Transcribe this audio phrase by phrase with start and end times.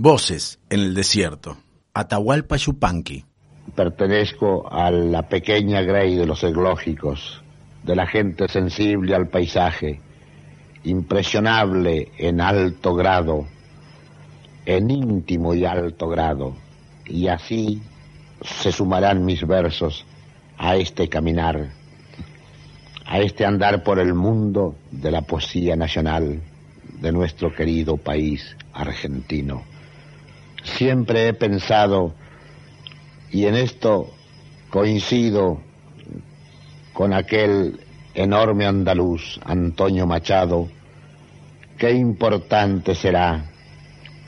[0.00, 1.56] Voces en el desierto.
[1.92, 3.24] Atahualpa Yupanqui.
[3.74, 7.42] Pertenezco a la pequeña grey de los eglógicos,
[7.82, 10.00] de la gente sensible al paisaje,
[10.84, 13.48] impresionable en alto grado,
[14.66, 16.54] en íntimo y alto grado,
[17.04, 17.82] y así
[18.44, 20.06] se sumarán mis versos
[20.58, 21.70] a este caminar,
[23.04, 26.40] a este andar por el mundo de la poesía nacional
[27.00, 29.64] de nuestro querido país argentino.
[30.62, 32.14] Siempre he pensado,
[33.30, 34.10] y en esto
[34.70, 35.60] coincido
[36.92, 37.80] con aquel
[38.14, 40.68] enorme andaluz, Antonio Machado,
[41.78, 43.50] qué importante será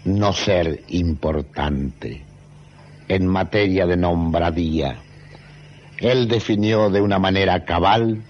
[0.05, 2.23] no ser importante
[3.09, 4.99] en materia de nombradía.
[5.99, 8.23] Él definió de una manera cabal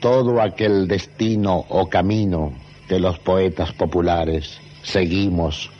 [0.00, 2.52] todo aquel destino o camino
[2.88, 5.70] que los poetas populares seguimos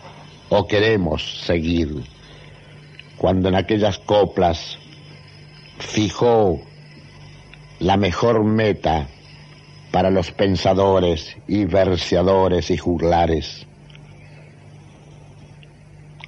[0.50, 2.04] o queremos seguir.
[3.16, 4.78] Cuando en aquellas coplas
[5.78, 6.60] fijó
[7.80, 9.08] la mejor meta
[9.90, 13.66] para los pensadores y verseadores y juglares,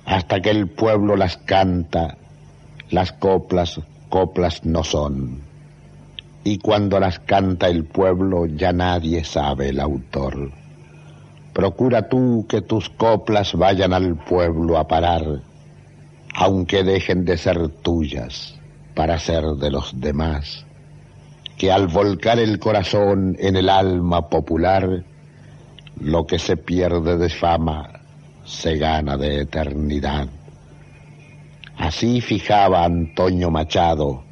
[0.04, 2.16] hasta que el pueblo las canta,
[2.90, 5.42] las coplas, coplas no son.
[6.42, 10.59] Y cuando las canta el pueblo ya nadie sabe el autor.
[11.60, 15.42] Procura tú que tus coplas vayan al pueblo a parar,
[16.34, 18.58] aunque dejen de ser tuyas
[18.94, 20.64] para ser de los demás,
[21.58, 25.04] que al volcar el corazón en el alma popular,
[26.00, 27.90] lo que se pierde de fama
[28.42, 30.28] se gana de eternidad.
[31.76, 34.24] Así fijaba Antonio Machado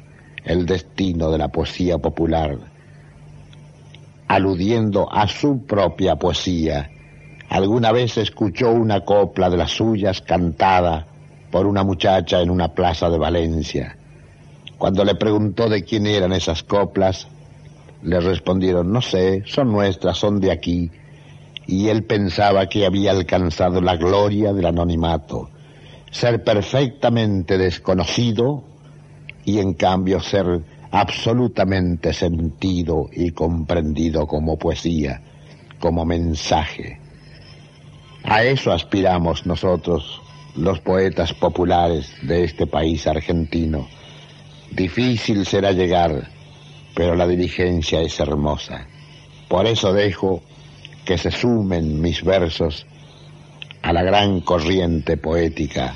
[0.45, 2.57] el destino de la poesía popular,
[4.27, 6.89] aludiendo a su propia poesía
[7.49, 11.07] Alguna vez escuchó una copla de las suyas cantada
[11.49, 13.97] por una muchacha en una plaza de Valencia.
[14.77, 17.27] Cuando le preguntó de quién eran esas coplas,
[18.03, 20.91] le respondieron, no sé, son nuestras, son de aquí.
[21.65, 25.49] Y él pensaba que había alcanzado la gloria del anonimato,
[26.11, 28.63] ser perfectamente desconocido
[29.43, 30.61] y en cambio ser
[30.91, 35.21] absolutamente sentido y comprendido como poesía,
[35.79, 37.08] como mensaje.
[38.23, 40.21] A eso aspiramos nosotros,
[40.55, 43.87] los poetas populares de este país argentino.
[44.71, 46.29] Difícil será llegar,
[46.95, 48.87] pero la diligencia es hermosa.
[49.47, 50.43] Por eso dejo
[51.05, 52.85] que se sumen mis versos
[53.81, 55.95] a la gran corriente poética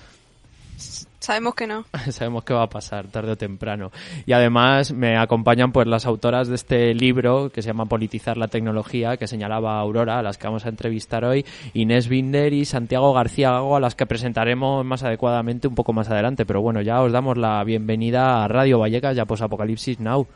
[1.24, 1.86] Sabemos que no.
[2.12, 3.92] Sabemos que va a pasar tarde o temprano.
[4.26, 8.50] Y además me acompañan pues las autoras de este libro que se llama Politizar la
[8.50, 13.14] tecnología, que señalaba Aurora, a las que vamos a entrevistar hoy, Inés Binder y Santiago
[13.14, 16.46] García Gago, a las que presentaremos más adecuadamente un poco más adelante.
[16.46, 20.28] Pero bueno, ya os damos la bienvenida a Radio Vallecas, ya pues Apocalipsis Now.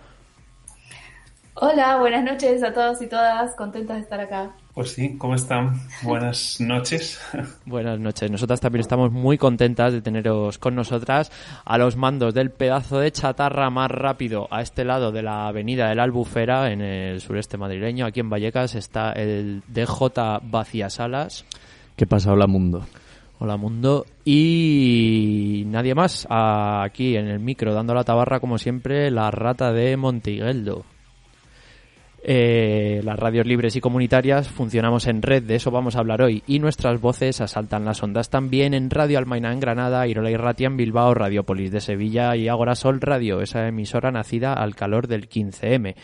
[1.56, 3.54] Hola, buenas noches a todos y todas.
[3.56, 4.56] Contentas de estar acá.
[4.78, 5.82] Pues sí, ¿cómo están?
[6.04, 7.20] Buenas noches.
[7.66, 8.30] Buenas noches.
[8.30, 11.32] Nosotras también estamos muy contentas de teneros con nosotras
[11.66, 15.90] a los mandos del pedazo de chatarra más rápido a este lado de la avenida
[15.90, 18.06] de la Albufera, en el sureste madrileño.
[18.06, 21.44] Aquí en Vallecas está el DJ Vaciasalas.
[21.96, 22.32] ¿Qué pasa?
[22.32, 22.86] Hola mundo.
[23.40, 24.06] Hola mundo.
[24.26, 26.28] Y nadie más.
[26.30, 30.86] Aquí en el micro, dando la tabarra como siempre, la rata de Montigueldo.
[32.24, 36.44] Eh, las radios libres y comunitarias funcionamos en red, de eso vamos a hablar hoy,
[36.48, 40.68] y nuestras voces asaltan las ondas también en Radio Almaina en Granada, Irola y Ratia
[40.68, 45.30] en Bilbao, Radiopolis de Sevilla y Agora Sol Radio, esa emisora nacida al calor del
[45.30, 45.96] 15M.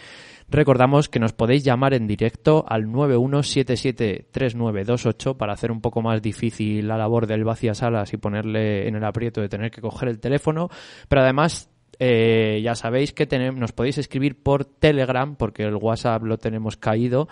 [0.49, 6.87] Recordamos que nos podéis llamar en directo al 91773928 para hacer un poco más difícil
[6.87, 10.19] la labor del vacías salas y ponerle en el aprieto de tener que coger el
[10.19, 10.69] teléfono,
[11.09, 16.23] pero además eh, ya sabéis que tenemos, nos podéis escribir por Telegram, porque el WhatsApp
[16.23, 17.27] lo tenemos caído,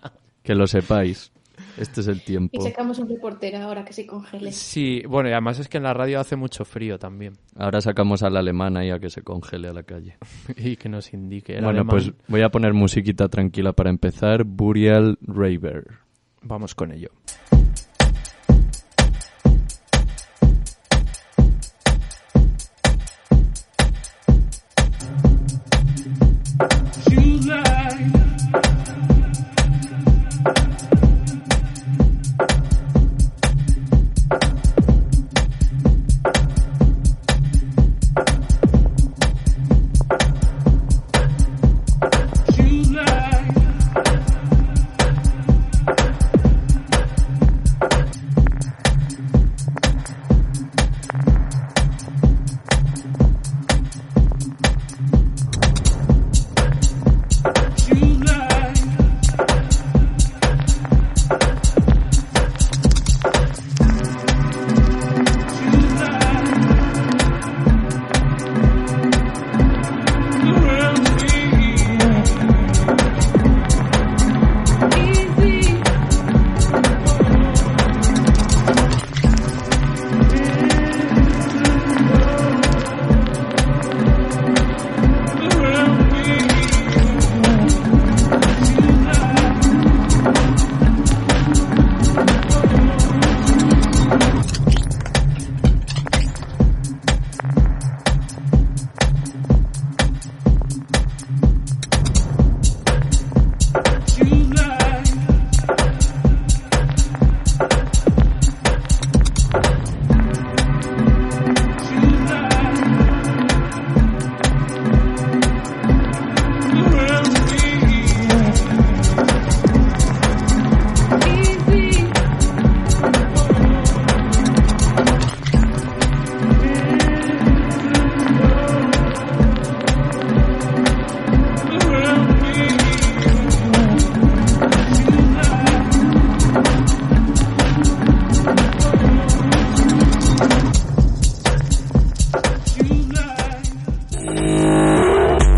[0.42, 1.32] Que lo sepáis.
[1.76, 2.60] Este es el Y tiempo.
[2.62, 4.52] sacamos un reportero ahora que se congele.
[4.52, 7.32] Sí, bueno, y además es que en la radio hace mucho frío también.
[7.56, 10.16] Ahora sacamos a la alemana y a que se congele a la calle.
[10.56, 11.54] Y que nos indique.
[11.54, 11.88] el bueno, alemán.
[11.96, 14.44] pues voy a poner musiquita tranquila para empezar.
[14.44, 15.84] Burial Raver.
[16.42, 17.08] Vamos con ello.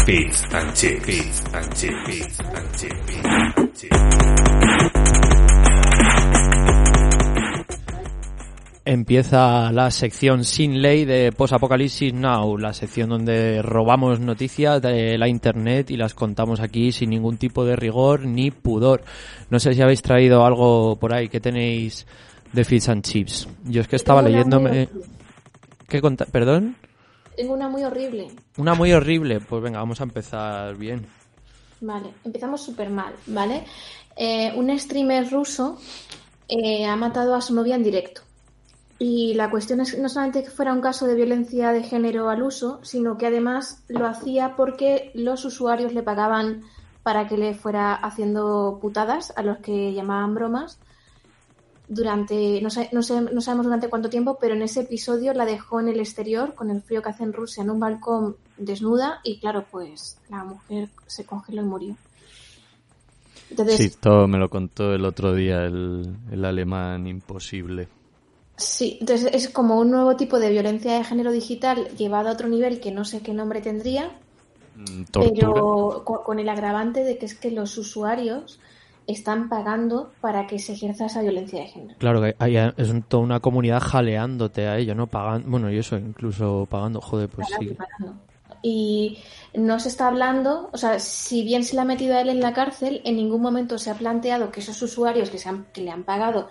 [0.09, 1.07] Beats and chips.
[1.07, 2.07] Beats and chips.
[2.07, 3.01] Beats and chips.
[3.07, 5.09] Beats and chips.
[8.87, 15.19] Empieza la sección sin ley de Post Apocalipsis Now, la sección donde robamos noticias de
[15.19, 19.03] la internet y las contamos aquí sin ningún tipo de rigor ni pudor.
[19.51, 22.07] No sé si habéis traído algo por ahí que tenéis
[22.55, 23.47] de Fish and Chips.
[23.65, 24.89] Yo es que estaba leyéndome...
[25.87, 26.77] ¿Qué conta- ¿Perdón?
[27.39, 28.33] Tengo una muy horrible.
[28.57, 29.39] Una muy horrible.
[29.39, 31.07] Pues venga, vamos a empezar bien.
[31.81, 33.65] Vale, empezamos súper mal, ¿vale?
[34.17, 35.79] Eh, un streamer ruso
[36.49, 38.23] eh, ha matado a su novia en directo.
[38.99, 42.43] Y la cuestión es no solamente que fuera un caso de violencia de género al
[42.43, 46.63] uso, sino que además lo hacía porque los usuarios le pagaban
[47.05, 50.81] para que le fuera haciendo putadas a los que llamaban bromas
[51.89, 55.45] durante, no, sé, no, sé, no sabemos durante cuánto tiempo, pero en ese episodio la
[55.47, 59.21] dejó en el exterior con el frío que hace en Rusia en un balcón desnuda
[59.25, 61.97] y claro, pues la mujer se congeló y murió.
[63.51, 67.89] Entonces, Sí, todo me lo contó el otro día el, el alemán imposible.
[68.57, 72.49] Sí, entonces es como un nuevo tipo de violencia de género digital llevado a otro
[72.49, 74.11] nivel que no sé qué nombre tendría,
[74.77, 75.53] Mm, Tortura.
[75.63, 78.61] pero co- con el agravante de que es que los usuarios
[79.09, 81.99] están pagando para que se ejerza esa violencia de género.
[81.99, 85.07] Claro que hay, es toda una comunidad jaleándote a ello, ¿no?
[85.07, 87.71] Pagando, bueno, y eso, incluso pagando, joder, pues sí.
[87.71, 88.21] pagando.
[88.63, 89.19] Y
[89.55, 92.41] no se está hablando, o sea, si bien se le ha metido a él en
[92.41, 95.81] la cárcel, en ningún momento se ha planteado que esos usuarios que, se han, que
[95.81, 96.51] le han pagado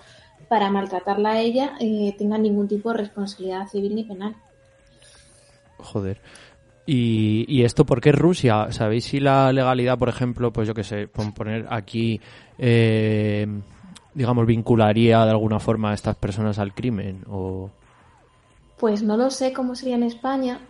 [0.49, 4.35] para maltratarla a ella eh, tengan ningún tipo de responsabilidad civil ni penal.
[5.77, 6.19] Joder.
[6.87, 8.71] Y, y esto por qué Rusia?
[8.71, 12.19] ¿Sabéis si la legalidad, por ejemplo, pues yo qué sé, pon- poner aquí,
[12.57, 13.45] eh,
[14.13, 17.23] digamos, vincularía de alguna forma a estas personas al crimen?
[17.29, 17.69] O...
[18.77, 20.61] Pues no lo sé cómo sería en España,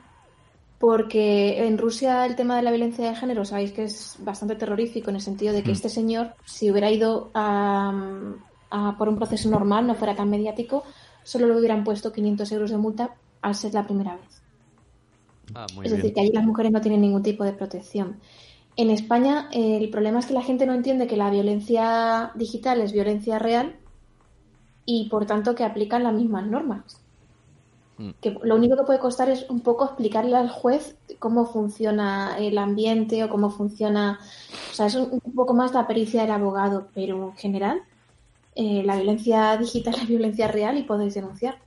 [0.80, 5.10] porque en Rusia el tema de la violencia de género sabéis que es bastante terrorífico
[5.10, 5.74] en el sentido de que Mm.
[5.74, 7.92] este señor, si hubiera ido a,
[8.72, 10.84] a por un proceso normal, no fuera tan mediático,
[11.24, 14.42] solo le hubieran puesto 500 euros de multa al ser la primera vez.
[15.54, 16.02] Ah, muy es bien.
[16.02, 18.20] decir, que allí las mujeres no tienen ningún tipo de protección.
[18.76, 22.82] En España eh, el problema es que la gente no entiende que la violencia digital
[22.82, 23.76] es violencia real
[24.86, 27.02] y por tanto que aplican las mismas normas.
[27.98, 28.12] Mm.
[28.22, 32.58] Que lo único que puede costar es un poco explicarle al juez cómo funciona el
[32.58, 34.20] ambiente o cómo funciona.
[34.72, 37.82] O sea, es un, un poco más la pericia del abogado, pero en general
[38.60, 41.60] eh, la violencia digital es violencia real y podéis denunciar.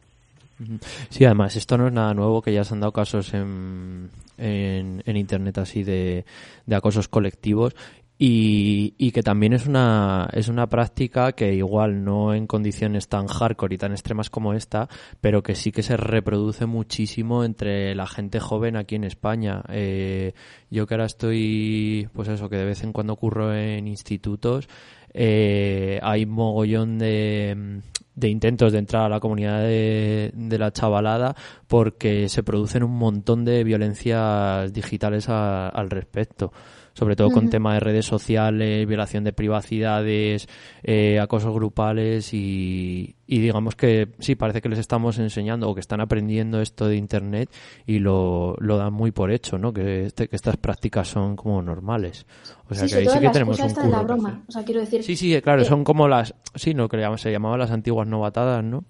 [1.08, 5.02] Sí, además, esto no es nada nuevo, que ya se han dado casos en, en,
[5.06, 6.24] en Internet así de,
[6.66, 7.74] de acosos colectivos
[8.22, 13.26] y, y que también es una, es una práctica que igual no en condiciones tan
[13.26, 14.90] hardcore y tan extremas como esta,
[15.22, 19.62] pero que sí que se reproduce muchísimo entre la gente joven aquí en España.
[19.70, 20.34] Eh,
[20.70, 24.68] yo que ahora estoy, pues eso, que de vez en cuando ocurro en institutos,
[25.14, 27.80] eh, hay mogollón de,
[28.20, 31.34] de intentos de entrar a la comunidad de, la chavalada
[31.66, 36.52] porque se producen un montón de violencias digitales al respecto.
[37.00, 37.50] Sobre todo con Ujú.
[37.50, 40.46] tema de redes sociales, violación de privacidades,
[40.82, 45.80] eh, acosos grupales y, y digamos que sí, parece que les estamos enseñando o que
[45.80, 47.48] están aprendiendo esto de Internet
[47.86, 49.72] y lo, lo dan muy por hecho, ¿no?
[49.72, 52.26] Que, este- que estas prácticas son como normales.
[52.68, 54.44] O sea sí, que ahí sí que la tenemos un la curro que broma.
[54.46, 57.32] O sea, quiero decir, Sí, sí, claro, eh, son como las, sí, lo que se
[57.32, 58.84] llamaban las antiguas novatadas, ¿no?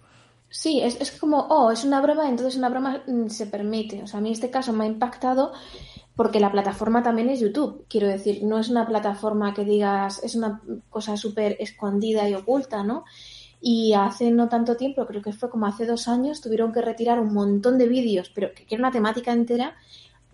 [0.49, 4.03] Sí, es, es como, oh, es una broma, entonces una broma mm, se permite.
[4.03, 5.53] O sea, a mí este caso me ha impactado
[6.21, 7.87] porque la plataforma también es YouTube.
[7.89, 10.61] Quiero decir, no es una plataforma que digas, es una
[10.91, 13.05] cosa súper escondida y oculta, ¿no?
[13.59, 17.19] Y hace no tanto tiempo, creo que fue como hace dos años, tuvieron que retirar
[17.21, 19.77] un montón de vídeos, pero que era una temática entera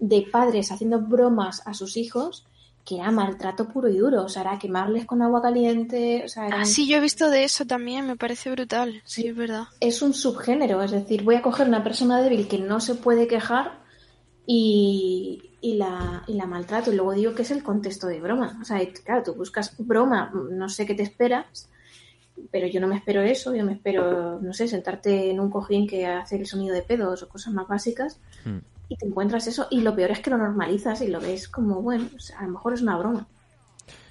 [0.00, 2.44] de padres haciendo bromas a sus hijos,
[2.84, 4.24] que era maltrato puro y duro.
[4.24, 7.30] O sea, era quemarles con agua caliente, o sea, eran- Ah, sí, yo he visto
[7.30, 9.02] de eso también, me parece brutal.
[9.04, 9.66] Sí, es verdad.
[9.78, 13.28] es un subgénero, es decir, voy a coger una persona débil que no se puede
[13.28, 13.86] quejar
[14.48, 16.92] y, y la, y la maltrato.
[16.92, 18.58] Y luego digo que es el contexto de broma.
[18.60, 21.68] O sea, claro, tú buscas broma, no sé qué te esperas,
[22.50, 25.86] pero yo no me espero eso, yo me espero, no sé, sentarte en un cojín
[25.86, 28.58] que hace el sonido de pedos o cosas más básicas Hmm.
[28.88, 31.82] y te encuentras eso y lo peor es que lo normalizas y lo ves como,
[31.82, 33.26] bueno, o sea, a lo mejor es una broma.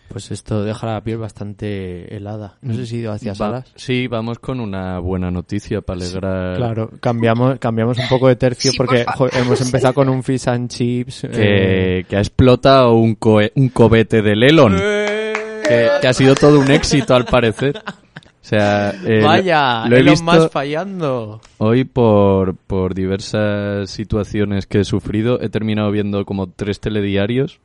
[0.08, 2.58] Pues esto deja la piel bastante helada.
[2.62, 3.72] No sé si ido hacia Va- salas.
[3.76, 6.56] sí, vamos con una buena noticia para alegrar.
[6.58, 9.32] Claro, cambiamos, cambiamos un poco de tercio Sí, porque por favor.
[9.34, 11.24] jo, hemos empezado con un fish and chips.
[11.26, 14.76] eh, Que, que ha explotado un, cohe- un cobete del Elon.
[14.78, 17.82] Que, que ha sido todo un éxito al parecer.
[17.86, 21.42] O sea, eh, Vaya, lo he Elon visto Musk fallando.
[21.58, 25.42] hoy por, por diversas situaciones que he sufrido.
[25.42, 27.60] He terminado viendo como tres telediarios.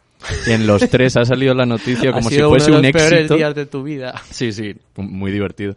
[0.47, 2.89] Y en los tres ha salido la noticia Ha como si sido fuese uno de
[2.89, 3.37] un los peores éxito.
[3.37, 4.15] días de tu vida.
[4.31, 5.75] Sí, sí, muy divertido.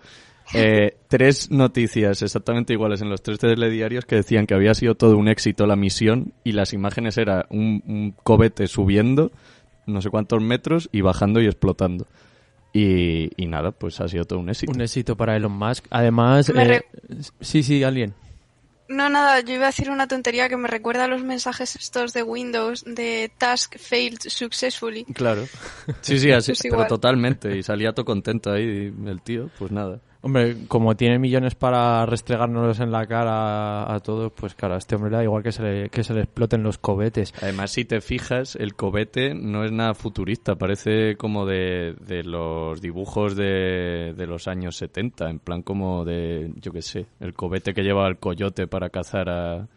[0.54, 5.18] Eh, tres noticias exactamente iguales en los tres telediarios que decían que había sido todo
[5.18, 9.32] un éxito la misión y las imágenes era un, un cobete subiendo
[9.88, 12.08] no sé cuántos metros y bajando y explotando.
[12.74, 14.72] Y, y nada, pues ha sido todo un éxito.
[14.72, 15.86] Un éxito para Elon Musk.
[15.92, 16.82] Además, eh,
[17.40, 18.14] sí, sí, alguien.
[18.90, 22.14] No, nada, yo iba a decir una tontería que me recuerda a los mensajes estos
[22.14, 25.06] de Windows de Task Failed Successfully.
[25.06, 25.48] Claro.
[26.02, 27.58] Sí, sí, así, Es pero totalmente.
[27.58, 30.02] Y salía todo contento ahí el tío, pues nada.
[30.26, 34.96] Hombre, como tiene millones para restregárnoslos en la cara a todos, pues claro, a este
[34.96, 37.34] hombre le da igual que se le, que se le exploten los cobetes.
[37.42, 43.36] Además, si te fijas, el cobete no es nada futurista, parece como de, los dibujos
[43.36, 47.84] de, de los años 70, en plan como de, yo qué sé, el cobete que
[47.84, 49.68] lleva el coyote para cazar a,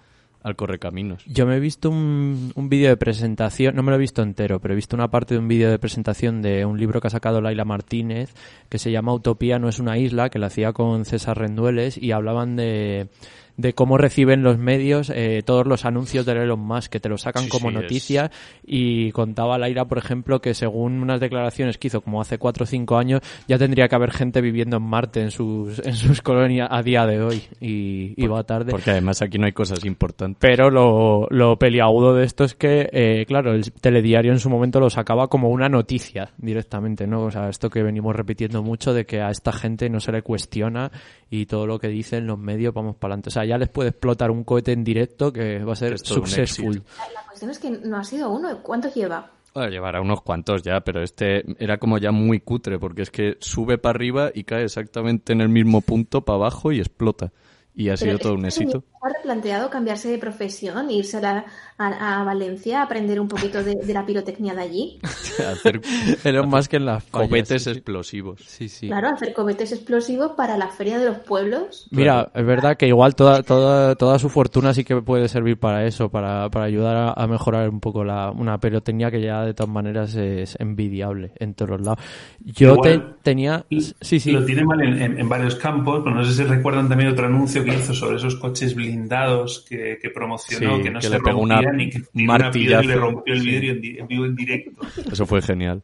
[0.46, 1.24] al correcaminos.
[1.26, 4.60] Yo me he visto un, un vídeo de presentación, no me lo he visto entero,
[4.60, 7.10] pero he visto una parte de un vídeo de presentación de un libro que ha
[7.10, 8.32] sacado Laila Martínez,
[8.68, 12.12] que se llama Utopía no es una isla, que la hacía con César Rendueles, y
[12.12, 13.08] hablaban de,
[13.56, 17.16] de cómo reciben los medios eh, todos los anuncios de Elon Musk, que te lo
[17.18, 18.30] sacan Sí, como sí, es- noticia,
[18.64, 22.66] y contaba Laila, por ejemplo, que según unas declaraciones que hizo como hace 4 o
[22.66, 26.68] 5 años, ya tendría que haber gente viviendo en Marte en sus, en sus colonias
[26.70, 28.70] a día de hoy, y, y va tarde.
[28.70, 30.38] Porque además aquí no hay cosas importantes.
[30.40, 34.80] Pero lo, lo peliagudo de esto es que, eh, claro, el telediario en su momento
[34.80, 37.22] lo sacaba como una noticia directamente, ¿no?
[37.22, 40.22] O sea, esto que venimos repitiendo mucho de que a esta gente no se le
[40.22, 40.90] cuestiona
[41.30, 43.28] y todo lo que dicen los medios vamos para adelante.
[43.30, 46.82] O sea, ya les puede explotar un cohete en directo que va a ser successful.
[47.14, 48.62] La cuestión es que no ha sido uno.
[48.62, 49.30] ¿Cuántos lleva?
[49.54, 53.36] Bueno, llevará unos cuantos ya, pero este era como ya muy cutre, porque es que
[53.40, 57.32] sube para arriba y cae exactamente en el mismo punto para abajo y explota.
[57.78, 58.84] Y ha Pero sido todo un que éxito.
[59.02, 61.44] ¿Ha replanteado cambiarse de profesión, irse a, la-
[61.76, 64.98] a- a Valencia a aprender un poquito de, de la pirotecnia de allí?
[65.38, 65.82] Hacer
[66.24, 68.40] Elon Musk en las cohetes sí, explosivos.
[68.46, 68.86] Sí, sí.
[68.88, 71.86] Claro, hacer cohetes explosivos para la feria de los pueblos.
[71.90, 75.84] Mira, es verdad que igual toda, toda, toda su fortuna sí que puede servir para
[75.84, 79.52] eso, para, para ayudar a, a mejorar un poco la, una pirotecnia que ya de
[79.52, 81.98] todas maneras es envidiable en todos los lados.
[82.40, 83.66] Yo te- Igual- tenía...
[84.00, 84.32] Sí, sí.
[84.32, 87.26] Lo tiene mal en, en- en varios campos, pero no sé si recuerdan también otro
[87.26, 91.20] anuncio hizo sobre esos coches blindados que, que promocionó, Sí, que no que se le
[91.20, 93.46] pegó una y que una piedra y le rompió el Sí.
[93.50, 94.72] vidrio en, di- en vivo en directo.
[95.10, 95.82] Eso fue genial.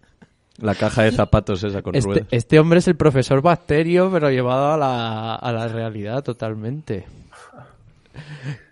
[0.58, 2.28] La caja de zapatos esa con Este, ruedas.
[2.30, 7.04] este hombre es el profesor Bacterio, pero llevado a la, a la realidad totalmente.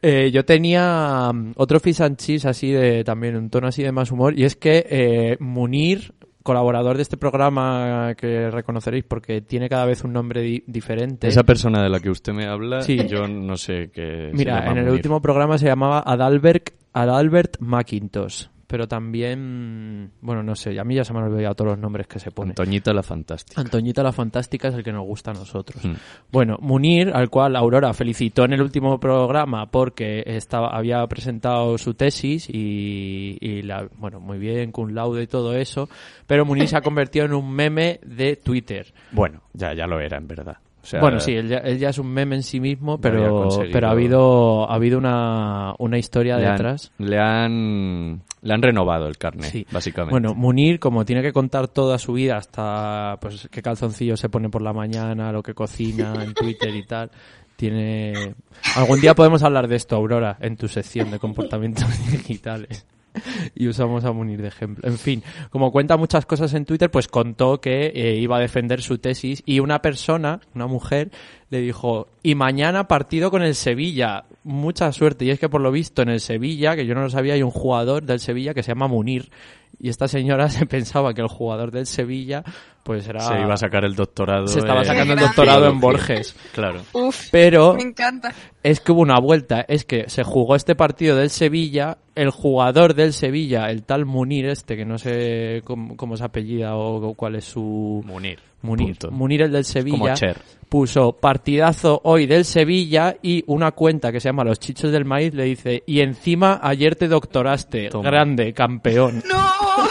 [0.03, 4.11] Eh, yo tenía mm, otro fish and así de también un tono así de más
[4.11, 6.13] humor y es que eh, Munir
[6.51, 11.45] colaborador de este programa que reconoceréis porque tiene cada vez un nombre di- diferente Esa
[11.45, 13.07] persona de la que usted me habla, Sí.
[13.07, 14.31] yo no sé qué.
[14.33, 20.45] se Mira, llama en el último programa se llamaba Adalbert, Adalbert McIntosh, pero también, bueno,
[20.45, 22.53] no sé, a mí ya se me han olvidado todos los nombres que se ponen.
[22.53, 23.61] Antoñita la Fantástica.
[23.61, 25.85] Antoñita la Fantástica es el que nos gusta a nosotros.
[25.85, 25.95] Mm.
[26.31, 31.95] Bueno, Munir, al cual Aurora felicitó en el último programa porque estaba, había presentado su
[31.95, 35.89] tesis y, y la, bueno, muy bien, con laude y todo eso,
[36.29, 38.95] pero Munir se ha convertido en un meme de Twitter.
[39.11, 40.59] Bueno, ya, ya lo era, en verdad.
[40.83, 43.49] O sea, bueno, sí, él ya, él ya es un meme en sí mismo, pero,
[43.71, 46.93] pero ha habido, ha habido una, una historia le han, detrás.
[46.99, 49.67] le han le han renovado el carnet, Sí.
[49.71, 50.13] básicamente.
[50.13, 54.49] Bueno, Munir, como tiene que contar toda su vida, hasta pues qué calzoncillo se pone
[54.49, 57.11] por la mañana, lo que cocina en Twitter y tal,
[57.57, 58.35] tiene...
[58.77, 62.87] Algún día podemos hablar de esto, Aurora, en tu sección de comportamientos digitales.
[63.55, 64.89] Y usamos a Munir de ejemplo.
[64.89, 68.83] En fin, como cuenta muchas cosas en Twitter, pues contó que eh, iba a defender
[68.83, 71.11] su tesis y una persona, una mujer,
[71.51, 74.25] le dijo, y mañana partido con el Sevilla.
[74.43, 75.25] Mucha suerte.
[75.25, 77.43] Y es que por lo visto en el Sevilla, que yo no lo sabía, hay
[77.43, 79.31] un jugador del Sevilla que se llama Munir.
[79.81, 82.45] Y esta señora se pensaba que el jugador del Sevilla,
[82.83, 83.21] pues era...
[83.21, 84.47] se iba a sacar el doctorado.
[84.47, 85.81] se estaba sacando el doctorado en.
[85.81, 86.37] Borges.
[86.53, 86.83] Claro.
[86.93, 88.33] Uf, Pero me encanta.
[88.63, 92.95] es que hubo una vuelta, es que se jugó este partido del Sevilla, el jugador
[92.95, 97.37] del Sevilla, el tal Munir este, que no sé cómo, cómo se apellida o cuál
[97.37, 98.03] es su...
[98.05, 98.50] Munir.
[98.63, 99.11] Munir, Punto.
[99.11, 100.37] Munir el del Sevilla, Como Cher.
[100.69, 105.35] puso partidazo hoy del Sevilla y una cuenta que se llama Los Chichos del Maíz
[105.35, 108.09] le dice, y encima ayer te doctoraste, Toma.
[108.11, 109.23] grande, campeón.
[109.29, 109.41] ¡No!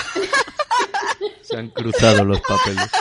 [1.42, 2.90] Se han cruzado los papeles.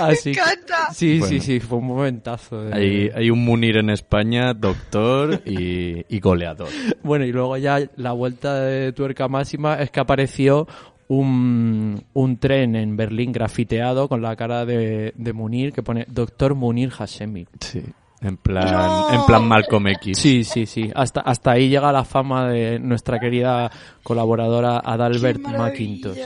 [0.00, 0.92] Así Me que- encanta.
[0.92, 1.26] Sí, Bueno.
[1.34, 2.62] sí, sí, fue un momentazo.
[2.64, 6.68] de- Hay, hay un Munir en España, doctor y, y goleador.
[7.02, 10.68] Bueno, y luego ya la vuelta de tuerca máxima es que apareció
[11.08, 16.54] un, un tren en Berlín grafiteado con la cara de, de Munir que pone Doctor
[16.54, 17.46] Munir Hashemi.
[17.60, 17.82] Sí.
[18.20, 19.12] En plan, No.
[19.12, 20.18] en plan Malcolm X.
[20.18, 20.90] Sí, sí, sí.
[20.94, 23.70] Hasta, hasta ahí llega la fama de nuestra querida
[24.02, 25.40] colaboradora Adalbert.
[25.40, 26.18] McIntosh.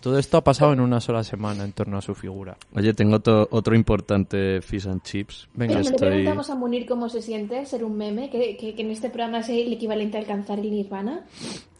[0.00, 2.56] Todo esto ha pasado en una sola semana en torno a su figura.
[2.74, 5.48] Oye, tengo otro, otro importante fish and chips.
[5.54, 8.74] Venga, Cuando le estoy- preguntamos a Munir cómo se siente ser un meme, que, que-
[8.74, 11.20] que en este programa es el equivalente a alcanzar el nirvana.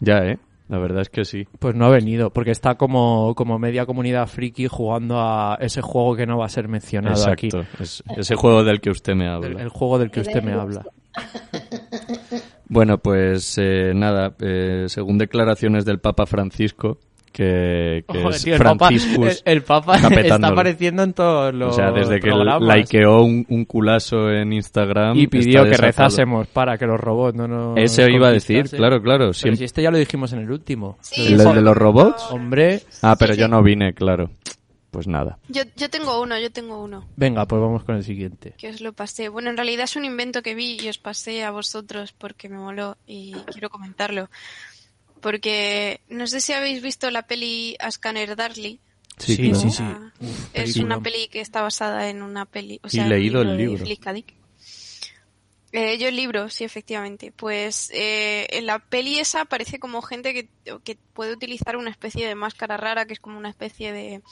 [0.00, 0.38] Ya, ¿eh?
[0.68, 1.46] La verdad es que sí.
[1.58, 6.16] Pues no ha venido, porque está como, como media comunidad friki jugando a ese juego
[6.16, 7.46] que no va a ser mencionado aquí.
[7.46, 7.82] Exacto.
[7.82, 9.46] Es ese juego del que usted me habla.
[9.48, 10.84] El, el juego del que usted me habla.
[12.68, 16.98] Bueno, pues eh, nada, eh, según declaraciones del Papa Francisco,
[17.36, 21.52] que, que Joder, es tío, el Papa, Franciscus el, el Papa está apareciendo en todos
[21.54, 25.86] los O sea, desde que likeó un, un culazo en Instagram y pidió que desatado.
[25.88, 29.24] rezásemos para que los robots no nos Ese iba a decir, claro, claro.
[29.26, 30.96] Pero siempre- si este ya lo dijimos en el último.
[31.02, 32.22] Sí, ¿El eso de lo los robots?
[32.30, 33.50] Hombre, Ah, pero Sí, yo sí.
[33.50, 34.30] no vine, claro.
[34.90, 35.38] Pues nada.
[35.48, 37.04] Yo, yo tengo uno, yo tengo uno.
[37.16, 38.54] venga, pues vamos con el siguiente.
[38.56, 39.28] que os lo pasé.
[39.28, 42.56] Bueno, en realidad es un invento que vi y os pasé a vosotros porque me
[42.56, 44.30] moló y quiero comentarlo.
[45.26, 48.78] Porque no sé si habéis visto la peli A Scanner Darkly.
[49.18, 49.82] Sí, sí, sí.
[49.82, 50.84] Ah, Uf, es película.
[50.84, 52.78] una peli que está basada en una peli.
[52.84, 53.84] O Y sea, un leído el libro.
[53.84, 54.34] Dick.
[55.72, 57.32] Eh, yo el libro, sí, efectivamente.
[57.34, 60.48] Pues eh, en la peli esa parece como gente que,
[60.84, 64.22] que puede utilizar una especie de máscara rara, que es como una especie de,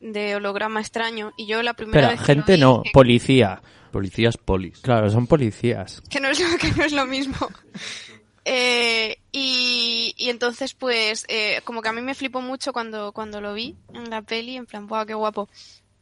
[0.00, 1.34] de holograma extraño.
[1.36, 3.60] Y yo la primera Espera, vez gente vi, no, dije, policía.
[3.90, 4.78] Policías polis.
[4.80, 6.00] Claro, son policías.
[6.08, 7.36] que no es lo, que no es lo mismo.
[8.44, 13.40] Eh, y, y entonces, pues, eh, como que a mí me flipó mucho cuando, cuando
[13.40, 15.48] lo vi en la peli, en plan, ¡buah, qué guapo!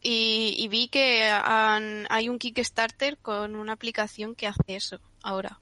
[0.02, 5.58] Y, y vi que han- hay un Kickstarter con una aplicación que hace eso ahora.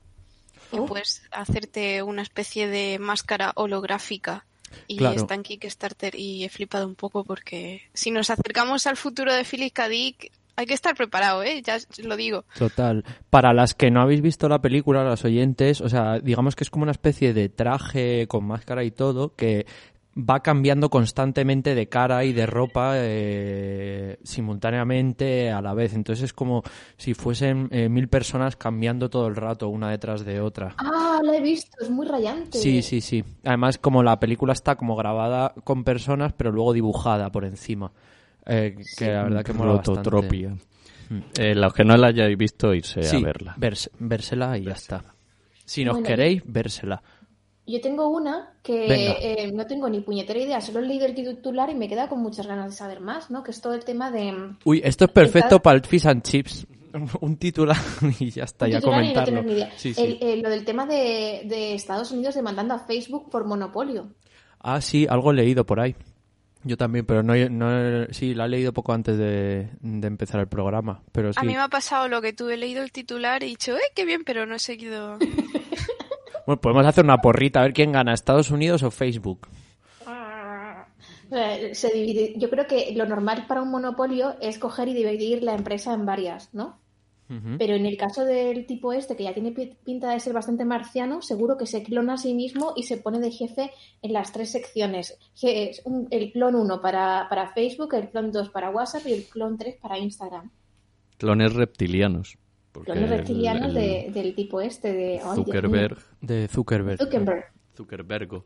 [0.73, 0.87] Y Oh.
[0.87, 4.45] puedes hacerte una especie de máscara holográfica.
[4.87, 5.17] Y Claro.
[5.17, 9.45] está en Kickstarter y he flipado un poco porque si nos acercamos al futuro de
[9.45, 9.89] Phyllis K.
[9.89, 11.63] Dick, hay que estar preparado, ¿eh?
[11.63, 12.45] Ya lo digo.
[12.59, 13.05] Total.
[13.31, 16.71] Para las que no habéis visto la película, las oyentes, o sea, digamos que es
[16.71, 19.67] como una especie de traje con máscara y todo que
[20.19, 25.95] va cambiando constantemente de cara y de ropa eh, simultáneamente a la vez.
[25.95, 26.65] Entonces es como
[26.97, 30.75] si fuesen eh, mil personas cambiando todo el rato una detrás de otra.
[30.79, 32.59] Ah, la he visto, es muy rayante.
[32.59, 33.23] Sí, sí, sí.
[33.45, 37.93] Además, como la película está como grabada con personas, pero luego dibujada por encima.
[38.49, 39.99] Eh, que la verdad que mola bastante.
[40.11, 40.57] Rototropia.
[41.39, 43.55] Eh, los que no la hayáis visto, irse Sí, a verla.
[43.59, 45.05] vers- vérsela y ya está.
[45.65, 47.03] Si nos Bueno, queréis, vérsela.
[47.67, 48.87] Yo tengo una que
[49.45, 52.21] eh, no tengo ni puñetera idea, solo he leído el titular y me queda con
[52.23, 53.43] muchas ganas de saber más, ¿no?
[53.43, 54.33] Que es todo el tema de...
[54.33, 56.67] mm, Uy, esto es perfecto Está- para el Fish and Chips.
[57.21, 57.77] Un titular
[58.19, 59.45] y ya está, un ya no comentarlo.
[59.77, 59.93] Sí.
[59.99, 64.09] El- eh, lo del tema de, de Estados Unidos demandando a Facebook por monopolio.
[64.61, 65.95] Ah, sí, algo he leído por ahí.
[66.69, 70.39] Yo también, pero no, he- no sí, la he leído poco antes de, de empezar
[70.41, 71.03] el programa.
[71.13, 71.39] Pero sí.
[71.41, 73.75] A mí me ha pasado lo que tú, he leído el titular y he dicho,
[73.77, 74.23] ¡eh, qué bien!
[74.25, 75.19] Pero no he seguido.
[76.47, 79.49] Bueno, podemos hacer una porrita a ver quién gana, Estados Unidos o Facebook.
[81.31, 85.43] Eh, se divide- Yo creo que lo normal para un monopolio es coger y dividir
[85.43, 86.79] la empresa en varias, ¿no?
[87.59, 90.65] Pero en el caso del tipo este, que ya tiene pi- pinta de ser bastante
[90.65, 94.33] marciano, seguro que se clona a sí mismo y se pone de jefe en las
[94.33, 95.19] tres secciones.
[95.39, 99.13] Que es un- el clon 1 para, para Facebook, el clon 2 para WhatsApp y
[99.13, 100.51] el clon 3 para Instagram.
[101.19, 102.39] Clones reptilianos.
[102.73, 105.21] Clones reptilianos el de- del tipo este de...
[105.23, 105.35] ay.
[105.37, 105.99] Zuckerberg.
[106.23, 106.99] De Zuckerberg.
[106.99, 107.45] Zuckerberg.
[107.77, 108.45] Zuckerbergo.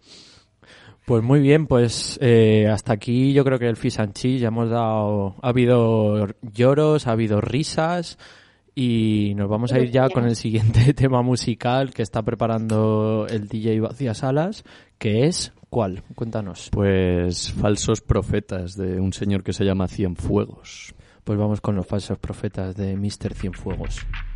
[1.07, 4.49] Pues muy bien, pues eh, hasta aquí yo creo que el Fish and Chips ya
[4.49, 5.35] hemos dado...
[5.42, 8.18] Ha habido lloros, ha habido risas
[8.74, 13.48] y nos vamos a ir ya con el siguiente tema musical que está preparando el
[13.48, 14.64] DJ Vacías Salas,
[14.98, 15.52] que es...
[15.68, 16.02] ¿Cuál?
[16.14, 16.68] Cuéntanos.
[16.70, 20.94] Pues falsos profetas de un señor que se llama Cienfuegos.
[21.24, 23.32] Pues vamos con los falsos profetas de Mr.
[23.35, 24.04] Cienfuegos.
[24.12, 24.32] Thank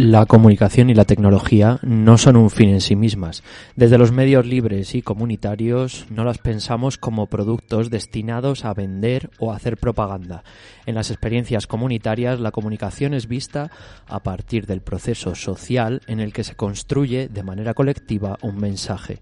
[0.00, 3.42] La comunicación y la tecnología no son un fin en sí mismas.
[3.74, 9.52] Desde los medios libres y comunitarios no las pensamos como productos destinados a vender o
[9.52, 10.44] hacer propaganda.
[10.86, 13.72] En las experiencias comunitarias la comunicación es vista
[14.06, 19.20] a partir del proceso social en el que se construye de manera colectiva un mensaje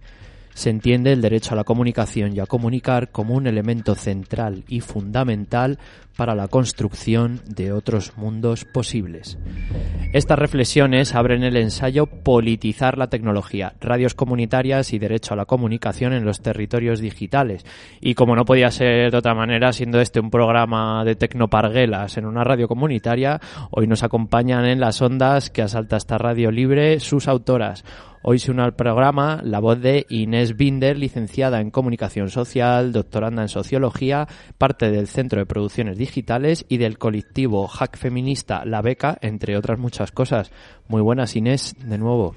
[0.57, 4.81] se entiende el derecho a la comunicación y a comunicar como un elemento central y
[4.81, 5.79] fundamental
[6.17, 9.39] para la construcción de otros mundos posibles.
[10.13, 16.13] Estas reflexiones abren el ensayo Politizar la tecnología, radios comunitarias y derecho a la comunicación
[16.13, 17.65] en los territorios digitales.
[18.01, 22.27] Y como no podía ser de otra manera, siendo este un programa de tecnoparguelas en
[22.27, 27.29] una radio comunitaria, hoy nos acompañan en las ondas que asalta esta radio libre sus
[27.29, 27.85] autoras.
[28.29, 33.43] Hoy se une al programa la voz de Inés Binder, licenciada en Comunicación Social, doctoranda
[33.43, 34.27] en Sociología,
[34.59, 36.06] parte del Centro de Producciones Digitales
[36.69, 40.51] y del colectivo Hack Feminista La Beca, entre otras muchas cosas.
[40.88, 42.35] Muy buenas, Inés, de nuevo.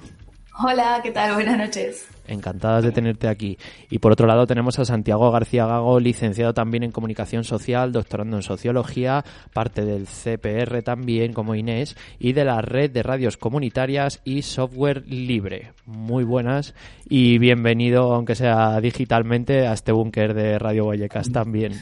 [0.62, 1.34] Hola, ¿qué tal?
[1.34, 2.06] Buenas noches.
[2.26, 3.56] Encantadas de tenerte aquí.
[3.88, 8.36] Y por otro lado tenemos a Santiago García Gago, licenciado también en Comunicación Social, doctorando
[8.36, 14.20] en Sociología, parte del CPR también, como Inés, y de la Red de Radios Comunitarias
[14.24, 15.72] y Software Libre.
[15.86, 16.74] Muy buenas
[17.08, 21.80] y bienvenido, aunque sea digitalmente, a este búnker de Radio Vallecas también.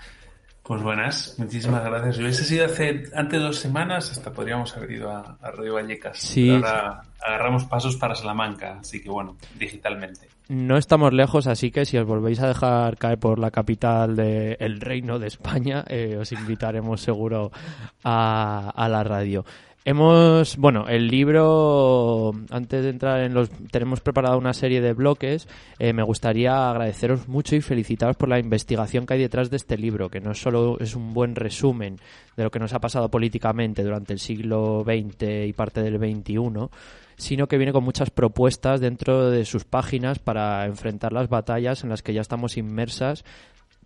[0.68, 2.16] Pues buenas, muchísimas gracias.
[2.16, 6.18] Si hubiese sido hace antes de dos semanas, hasta podríamos haber ido a, Radio Vallecas.
[6.18, 6.50] Sí.
[6.50, 10.28] ahora agarramos pasos para Salamanca, así que bueno, digitalmente.
[10.48, 14.78] No estamos lejos, así que si os volvéis a dejar caer por la capital del
[14.82, 17.50] Reino de España, eh, os invitaremos seguro
[18.04, 19.46] a, a la radio.
[19.90, 25.48] Hemos, bueno, el libro, antes de entrar en los, tenemos preparado una serie de bloques.
[25.78, 29.78] Eh, me gustaría agradeceros mucho y felicitaros por la investigación que hay detrás de este
[29.78, 31.96] libro, que no solo es un buen resumen
[32.36, 36.68] de lo que nos ha pasado políticamente durante el siglo XX y parte del XXI,
[37.16, 41.88] sino que viene con muchas propuestas dentro de sus páginas para enfrentar las batallas en
[41.88, 43.24] las que ya estamos inmersas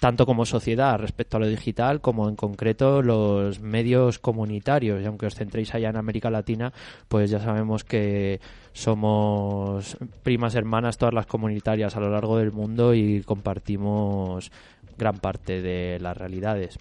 [0.02, 5.26] tanto como sociedad respecto a lo digital como en concreto los medios comunitarios y aunque
[5.26, 6.72] os centréis allá en América Latina
[7.06, 8.40] pues ya sabemos que
[8.72, 14.50] somos primas hermanas todas las comunitarias a lo largo del mundo y compartimos
[14.98, 16.80] gran parte de las realidades.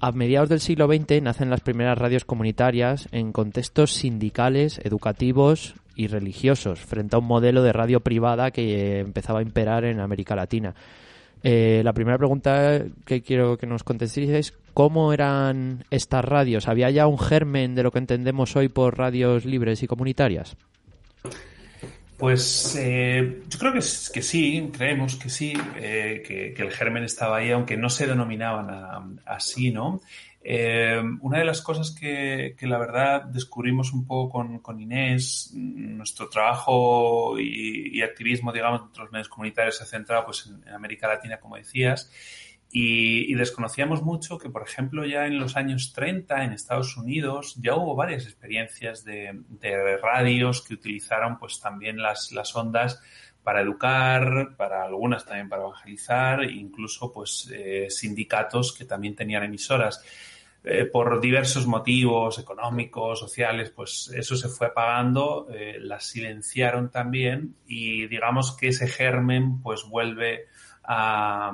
[0.00, 6.06] A mediados del siglo XX nacen las primeras radios comunitarias en contextos sindicales, educativos y
[6.06, 10.76] religiosos, frente a un modelo de radio privada que empezaba a imperar en América Latina.
[11.42, 16.68] Eh, la primera pregunta que quiero que nos contestéis es ¿cómo eran estas radios?
[16.68, 20.56] ¿Había ya un germen de lo que entendemos hoy por radios libres y comunitarias?
[22.20, 26.22] Pues eh, yo creo que, que, sí, creemos que sí, eh,
[26.54, 30.02] que, el germen estaba ahí, aunque no se denominaban así, ¿no?
[30.42, 35.50] Eh, una de las cosas que, que, la verdad descubrimos un poco con, con Inés,
[35.54, 41.08] nuestro trabajo y, activismo, digamos, entre los medios comunitarios se ha centrado pues, en América
[41.08, 42.12] Latina, como decías,
[42.72, 47.56] y, y, desconocíamos mucho que, por ejemplo, ya en los años 30 en Estados Unidos
[47.60, 49.42] ya hubo varias experiencias de,
[50.00, 53.02] radios que utilizaron pues también las, las ondas
[53.42, 60.04] para educar, para algunas también para evangelizar, incluso pues eh, sindicatos que también tenían emisoras.
[60.62, 67.56] Eh, por diversos motivos económicos, sociales, pues eso se fue apagando, eh, las silenciaron también
[67.66, 70.48] y digamos que ese germen pues vuelve
[70.84, 71.50] a,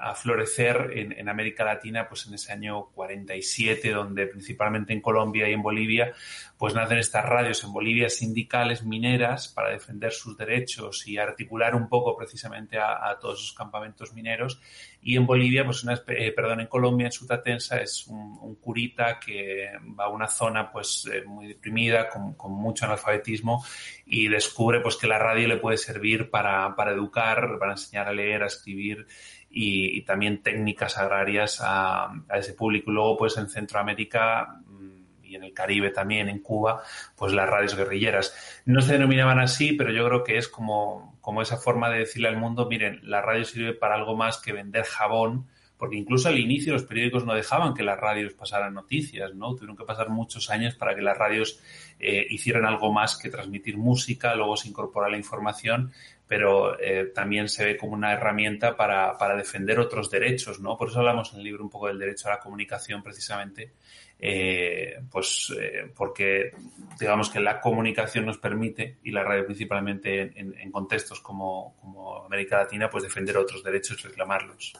[0.00, 5.48] a florecer en, en, América Latina pues en ese año 47 donde principalmente en Colombia
[5.48, 6.14] y en Bolivia
[6.60, 11.88] pues nacen estas radios en Bolivia sindicales mineras para defender sus derechos y articular un
[11.88, 14.60] poco precisamente a, todos esos campamentos mineros.
[15.02, 19.18] Y en Bolivia pues una eh, perdón en Colombia en Sutatensa es un, un, curita
[19.18, 23.64] que va a una zona pues eh, muy deprimida con, con, mucho analfabetismo
[24.04, 28.12] y descubre pues que la radio le puede servir para, para educar para enseñar a
[28.12, 29.06] leer a escribir
[29.50, 32.90] y, también técnicas agrarias a, ese público.
[32.90, 36.82] Luego, pues en Centroamérica mm, y en el Caribe también, en Cuba,
[37.16, 38.62] pues las radios guerrilleras.
[38.64, 42.28] No se denominaban así, pero yo creo que es como, como esa forma de decirle
[42.28, 45.46] al mundo, miren, la radio sirve para algo más que vender jabón,
[45.80, 49.54] porque incluso al inicio los periódicos no dejaban que las radios pasaran noticias, ¿no?
[49.54, 51.58] Tuvieron que pasar muchos años para que las radios
[51.98, 55.90] eh, hicieran algo más que transmitir música, luego se incorpora la información,
[56.30, 60.76] pero eh, también se ve como una herramienta para, para, defender otros derechos, ¿no?
[60.76, 63.72] Por eso hablamos en el libro un poco del derecho a la comunicación, precisamente,
[64.16, 66.52] eh, pues eh, porque
[67.00, 72.24] digamos que la comunicación nos permite, y la radio principalmente en, en contextos como, como,
[72.24, 74.74] América Latina, pues defender otros derechos y reclamarlos.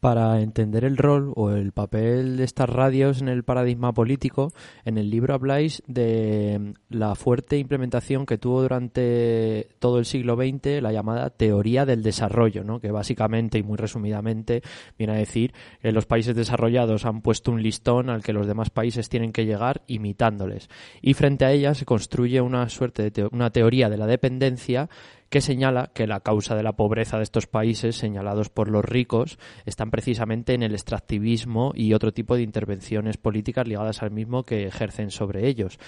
[0.00, 4.52] Para entender el rol o el papel de estas radios en el paradigma político,
[4.84, 10.36] en el libro habláis de mm, la fuerte implementación que tuvo durante todo el siglo
[10.36, 12.80] XX la llamada teoría del desarrollo, ¿no?
[12.80, 14.62] que básicamente y muy resumidamente
[14.98, 18.68] viene a decir que los países desarrollados han puesto un listón al que los demás
[18.68, 20.68] países tienen que llegar imitándoles.
[21.00, 24.90] Y frente a ella se construye una suerte de una teoría de la dependencia
[25.34, 29.36] que señala que la causa de la pobreza de estos países señalados por los ricos
[29.66, 34.68] están precisamente en el extractivismo y otro tipo de intervenciones políticas ligadas al mismo que
[34.68, 35.80] ejercen sobre ellos.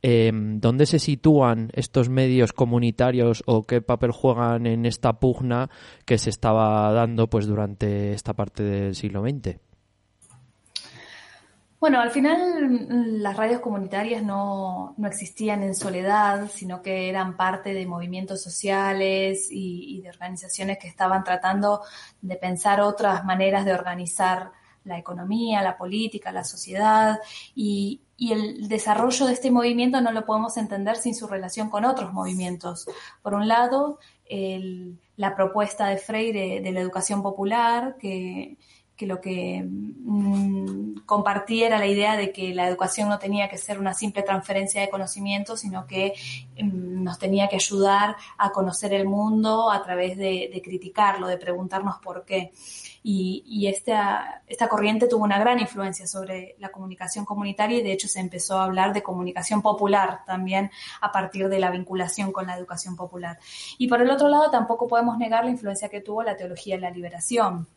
[0.00, 5.68] Eh, ¿Dónde se sitúan estos medios comunitarios o qué papel juegan en esta pugna
[6.06, 9.73] que se estaba dando pues durante esta parte del siglo XX?
[11.84, 17.36] Bueno, al final mm, las radios comunitarias no, no existían en soledad, sino que eran
[17.36, 21.82] parte de movimientos sociales y, de organizaciones que estaban tratando
[22.22, 24.52] de pensar otras maneras de organizar
[24.84, 27.18] la economía, la política, la sociedad
[27.54, 31.84] y, y el desarrollo de este movimiento no lo podemos entender sin su relación con
[31.84, 32.86] otros movimientos.
[33.20, 38.56] Por un lado, el- la propuesta de Freire de la educación popular, que,
[38.96, 43.58] que lo que mm, compartía era la idea de que la educación no tenía que
[43.58, 46.14] ser una simple transferencia de conocimiento, sino que
[46.60, 51.38] mm, nos tenía que ayudar a conocer el mundo a través de, de criticarlo, de
[51.38, 52.52] preguntarnos por qué.
[53.02, 57.92] Y, y esta, esta corriente tuvo una gran influencia sobre la comunicación comunitaria y de
[57.92, 60.70] hecho se empezó a hablar de comunicación popular también
[61.02, 63.38] a partir de la vinculación con la educación popular.
[63.76, 66.80] Y por el otro lado tampoco podemos negar la influencia que tuvo la teología de
[66.80, 67.68] la liberación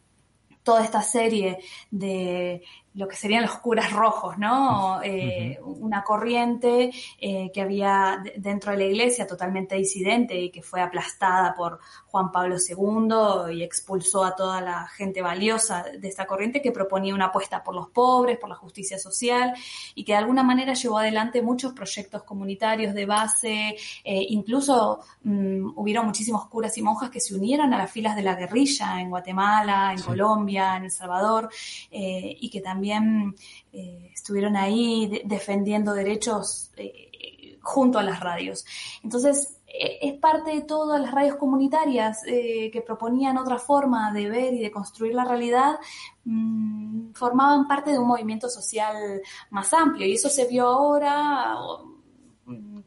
[0.68, 2.62] toda esta serie de
[2.98, 5.02] lo que serían los curas rojos, ¿no?
[5.04, 10.64] Eh, Una corriente eh, que había de- dentro de la iglesia totalmente disidente y que
[10.64, 16.26] fue aplastada por Juan Pablo II y expulsó a toda la gente valiosa de esta
[16.26, 19.54] corriente que proponía una apuesta por los pobres, por la justicia social
[19.94, 25.74] y que de alguna manera llevó adelante muchos proyectos comunitarios de base, eh, incluso mm,
[25.76, 29.12] hubieron muchísimos curas y monjas que se unieron a las filas de la guerrilla en
[29.12, 31.50] Guatemala, en Colombia, en El Salvador,
[31.92, 38.66] y que también eh, estuvieron ahí de- defendiendo derechos eh, junto a las radios.
[39.04, 44.30] Entonces, eh, es parte de todas las radios comunitarias eh, que proponían otra forma de
[44.30, 45.78] ver y de construir la realidad,
[46.24, 50.08] mm, formaban parte de un movimiento social más amplio.
[50.08, 51.56] Y eso se vio ahora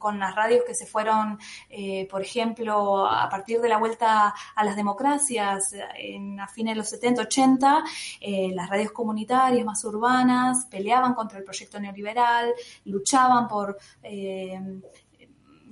[0.00, 4.64] con las radios que se fueron, eh, por ejemplo, a partir de la vuelta a
[4.64, 7.84] las democracias en, a fines de los 70, 80,
[8.20, 12.52] eh, las radios comunitarias más urbanas peleaban contra el proyecto neoliberal,
[12.86, 14.58] luchaban por eh,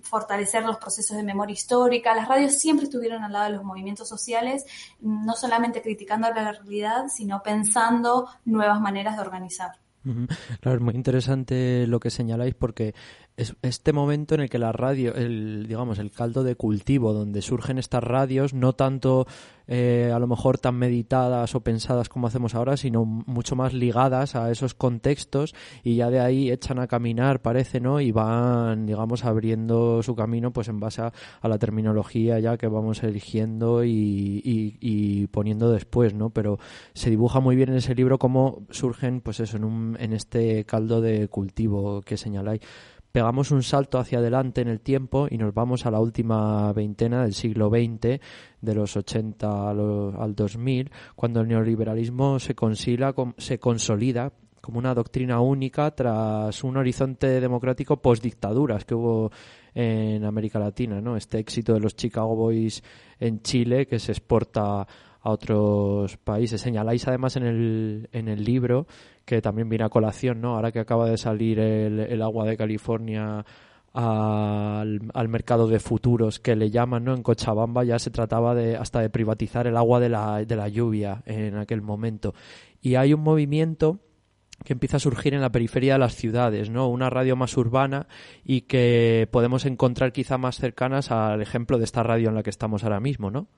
[0.02, 2.14] fortalecer los procesos de memoria histórica.
[2.14, 4.64] Las radios siempre estuvieron al lado de los movimientos sociales,
[5.00, 9.72] no solamente criticando la realidad, sino pensando nuevas maneras de organizar.
[10.60, 12.94] Claro, es muy interesante lo que señaláis porque
[13.38, 17.40] es este momento en el que la radio, el, digamos, el caldo de cultivo donde
[17.40, 19.28] surgen estas radios, no tanto
[19.68, 24.34] eh, a lo mejor tan meditadas o pensadas como hacemos ahora, sino mucho más ligadas
[24.34, 28.00] a esos contextos y ya de ahí echan a caminar, parece, ¿no?
[28.00, 31.12] Y van, digamos, abriendo su camino pues en base a,
[31.48, 36.30] la terminología ya que vamos eligiendo y, y- y poniendo después, ¿no?
[36.30, 36.58] Pero
[36.92, 40.64] se dibuja muy bien en ese libro cómo surgen, pues eso, en, un, en este
[40.64, 42.62] caldo de cultivo que señaláis.
[43.18, 47.22] Pegamos un salto hacia adelante en el tiempo y nos vamos a la última veintena
[47.24, 48.20] del siglo XX,
[48.60, 54.78] de los 80 a lo- al 2000, cuando el neoliberalismo se, consila, se consolida como
[54.78, 59.32] una doctrina única tras un horizonte democrático post-dictaduras que hubo
[59.74, 61.16] en América Latina, ¿no?
[61.16, 62.84] Este éxito de los Chicago Boys
[63.18, 66.60] en Chile que se exporta a otros países.
[66.60, 68.86] Señaláis además en el, en el libro
[69.28, 70.54] que también viene a colación, ¿no?
[70.54, 73.44] Ahora que acaba de salir el, agua de California
[73.92, 77.14] al, al mercado de futuros que le llaman, ¿no?
[77.14, 80.68] En Cochabamba ya se trataba de hasta de privatizar el agua de la, de la
[80.68, 82.32] lluvia en aquel momento.
[82.80, 84.00] Y hay un movimiento
[84.64, 86.88] que empieza a surgir en la periferia de las ciudades, ¿no?
[86.88, 88.08] Una radio más urbana
[88.44, 92.50] y que podemos encontrar quizá más cercanas al ejemplo de esta radio en la que
[92.50, 93.48] estamos ahora mismo, ¿no?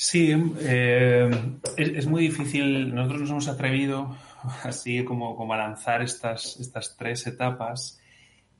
[0.00, 1.28] Sí, eh,
[1.76, 2.94] es, muy difícil.
[2.94, 4.16] Nosotros nos hemos atrevido
[4.62, 8.00] así como, como a lanzar estas, estas tres etapas,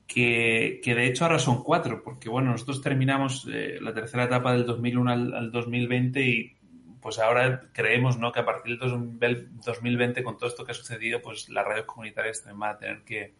[0.05, 4.51] que, que de hecho ahora son cuatro, porque bueno, nosotros terminamos eh, la tercera etapa
[4.51, 6.57] del 2001 al, al 2020 y
[6.99, 8.33] pues ahora creemos ¿no?
[8.33, 12.41] que a partir del 2020, con todo esto que ha sucedido, pues las radios comunitarias
[12.41, 13.35] también van a tener que,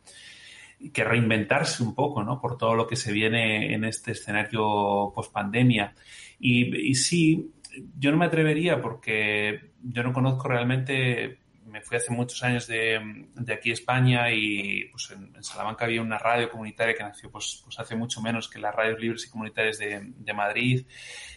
[0.93, 2.39] que reinventarse un poco, ¿no?
[2.39, 5.93] Por todo lo que se viene en este escenario post pandemia.
[6.39, 7.51] Y sí,
[7.97, 13.27] yo no me atrevería porque yo no conozco realmente, me fui hace muchos años de,
[13.35, 17.31] de aquí a España y pues en, en, Salamanca había una radio comunitaria que nació
[17.31, 20.85] pues, pues hace mucho menos que las radios libres y comunitarias de, de Madrid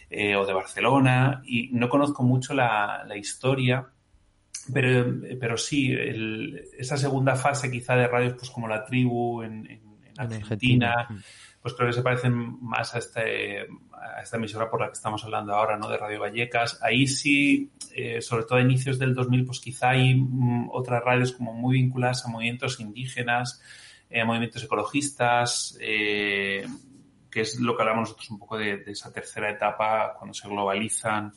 [0.09, 3.87] eh, o de Barcelona y no conozco mucho la, la historia.
[4.73, 9.65] Pero, pero sí, el, esa segunda fase quizá de radios pues como La Tribu en,
[9.65, 11.23] en, en Argentina, Argentina
[11.63, 13.61] pues creo que se parecen más a, este,
[13.93, 15.87] a esta emisora por la que estamos hablando ahora, ¿no?
[15.87, 16.77] De Radio Vallecas.
[16.83, 21.31] Ahí sí, eh, sobre todo a inicios del 2000, pues quizá hay mm, otras radios
[21.31, 23.61] como muy vinculadas a movimientos indígenas,
[24.09, 26.67] eh, movimientos ecologistas, eh,
[27.31, 30.49] que es lo que hablamos nosotros un poco de, de esa tercera etapa cuando se
[30.49, 31.31] globalizan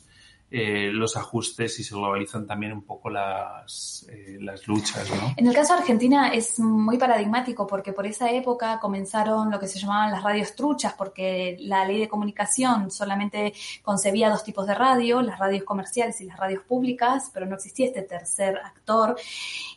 [0.49, 5.09] eh, los ajustes y se globalizan también un poco las, eh, las luchas.
[5.09, 5.33] ¿no?
[5.35, 9.67] En el caso de Argentina es muy paradigmático porque por esa época comenzaron lo que
[9.67, 14.73] se llamaban las radios truchas porque la ley de comunicación solamente concebía dos tipos de
[14.73, 19.17] radio, las radios comerciales y las radios públicas, pero no existía este tercer actor.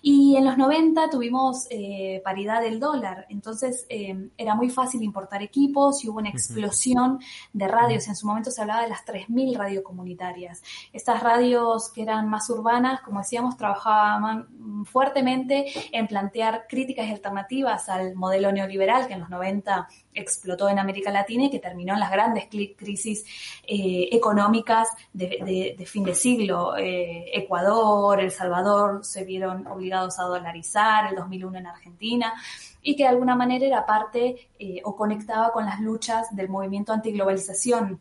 [0.02, 5.42] Y en los 90 tuvimos eh, paridad del dólar, entonces eh, era muy fácil importar
[5.42, 7.18] equipos y hubo una explosión
[7.52, 8.06] de radios.
[8.06, 10.59] En su momento se hablaba de las 3.000 radiocomunitarias.
[10.92, 17.88] Estas radios que eran más urbanas, como decíamos, trabajaban fuertemente en plantear críticas y alternativas
[17.88, 22.00] al modelo neoliberal que en los 90 explotó en América Latina y que terminó en
[22.00, 23.24] las grandes crisis
[23.66, 26.76] eh, económicas de, fin de siglo.
[26.76, 32.34] Eh, Ecuador, El Salvador se vieron obligados a dolarizar, el 2001 en Argentina,
[32.82, 36.92] y que de alguna manera era parte eh, o conectaba con las luchas del movimiento
[36.92, 38.00] antiglobalización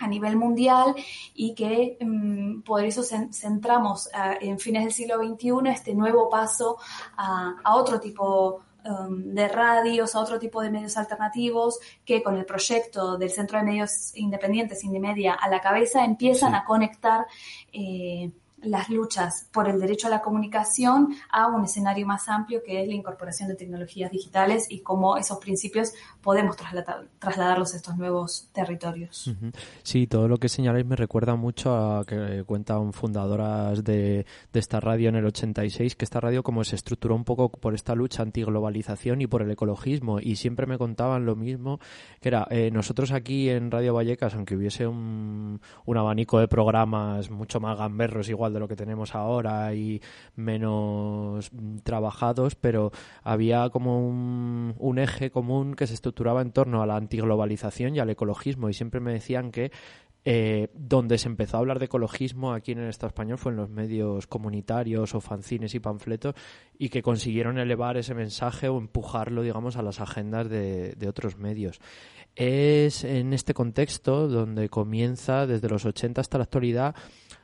[0.00, 0.94] a nivel mundial
[1.34, 6.78] y que um, por eso centramos uh, en fines del siglo XXI este nuevo paso
[7.16, 12.36] a, a otro tipo um, de radios, a otro tipo de medios alternativos que con
[12.36, 16.56] el proyecto del Centro de Medios Independientes, Indemedia, a la cabeza empiezan sí.
[16.56, 17.26] a conectar
[17.72, 18.30] eh,
[18.62, 22.88] las luchas por el derecho a la comunicación a un escenario más amplio que es
[22.88, 28.48] la incorporación de tecnologías digitales y cómo esos principios podemos trasladar, trasladarlos a estos nuevos
[28.52, 29.30] territorios.
[29.82, 34.80] Sí, todo lo que señaláis me recuerda mucho a que cuentan fundadoras de, de esta
[34.80, 38.22] radio en el 86, que esta radio como se estructuró un poco por esta lucha
[38.22, 41.80] antiglobalización y por el ecologismo y siempre me contaban lo mismo,
[42.20, 47.30] que era eh, nosotros aquí en Radio Vallecas, aunque hubiese un, un abanico de programas
[47.30, 50.00] mucho más gamberros igual de lo que tenemos ahora y
[50.36, 51.50] menos
[51.82, 52.92] trabajados, pero
[53.22, 58.10] había como un, eje común que se estructuraba en torno a la antiglobalización y al
[58.10, 59.72] ecologismo y siempre me decían que
[60.26, 63.56] eh, donde se empezó a hablar de ecologismo aquí en el Estado español fue en
[63.56, 66.34] los medios comunitarios o fanzines y panfletos
[66.78, 71.38] y que consiguieron elevar ese mensaje o empujarlo, digamos, a las agendas de, de otros
[71.38, 71.80] medios.
[72.36, 76.94] Es en este contexto donde comienza desde los 80 hasta la actualidad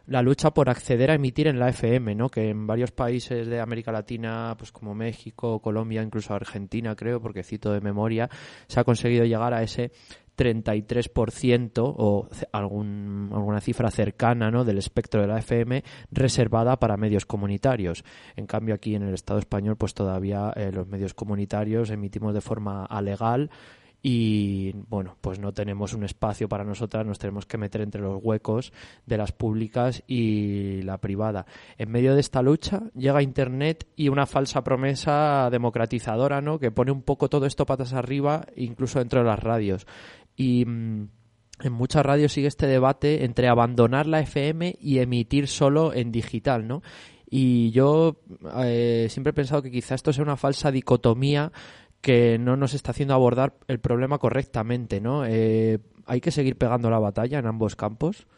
[0.07, 2.29] la lucha por acceder a emitir en la FM, ¿no?
[2.29, 7.43] Que en varios países de América Latina, pues como México, Colombia, incluso Argentina, creo, porque
[7.43, 8.29] cito de memoria,
[8.69, 9.91] se ha conseguido llegar a ese
[10.37, 14.65] 33% o algún, alguna cifra cercana ¿no?
[14.65, 15.83] del espectro de la FM
[16.13, 18.05] reservada para medios comunitarios.
[18.37, 22.41] En cambio, aquí en el Estado español, pues todavía eh, los medios comunitarios emitimos de
[22.41, 23.51] forma alegal
[24.09, 28.23] y bueno, pues no tenemos un espacio para nosotras, nos tenemos que meter entre los
[28.23, 28.73] huecos
[29.05, 31.45] de las públicas y la privada.
[31.77, 36.61] En medio de esta lucha llega Internet y una falsa promesa democratizadora, ¿no?
[36.61, 39.89] Que pone un poco todo esto patas arriba, incluso dentro de las radios.
[40.37, 41.09] Y mmm,
[41.65, 46.69] en muchas radios sigue este debate entre abandonar la FM y emitir solo en digital,
[46.69, 46.81] ¿no?
[47.29, 48.21] Y yo
[48.59, 51.51] eh, siempre he pensado que quizá esto sea una falsa dicotomía
[52.07, 55.27] que no nos está haciendo abordar el problema correctamente, ¿no?
[55.27, 58.29] Eh, ¿Hay que seguir pegando la batalla en ambos campos?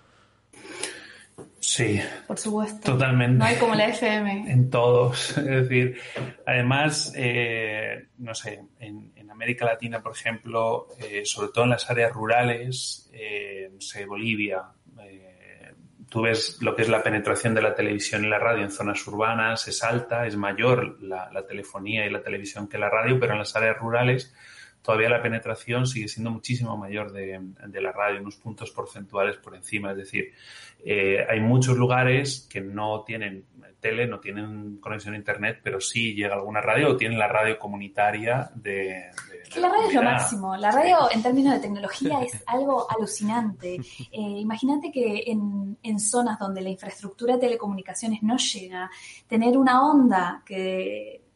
[1.61, 2.01] Sí.
[2.27, 2.93] Por supuesto.
[2.93, 3.37] Totalmente.
[3.37, 4.51] No hay como la FM.
[4.51, 5.37] En todos.
[5.39, 5.99] Es decir,
[6.47, 11.91] además, eh, no sé, en, en, América Latina, por ejemplo, eh, sobre todo en las
[11.91, 14.63] áreas rurales, eh, no sé, Bolivia,
[16.09, 19.07] tú ves lo que es la penetración de la televisión y la radio en zonas
[19.07, 23.33] urbanas, es alta, es mayor la, la, telefonía y la televisión que la radio, pero
[23.33, 24.35] en las áreas rurales
[24.89, 29.55] todavía la penetración sigue siendo muchísimo mayor de, de la radio, unos puntos porcentuales por
[29.55, 29.91] encima.
[29.91, 30.33] Es decir,
[30.83, 33.45] eh, hay muchos lugares que no tienen
[33.81, 37.59] tele, no tienen conexión a internet, pero sí llega alguna radio o tienen la radio
[37.59, 39.11] comunitaria de...
[39.57, 40.57] la radio es lo máximo.
[40.57, 41.17] La radio sí.
[41.17, 43.75] en términos de tecnología es algo alucinante.
[43.75, 48.91] Eh, Imagínate que en, en, zonas donde la infraestructura de telecomunicaciones no llega,
[49.27, 51.28] tener una onda que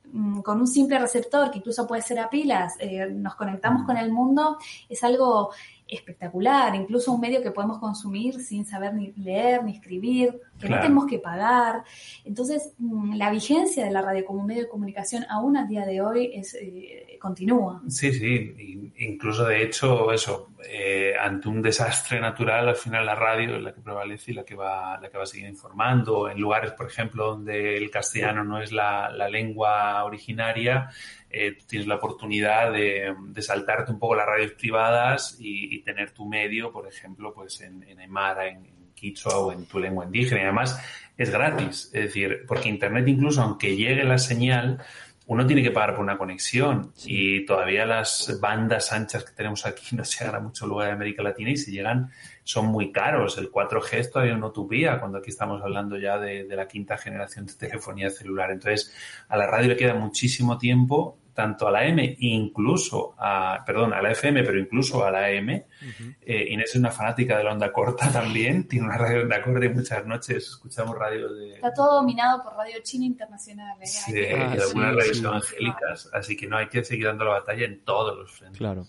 [0.43, 4.13] con un simple receptor que incluso puede ser a pilas, eh, nos conectamos con el
[4.13, 4.59] mundo,
[4.89, 5.51] es algo
[5.87, 10.77] espectacular, incluso un medio que podemos consumir sin saber ni leer ni escribir, que Claro.
[10.77, 11.85] no tenemos que pagar.
[12.25, 16.01] Entonces, mm, la vigencia de la radio como medio de comunicación aún al día de
[16.01, 17.83] hoy es, eh, continúa.
[17.89, 23.15] Sí, sí, in- incluso de hecho, eso, eh, ante un desastre natural, al final la
[23.15, 26.29] radio es la que prevalece y la que va, la que va a seguir informando.
[26.29, 30.91] En lugares, por ejemplo, donde el castellano no es la, la lengua originaria,
[31.31, 36.13] eh, tienes la oportunidad de, de saltarte un poco las radios privadas y, y tener
[36.13, 40.05] tu medio, por ejemplo, pues en, en Aymara, en, en Quichua o en tu lengua
[40.05, 40.41] indígena.
[40.41, 40.81] Y además
[41.17, 44.83] es gratis, es decir, porque Internet incluso aunque llegue la señal,
[45.27, 49.95] uno tiene que pagar por una conexión y todavía las bandas anchas que tenemos aquí
[49.97, 52.11] no llegan a muchos lugares de América Latina y si llegan
[52.45, 53.39] son muy caros.
[53.39, 56.99] El 4G es todavía una utopía cuando aquí estamos hablando ya de, de la quinta
[56.99, 58.51] generación de telefonía celular.
[58.51, 58.93] Entonces,
[59.29, 64.03] a la radio le queda muchísimo tiempo, tanto a la M, incluso a, perdón, a
[64.03, 65.51] la FM, pero incluso a la AM.
[65.51, 69.43] Eh, Inés es una fanática de la onda corta también, tiene una radio de onda
[69.43, 73.77] corta y muchas noches escuchamos radio de, Está todo dominado por Radio China Internacional.
[73.81, 73.87] ¿eh?
[73.87, 75.25] Sí, y Ah, algunas sí, radios sí.
[75.25, 78.59] evangélicas, así que no hay que seguir dando la batalla en todos los frentes.
[78.59, 78.87] Claro.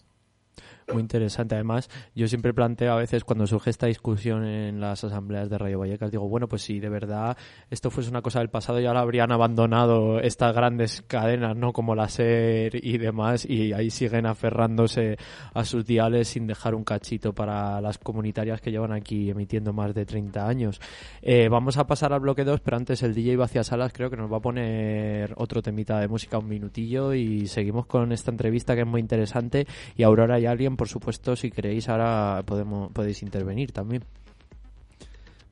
[0.92, 1.56] Muy interesante.
[1.56, 5.80] Además, yo siempre planteo a veces cuando surge esta discusión en las asambleas de Radio
[5.80, 7.38] Vallecas, digo, bueno, pues si de verdad
[7.70, 11.74] esto fuese una cosa del pasado, ya lo habrían abandonado estas grandes cadenas, ¿no?
[11.74, 15.18] Como la SER y demás, y ahí siguen aferrándose
[15.54, 19.94] a sus diales sin dejar un cachito para las comunitarias que llevan aquí emitiendo más
[19.94, 20.82] de 30 años.
[21.22, 24.18] Eh, vamos a pasar al bloque 2, pero antes el DJ Vacía Salas creo que
[24.18, 28.76] nos va a poner otro temita de música, un minutillo, y seguimos con esta entrevista
[28.76, 29.68] que es muy interesante.
[29.96, 34.04] Y Aurora y alguien, por supuesto, si queréis, ahora podemos, podéis intervenir también.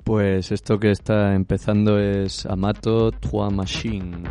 [0.04, 4.24] Pues esto que está empezando es Amato Trois Machine.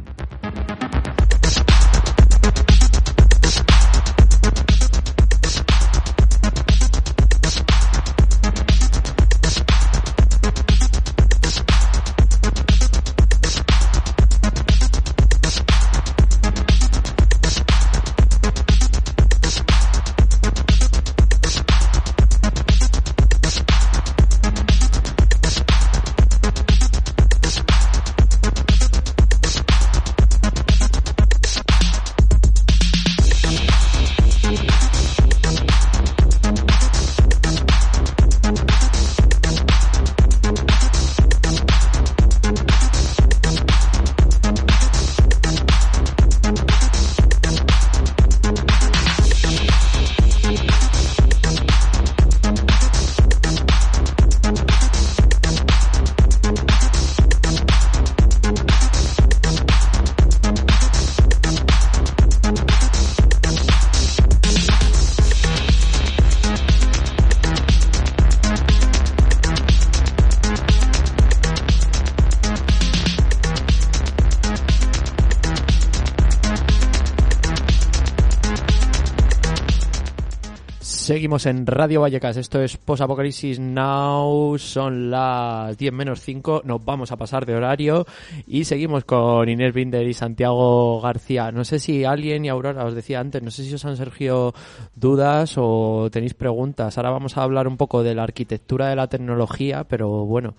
[81.46, 87.12] En Radio Vallecas, esto es Post Apocalipsis Now, son las 10 menos 5, nos vamos
[87.12, 88.04] a pasar de horario
[88.46, 91.52] y seguimos con Inés Binder y Santiago García.
[91.52, 94.54] No sé si alguien y Aurora os decía antes, no sé si os han surgido
[94.94, 96.98] dudas o tenéis preguntas.
[96.98, 100.54] Ahora vamos a hablar un poco de la arquitectura de la tecnología, pero bueno,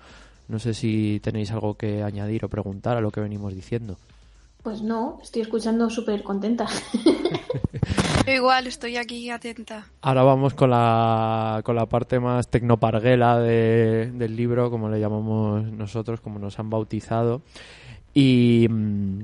[0.48, 3.98] no sé si tenéis algo que añadir o preguntar a lo que venimos diciendo.
[4.64, 6.68] Pues no, estoy escuchando súper contenta.
[8.28, 9.88] Yo igual estoy aquí atenta.
[10.02, 15.64] Ahora vamos con la, con la parte más tecnoparguela de- del libro, como le llamamos
[15.72, 17.42] nosotros, como nos han bautizado.
[18.14, 19.24] Y mm,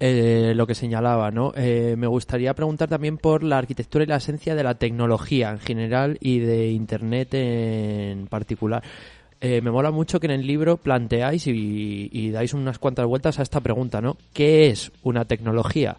[0.00, 1.52] eh, lo que señalaba, ¿no?
[1.56, 5.58] Eh, me gustaría preguntar también por la arquitectura y la esencia de la tecnología en
[5.60, 8.82] general y de Internet en particular.
[9.40, 13.38] Eh, me mola mucho que en el libro planteáis y, y dais unas cuantas vueltas
[13.38, 14.18] a esta pregunta, ¿no?
[14.34, 15.96] ¿Qué es una tecnología?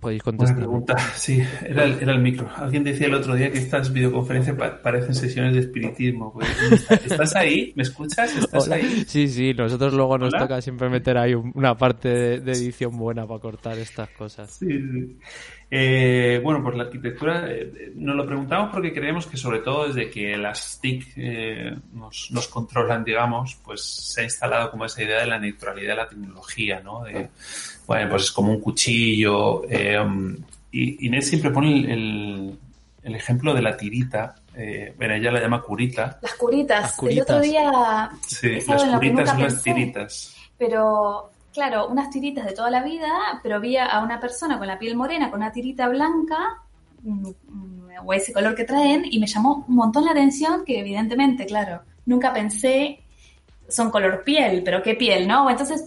[0.00, 0.56] Podéis Buena contestar.
[0.56, 0.96] pregunta.
[1.16, 2.48] Sí, era el, era el micro.
[2.54, 6.32] Alguien decía el otro día que estas videoconferencias pa- parecen sesiones de espiritismo.
[6.32, 6.48] Pues,
[7.04, 7.72] ¿Estás ahí?
[7.74, 8.36] ¿Me escuchas?
[8.36, 8.76] ¿Estás Hola.
[8.76, 9.04] ahí?
[9.08, 12.96] Sí, sí, nosotros luego nos toca siempre meter ahí un- una parte de, de edición
[12.96, 14.50] buena para cortar estas cosas.
[14.52, 15.16] Sí, sí.
[15.70, 20.08] Eh, bueno, pues la arquitectura eh, nos lo preguntamos porque creemos que sobre todo desde
[20.08, 25.20] que las TIC eh, nos, nos controlan, digamos, pues se ha instalado como esa idea
[25.20, 27.02] de la neutralidad de la tecnología, ¿no?
[27.04, 27.28] De,
[27.88, 29.62] bueno, pues es como un cuchillo.
[29.68, 29.98] eh,
[30.70, 32.58] y Inés siempre pone el, el-
[33.02, 34.34] el ejemplo de la tirita.
[34.54, 36.18] Eh, bueno, ella la llama curita.
[36.20, 36.82] Las curitas.
[36.82, 37.22] Las El curitas.
[37.30, 40.34] otro día, Sí, las curitas son las tiritas.
[40.58, 44.78] pero claro, unas tiritas de toda la vida, pero vi a una persona con la
[44.78, 46.38] piel morena, con una tirita blanca,
[47.02, 50.78] mm, mm, o ese color que traen y me llamó un montón la atención que
[50.80, 53.00] evidentemente, claro, nunca pensé
[53.68, 55.48] son color piel, pero qué piel, ¿no?
[55.50, 55.84] Entonces,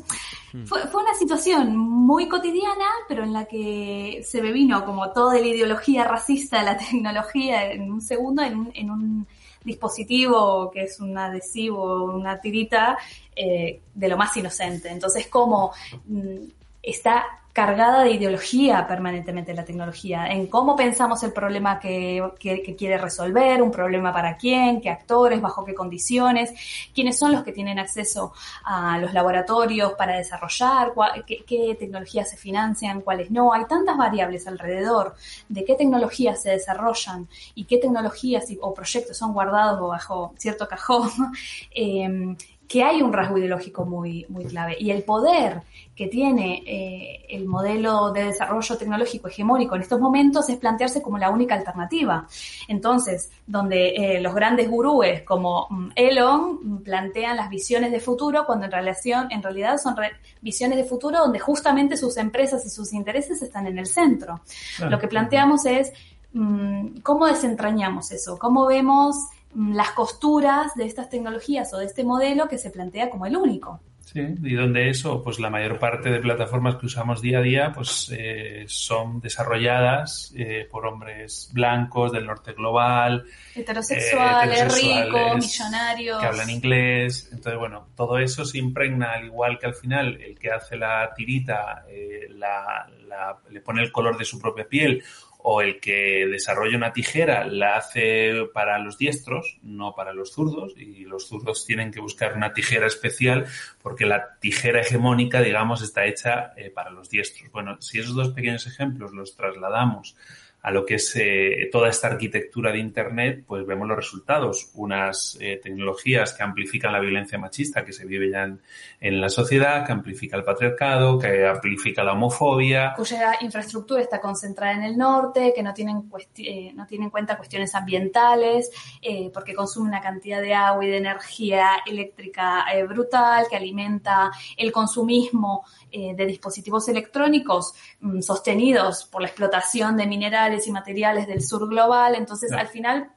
[0.66, 5.36] fue, fue una situación muy cotidiana, pero en la que se me vino como toda
[5.36, 9.28] la ideología racista de la tecnología en un segundo, en un, en un
[9.64, 12.98] dispositivo que es un adhesivo, una tirita,
[13.36, 14.90] eh, de lo más inocente.
[14.90, 15.72] Entonces, como
[16.06, 16.38] mm,
[16.82, 22.98] está cargada de ideología permanentemente la tecnología, en cómo pensamos el problema que, que, quiere
[22.98, 26.54] resolver, un problema para quién, qué actores, bajo qué condiciones,
[26.94, 28.34] quiénes son los que tienen acceso
[28.64, 30.94] a los laboratorios para desarrollar,
[31.26, 33.54] qué, tecnologías se financian, cuáles no.
[33.54, 35.16] Hay tantas variables alrededor
[35.50, 41.10] de qué tecnologías se desarrollan y qué tecnologías o proyectos son guardados bajo cierto cajón.
[41.76, 42.36] eh,
[42.72, 44.78] que hay un rasgo ideológico muy, muy clave.
[44.80, 45.62] Y el poder
[45.96, 51.18] que tiene eh, el modelo de desarrollo tecnológico hegemónico en estos momentos es plantearse como
[51.18, 52.28] la única alternativa.
[52.68, 58.66] Entonces, donde eh, los grandes gurúes como mm, Elon plantean las visiones de futuro, cuando
[58.66, 60.12] en, relación, en realidad son re
[60.42, 64.42] visiones de futuro donde justamente sus empresas y sus intereses están en el centro.
[64.78, 64.92] Claro.
[64.92, 65.92] Lo que planteamos es
[66.34, 69.16] mmm, cómo desentrañamos eso, cómo vemos
[69.54, 73.82] las costuras de estas tecnologías o de este modelo que se plantea como el único.
[74.12, 77.72] Sí, y donde eso, pues la mayor parte de plataformas que usamos día a día,
[77.74, 83.24] pues eh, son desarrolladas eh, por hombres blancos del norte global,
[83.56, 87.30] heterosexuales, eh, heterosexuales, ricos, millonarios, que hablan inglés.
[87.32, 91.14] Entonces, bueno, todo eso se impregna al igual que al final el que hace la
[91.16, 95.02] tirita eh, la, la, le pone el color de su propia piel
[95.44, 100.74] o el que desarrolla una tijera la hace para los diestros, no para los zurdos,
[100.78, 103.46] y los zurdos tienen que buscar una tijera especial
[103.82, 107.52] porque la tijera hegemónica, digamos, está hecha eh, para los diestros.
[107.52, 110.16] Bueno, si esos dos pequeños ejemplos los trasladamos
[110.62, 114.70] a lo que es eh, toda esta arquitectura de Internet, pues vemos los resultados.
[114.76, 118.62] Unas eh, tecnologías que amplifican la violencia machista que se vive ya en,
[119.00, 122.94] en, la sociedad, que amplifica el patriarcado, que amplifica la homofobia.
[122.96, 127.38] Cuya infraestructura está concentrada en el norte, que no tienen, eh, no tienen en cuenta
[127.38, 128.70] cuestiones ambientales,
[129.02, 134.32] eh, porque consume una cantidad de agua y de energía eléctrica eh, brutal, que alimenta
[134.58, 141.28] el consumismo eh, de dispositivos electrónicos mmm, sostenidos por la explotación de minerales y materiales
[141.28, 142.16] del sur global.
[142.16, 142.64] Entonces, claro.
[142.64, 143.12] al final,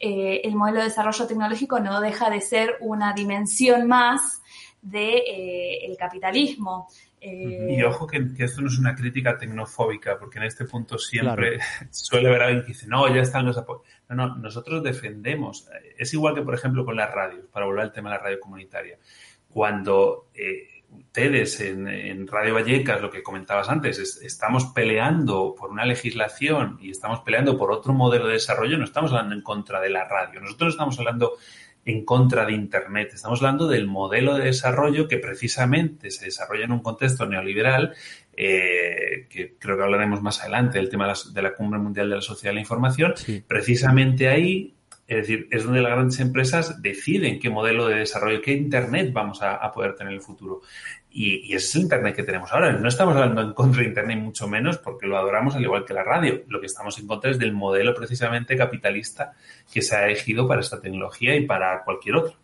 [0.00, 4.42] eh, el modelo de desarrollo tecnológico no deja de ser una dimensión más
[4.82, 6.88] de eh, el capitalismo.
[7.20, 7.76] Eh...
[7.78, 11.56] Y ojo que, que, esto no es una crítica tecnofóbica, porque en este punto siempre
[11.56, 11.88] claro.
[11.90, 13.84] suele haber alguien que dice, no, ya están los apoyos.
[14.10, 15.68] No, no, nosotros defendemos.
[15.96, 18.40] Es igual que, por ejemplo, con las radios, para volver al tema de la radio
[18.40, 18.98] comunitaria.
[19.48, 25.70] Cuando eh, ustedes en, en, Radio Vallecas, lo que comentabas antes, es, estamos peleando por
[25.70, 29.80] una legislación y estamos peleando por otro modelo de desarrollo, no estamos hablando en contra
[29.80, 31.32] de la radio, nosotros estamos hablando
[31.84, 36.72] en contra de Internet, estamos hablando del modelo de desarrollo que precisamente se desarrolla en
[36.72, 37.94] un contexto neoliberal,
[38.36, 42.08] eh, que creo que hablaremos más adelante, el tema de la, de la Cumbre Mundial
[42.08, 43.44] de la Sociedad de la Información, sí.
[43.46, 44.73] precisamente ahí
[45.06, 49.42] es decir, es donde las grandes empresas deciden qué modelo de desarrollo, qué Internet vamos
[49.42, 50.62] a, poder tener en el futuro.
[51.10, 52.72] Y, y, ese es el Internet que tenemos ahora.
[52.72, 55.92] No estamos hablando en contra de Internet, mucho menos, porque lo adoramos al igual que
[55.92, 56.42] la radio.
[56.48, 59.32] Lo que estamos en contra es del modelo precisamente capitalista
[59.72, 62.43] que se ha elegido para esta tecnología y para cualquier otro.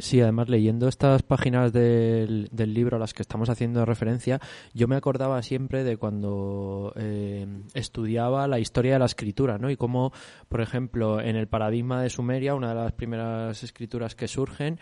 [0.00, 4.40] Sí, además leyendo estas páginas del, libro a las que estamos haciendo referencia,
[4.72, 9.70] yo me acordaba siempre de cuando eh, estudiaba la historia de la escritura, ¿no?
[9.70, 10.12] Y cómo,
[10.48, 14.78] por ejemplo, en el paradigma de Sumeria, una de las primeras escrituras que surgen,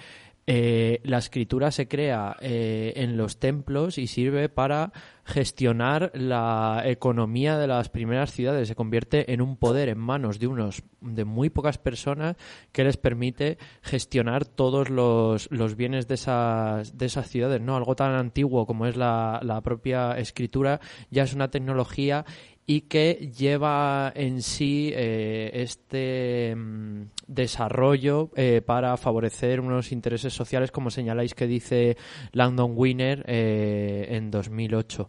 [0.48, 4.92] eh, la escritura se crea eh, en los templos y sirve para
[5.24, 8.68] gestionar la economía de las primeras ciudades.
[8.68, 12.36] Se convierte en un poder en manos de unos de muy pocas personas
[12.70, 17.60] que les permite gestionar todos los, los bienes de esas, de esas ciudades.
[17.60, 17.76] ¿no?
[17.76, 20.80] Algo tan antiguo como es la, la propia escritura
[21.10, 22.24] ya es una tecnología
[22.66, 30.72] y que lleva en sí eh, este mm, desarrollo eh, para favorecer unos intereses sociales,
[30.72, 31.96] como señaláis que dice
[32.32, 35.08] Landon Winner eh, en 2008.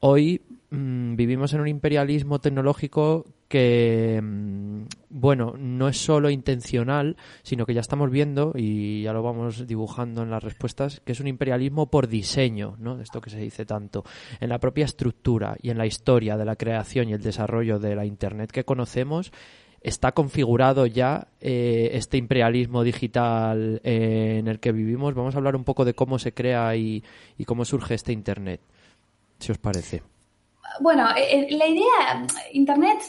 [0.00, 7.66] Hoy mmm, vivimos en un imperialismo tecnológico que, mmm, bueno, no es solo intencional, sino
[7.66, 11.28] que ya estamos viendo, y ya lo vamos dibujando en las respuestas, que es un
[11.28, 12.98] imperialismo por diseño, ¿no?
[12.98, 14.04] Esto que se dice tanto,
[14.40, 17.94] en la propia estructura y en la historia de la creación y el desarrollo de
[17.94, 19.32] la Internet que conocemos,
[19.82, 25.12] está configurado ya eh, este imperialismo digital eh, en el que vivimos.
[25.12, 27.04] Vamos a hablar un poco de cómo se crea y,
[27.36, 28.62] y cómo surge este Internet
[29.38, 30.02] si os parece.
[30.80, 33.00] Bueno, eh, la idea, Internet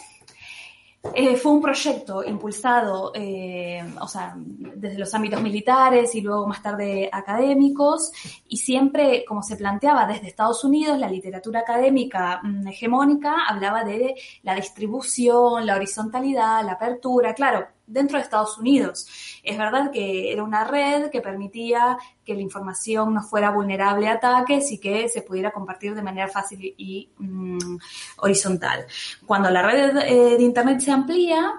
[1.12, 6.64] Eh, fue un proyecto impulsado, eh, o sea, desde los ámbitos militares y luego más
[6.64, 8.12] tarde académicos,
[8.48, 14.16] y siempre, como se planteaba desde Estados Unidos, la literatura académica mm, hegemónica hablaba de
[14.44, 19.08] la distribución, la horizontalidad, la apertura, claro, dentro de Estados Unidos.
[19.44, 24.14] Es verdad que era una red que permitía que la información no fuera vulnerable a
[24.14, 27.78] ataques y que se pudiera compartir de manera fácil y mm,
[28.18, 28.86] horizontal.
[29.26, 31.54] Cuando la red eh, de Internet se amplía,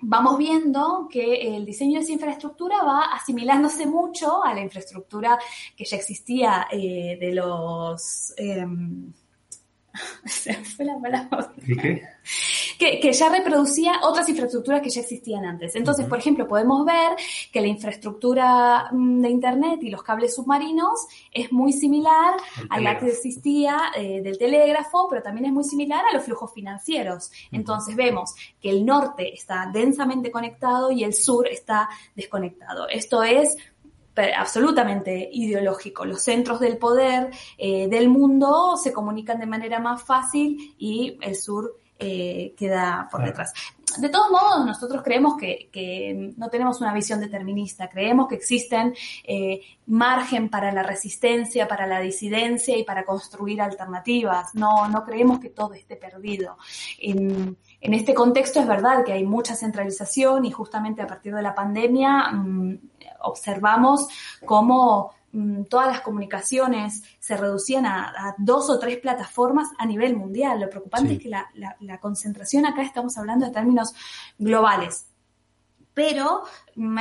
[0.00, 5.38] vamos viendo que el diseño de esa infraestructura va asimilándose mucho a la infraestructura
[5.76, 8.34] que ya existía eh, de los...
[8.36, 9.12] em,
[10.24, 11.52] se me fue la palabra.
[11.66, 12.02] ¿Y qué?
[12.78, 15.74] que, que ya reproducía otras infraestructuras que ya existían antes.
[15.76, 17.16] Entonces, por ejemplo, podemos ver
[17.52, 22.34] que la infraestructura mm, de Internet y los cables submarinos es muy similar
[22.70, 26.52] a la que existía eh, del telégrafo, pero también es muy similar a los flujos
[26.52, 27.30] financieros.
[27.52, 32.88] Entonces, vemos que el norte está densamente conectado y el sur está desconectado.
[32.88, 33.56] Esto es
[34.36, 36.04] absolutamente ideológico.
[36.04, 41.36] Los centros del poder eh, del mundo se comunican de manera más fácil y el
[41.36, 43.52] sur eh, queda por detrás.
[43.98, 48.94] De todos modos, nosotros creemos que, que no tenemos una visión determinista, creemos que existen
[49.22, 54.54] eh, margen para la resistencia, para la disidencia y para construir alternativas.
[54.54, 56.56] No, no creemos que todo esté perdido.
[56.98, 57.56] En,
[57.86, 61.54] en este contexto es verdad que hay mucha centralización y justamente a partir de la
[61.54, 62.78] pandemia mm,
[63.20, 64.08] observamos
[64.46, 70.16] cómo mm, todas las comunicaciones se reducían a, a dos o tres plataformas a nivel
[70.16, 70.60] mundial.
[70.60, 71.14] Lo preocupante Sí.
[71.16, 73.94] es que la, la- la concentración acá estamos hablando de términos
[74.38, 75.06] globales.
[75.92, 76.42] Pero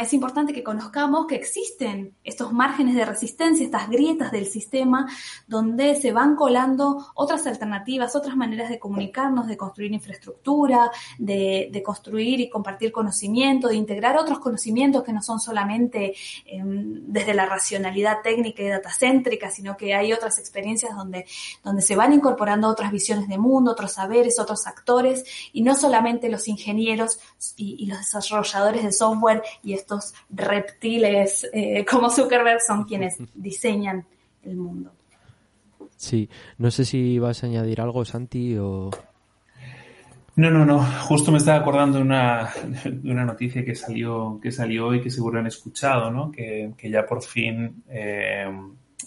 [0.02, 5.08] es importante que conozcamos que existen estos márgenes de resistencia, estas grietas del sistema,
[5.48, 12.40] donde se van colando otras alternativas, otras maneras de comunicarnos, de construir infraestructura, de, construir
[12.40, 16.14] y compartir conocimiento, de integrar otros conocimientos que no son solamente
[16.46, 21.26] eh, desde la racionalidad técnica y datacéntrica, sino que hay otras experiencias donde,
[21.64, 26.30] donde se van incorporando otras visiones de mundo, otros saberes, otros actores, y no solamente
[26.30, 27.20] los ingenieros
[27.58, 34.06] y los desarrolladores de software y estos reptiles eh, como Zuckerberg son quienes diseñan
[34.44, 34.92] el mundo.
[35.96, 38.90] Sí, no sé si vas a añadir algo, Santi, o...
[40.36, 40.84] No, no, no.
[40.84, 42.52] Justo me estaba acordando de una,
[42.84, 46.32] de una noticia que salió, que salió hoy que seguro han escuchado, ¿no?
[46.32, 48.52] Que, que ya por fin eh,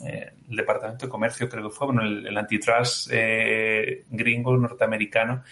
[0.04, 5.42] eh, el Departamento de Comercio, creo que fue, bueno, el, el antitrust eh, gringo norteamericano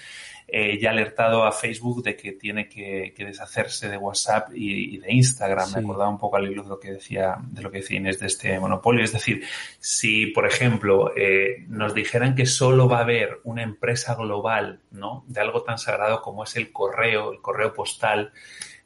[0.47, 4.95] eh, ya ha alertado a Facebook de que tiene que, que deshacerse de WhatsApp y,
[4.95, 5.67] y de Instagram.
[5.67, 5.75] Sí.
[5.77, 8.21] Me acordaba un poco al hilo de lo que decía, de lo que decía Inés
[8.21, 9.03] de este monopolio.
[9.03, 9.43] Es decir,
[9.79, 15.25] si, por ejemplo, eh, nos dijeran que solo va a haber una empresa global, ¿no?
[15.29, 18.33] De algo tan sagrado como es el correo, el correo postal,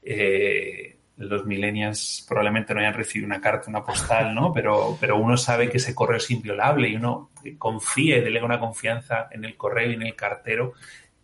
[0.02, 4.52] eh, los millennials probablemente no hayan recibido una carta, una postal, ¿no?
[4.54, 9.28] Pero, pero uno sabe que ese correo es inviolable y uno confíe, delega una confianza
[9.30, 10.74] en el correo y en el cartero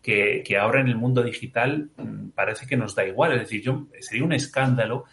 [0.05, 3.33] que, que ahora en el mundo digital mm, parece que nos da igual.
[3.33, 5.07] Es decir, yo, sería un escándalo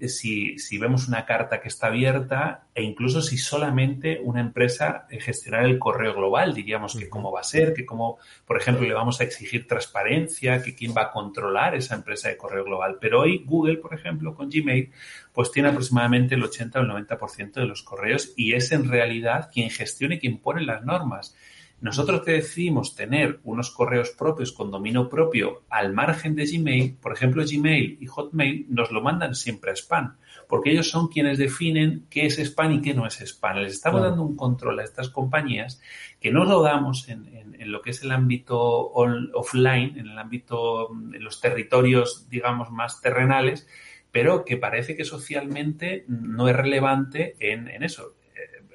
[0.00, 5.06] eh, si, si vemos una carta que está abierta e incluso si solamente una empresa
[5.10, 8.16] eh, gestionara el correo global, diríamos que cómo va a ser, que cómo,
[8.46, 12.38] por ejemplo, le vamos a exigir transparencia, que quién va a controlar esa empresa de
[12.38, 12.96] correo global.
[12.98, 14.90] Pero hoy Google, por ejemplo, con Gmail,
[15.34, 19.50] pues tiene aproximadamente el 80 o el 90% de los correos y es en realidad
[19.52, 21.36] quien gestiona y quien pone las normas.
[21.80, 27.12] Nosotros que decidimos tener unos correos propios con dominio propio al margen de Gmail, por
[27.14, 30.16] ejemplo, Gmail y Hotmail nos lo mandan siempre a spam,
[30.46, 33.56] porque ellos son quienes definen qué es spam y qué no es spam.
[33.58, 34.10] Les estamos Claro.
[34.10, 35.80] dando un control a estas compañías
[36.20, 40.06] que no lo damos en, en- en lo que es el ámbito on- offline, en
[40.08, 43.66] el ámbito, mm, en los territorios, digamos, más terrenales,
[44.12, 48.14] pero que parece que socialmente no es relevante en, en eso.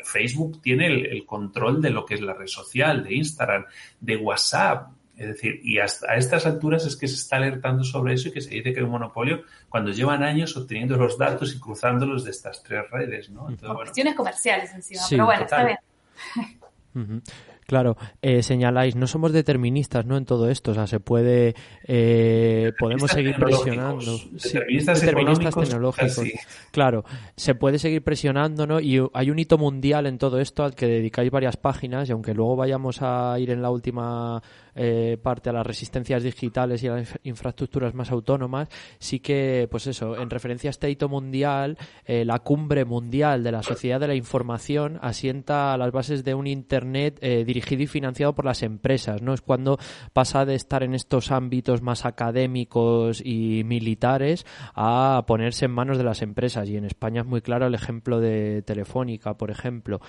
[0.05, 3.65] Facebook tiene el, el control de lo que es la red social, de Instagram,
[3.99, 4.89] de WhatsApp.
[5.17, 8.31] Es decir, y hasta a estas alturas es que se está alertando sobre eso y
[8.31, 12.25] que se dice que hay un monopolio cuando llevan años obteniendo los datos y cruzándolos
[12.25, 13.41] de estas tres redes, ¿no?
[13.43, 15.67] Entonces, bueno, Cuestiones comerciales encima, Sí, pero bueno, total.
[15.69, 16.41] está
[16.93, 17.23] bien.
[17.67, 20.17] Claro, eh, señaláis, no somos deterministas, ¿no?
[20.17, 21.55] En todo esto, o sea, se puede,
[21.87, 24.17] eh, podemos seguir presionando.
[24.37, 26.21] Sí, deterministas deterministas económicos, tecnológicos.
[26.71, 27.05] Claro,
[27.35, 28.79] se puede seguir presionando, ¿no?
[28.79, 32.35] Y hay un hito mundial en todo esto al que dedicáis varias páginas y aunque
[32.35, 34.43] luego vayamos a ir en la última
[34.75, 38.69] eh, parte a las resistencias digitales y a las infraestructuras más autónomas,
[38.99, 43.51] sí que, pues eso, en referencia a este hito mundial, eh, la cumbre mundial de
[43.51, 48.35] la sociedad de la información asienta las bases de un Internet eh, dirigido y financiado
[48.35, 49.33] por las empresas, ¿no?
[49.33, 49.77] Es cuando
[50.13, 56.03] pasa de estar en estos ámbitos más académicos y militares a ponerse en manos de
[56.03, 56.69] las empresas.
[56.69, 60.01] Y en España es muy claro el ejemplo de Telefónica, por ejemplo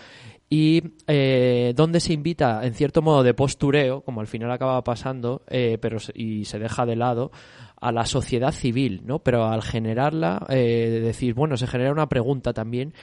[0.48, 5.42] y eh, donde se invita en cierto modo de postureo, como al final acaba pasando,
[5.48, 7.32] eh, pero y se deja de lado
[7.80, 9.18] a la sociedad civil, ¿no?
[9.18, 12.94] Pero al generarla, eh, decir, bueno, se genera una pregunta también.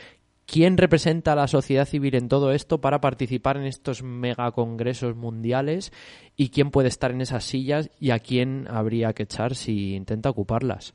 [0.45, 5.91] ¿Quién representa a la sociedad civil en todo esto para participar en estos megacongresos mundiales?
[6.35, 7.89] ¿Y quién puede estar en esas sillas?
[7.99, 10.93] ¿Y a quién habría que echar si intenta ocuparlas?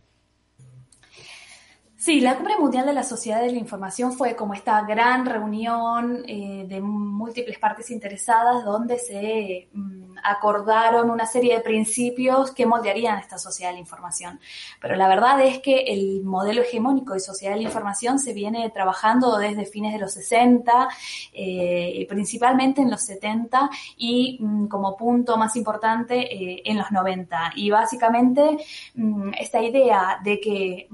[2.08, 6.24] Sí, la Cumbre Mundial de la Sociedad de la Información fue como esta gran reunión
[6.26, 13.18] eh, de múltiples partes interesadas donde se mm, acordaron una serie de principios que moldearían
[13.18, 14.40] esta sociedad de la información.
[14.80, 18.70] Pero la verdad es que el modelo hegemónico de sociedad de la información se viene
[18.70, 20.88] trabajando desde fines de los 60,
[21.34, 27.52] eh, principalmente en los 70 y mm, como punto más importante eh, en los 90.
[27.56, 28.56] Y básicamente
[28.94, 30.88] mm, esta idea de que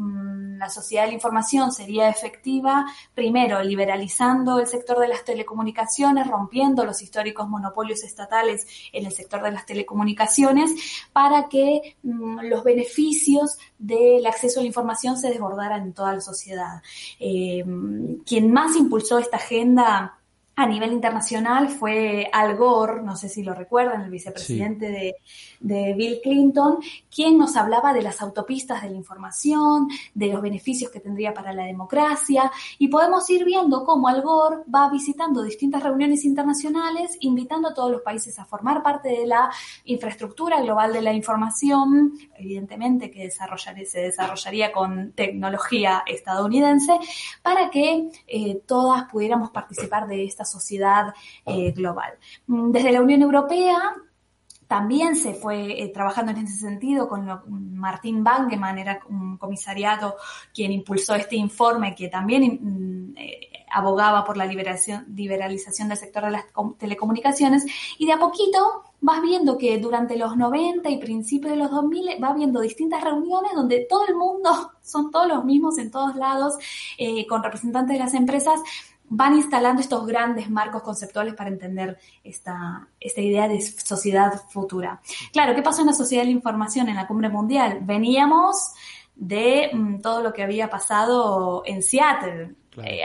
[0.59, 7.03] la sociedad la información sería efectiva, primero, liberalizando el sector de las telecomunicaciones, rompiendo los
[7.03, 10.73] históricos monopolios estatales en el sector de las telecomunicaciones,
[11.13, 16.21] para que mm, los beneficios del acceso a la información se desbordaran en toda la
[16.21, 16.83] sociedad.
[17.19, 17.65] Eh,
[18.27, 20.19] quien más impulsó esta agenda
[20.57, 25.17] a nivel internacional fue Al Gore, no sé si lo recuerdan, el vicepresidente de,
[25.61, 26.79] de, Bill Clinton,
[27.13, 31.53] quien nos hablaba de las autopistas de la información, de los beneficios que tendría para
[31.53, 37.69] la democracia, y podemos ir viendo cómo Al Gore va visitando distintas reuniones internacionales, invitando
[37.69, 39.51] a todos los países a formar parte de la
[39.85, 46.93] infraestructura global de la información, evidentemente que se desarrollaría con tecnología estadounidense,
[47.43, 51.15] para que eh, todas pudiéramos participar de esta sociedad
[51.45, 52.15] eh, global.
[52.47, 53.95] Mm, desde la Unión Europea
[54.67, 57.27] también se fue eh, trabajando en ese sentido con
[57.77, 60.17] Martín Bangeman, era un comisariado
[60.53, 63.41] quien impulsó este informe que también mm, eh,
[63.71, 66.45] abogaba por la liberación, liberalización del sector de las
[66.79, 67.65] telecomunicaciones
[67.99, 72.23] y de a poquito vas viendo que durante los 90 y principios de los 2000
[72.23, 76.55] va viendo distintas reuniones donde todo el mundo, son todos los mismos en todos lados,
[77.29, 78.61] con representantes de las empresas,
[79.09, 85.01] van instalando estos grandes marcos conceptuales para entender esta, esta idea de sociedad futura.
[85.33, 87.81] Claro, ¿qué pasó en la sociedad de la información en la cumbre mundial?
[87.83, 88.73] Veníamos
[89.15, 92.55] de mm, todo lo que había pasado en Seattle.
[92.83, 93.03] Eh,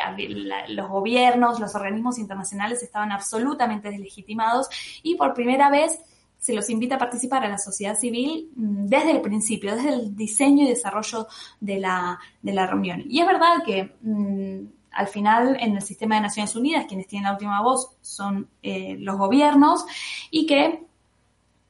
[0.69, 4.67] los gobiernos, los organismos internacionales estaban absolutamente deslegitimados
[5.03, 5.99] y por primera vez
[6.39, 10.15] se los invita a participar a la sociedad civil mm, desde el principio, desde el
[10.15, 11.27] diseño y desarrollo
[11.59, 13.03] de la, de la reunión.
[13.07, 17.23] Y es verdad que mm, al final en el sistema de Naciones Unidas quienes tienen
[17.23, 19.85] la última voz son eh, los gobiernos
[20.29, 20.83] y que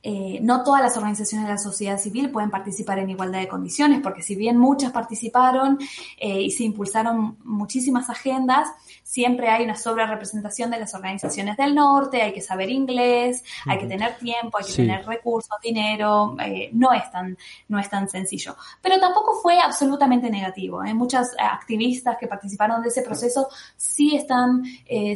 [0.02, 4.00] eh, no todas las organizaciones de la sociedad civil pueden participar en igualdad de condiciones,
[4.02, 5.78] porque si bien muchas participaron
[6.18, 8.68] eh, y se impulsaron muchísimas agendas,
[9.10, 13.80] siempre hay una sobre representación de las organizaciones del norte, hay que saber inglés, hay
[13.80, 17.36] que tener tiempo, hay que tener recursos, dinero, eh, no, es tan,
[17.70, 18.56] no es tan sencillo.
[18.84, 20.82] Pero tampoco fue absolutamente negativo.
[20.82, 24.64] Hay muchas activistas que participaron de ese proceso sí están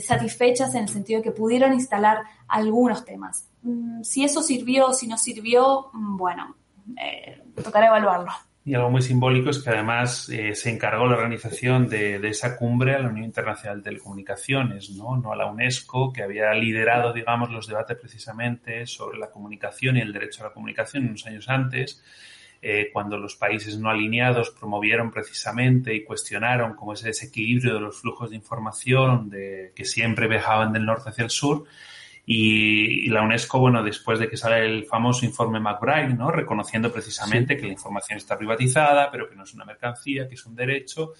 [0.01, 3.47] satisfechas en el sentido de que pudieron instalar algunos temas.
[3.61, 6.55] Mm, si eso sirvió, si no sirvió, mm, bueno,
[6.97, 8.31] eh, tocará evaluarlo.
[8.65, 12.95] Y algo muy simbólico es que además eh, se encargó la organización de, esa cumbre
[12.95, 15.17] a la Unión Internacional de Telecomunicaciones, ¿no?
[15.17, 20.01] no a la UNESCO, que había liderado, digamos, los debates precisamente sobre la comunicación y
[20.01, 22.01] el derecho a la comunicación unos años antes,
[22.61, 27.99] eh, cuando los países no alineados promovieron precisamente y cuestionaron cómo ese desequilibrio de los
[27.99, 31.65] flujos de información de, que siempre viajaban del norte hacia el sur
[32.25, 36.31] y, la UNESCO, bueno, después de que sale el famoso informe McBride, ¿no?
[36.31, 40.45] Reconociendo precisamente que la información está privatizada, pero que no es una mercancía, que es
[40.45, 41.13] un derecho,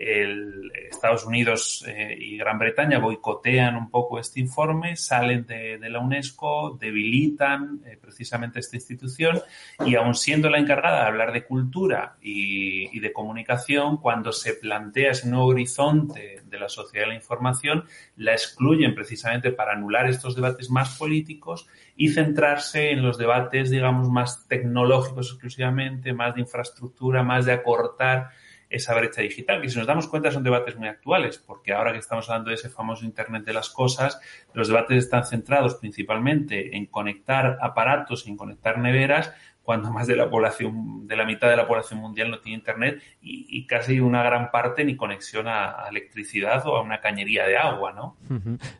[0.00, 6.00] el, Estados Unidos eh, y Gran Bretaña boicotean un poco este informe, salen de, la
[6.00, 9.40] UNESCO, debilitan eh, precisamente esta institución
[9.84, 15.12] y aun siendo la encargada de hablar de cultura y, de comunicación, cuando se plantea
[15.12, 17.84] ese nuevo horizonte de la sociedad de la información,
[18.16, 24.08] la excluyen precisamente para anular estos debates más políticos y centrarse en los debates, digamos,
[24.08, 28.30] más tecnológicos exclusivamente, más de infraestructura, más de acortar
[28.70, 31.98] esa brecha digital, que si nos damos cuenta son debates muy actuales, porque ahora que
[31.98, 34.20] estamos hablando de ese famoso Internet de las cosas,
[34.54, 40.28] los debates están centrados principalmente en conectar aparatos, en conectar neveras, cuando más de la
[40.28, 44.50] población, de la mitad de la población mundial no tiene internet y, casi una gran
[44.50, 48.16] parte ni conexión a, a, electricidad o a una cañería de agua, ¿no?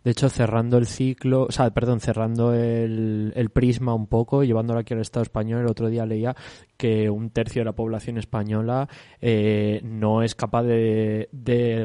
[0.03, 4.81] De hecho, cerrando el ciclo, o sea, perdón, cerrando el, el prisma un poco, llevándolo
[4.81, 6.35] aquí al Estado español, el otro día leía
[6.81, 8.89] que un tercio de la población española
[9.21, 11.29] eh, no es capaz de,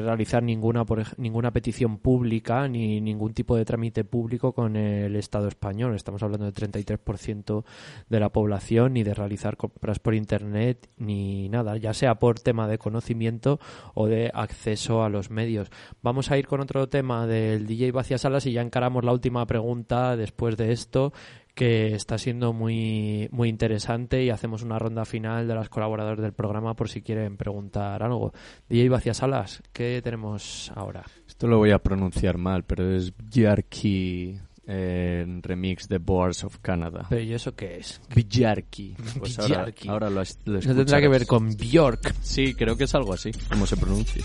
[0.02, 5.48] realizar ninguna por, ninguna petición pública ni ningún tipo de trámite público con el Estado
[5.48, 5.94] español.
[5.94, 7.64] Estamos hablando del 33%
[8.08, 12.66] de la población ni de realizar compras por internet ni nada, ya sea por tema
[12.66, 13.60] de conocimiento
[13.92, 15.68] o de acceso a los medios.
[16.00, 19.46] Vamos a ir con otro tema del DJ Vacía Salas y ya encaramos la última
[19.46, 21.12] pregunta después de esto
[21.56, 26.34] que está siendo muy muy interesante y hacemos una ronda final de los colaboradores del
[26.34, 28.34] programa por si quieren preguntar algo.
[28.68, 31.02] DJ Vacía Salas, ¿qué tenemos ahora?
[31.26, 37.06] Esto lo voy a pronunciar mal, pero es Bjarki en remix de Boards of Canada.
[37.08, 38.02] ¿Pero y eso qué es?
[38.14, 38.94] Bjarki.
[39.18, 42.14] Pues ahora, ahora lo, lo ¿No tendrá que ver con Bjork?
[42.20, 44.22] Sí, creo que es algo así, como se pronuncia.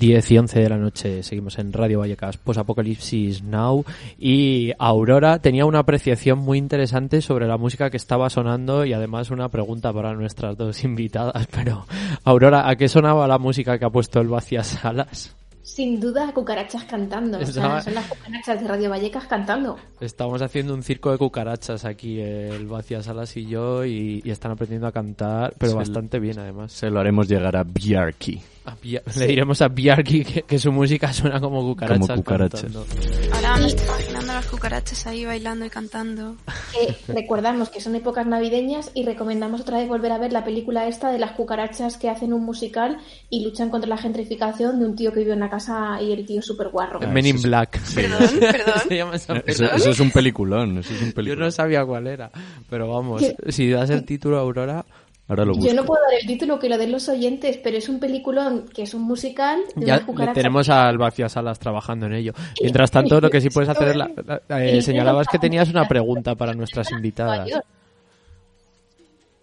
[0.00, 3.84] Diez y once de la noche seguimos en Radio Vallecas, Post Apocalipsis Now
[4.18, 9.30] y Aurora tenía una apreciación muy interesante sobre la música que estaba sonando y además
[9.30, 11.86] una pregunta para nuestras dos invitadas, pero
[12.24, 15.36] Aurora, ¿a qué sonaba la música que ha puesto el Vacías Salas?
[15.62, 17.38] Sin duda, cucarachas cantando.
[17.38, 19.76] Estaba- O sea, son las cucarachas de Radio Vallecas cantando.
[20.00, 24.50] Estamos haciendo un circo de cucarachas aquí, el Vacías Salas y yo, y, y están
[24.52, 26.72] aprendiendo a cantar, pero Se- bastante bien además.
[26.72, 28.40] Se lo haremos llegar a Bjarki.
[28.70, 32.06] A Bia- Le diremos a Bjarki que, que su música suena como cucarachas.
[32.06, 32.62] Como cucarachas.
[32.62, 32.86] cantando.
[33.34, 36.36] Ahora me estoy imaginando a las cucarachas ahí bailando y cantando.
[36.80, 40.86] Eh, recordamos que son épocas navideñas y recomendamos otra vez volver a ver la película
[40.86, 42.98] esta de las cucarachas que hacen un musical
[43.28, 46.24] y luchan contra la gentrificación de un tío que vive en una casa y el
[46.26, 47.00] tío es súper guarro.
[47.00, 47.80] Men in Black.
[47.94, 48.74] Perdón, perdón.
[48.88, 49.68] Se llama esa Eso, película.
[49.76, 51.44] eso es un peliculón, eso es un Yo peliculón.
[51.46, 52.30] no sabía cuál era,
[52.68, 53.52] pero vamos, ¿Qué?
[53.52, 54.84] si das el título Aurora,
[55.30, 55.68] Ahora lo busco.
[55.68, 58.66] Yo no puedo dar el título que lo den los oyentes, pero es un peliculón
[58.74, 60.04] que es un musical de ya
[60.34, 62.32] tenemos al Vacías Salas trabajando en ello.
[62.60, 64.10] Mientras tanto, lo que sí puedes hacer es, la-
[64.48, 67.48] la- eh, señalabas que tenías una pregunta para nuestras invitadas.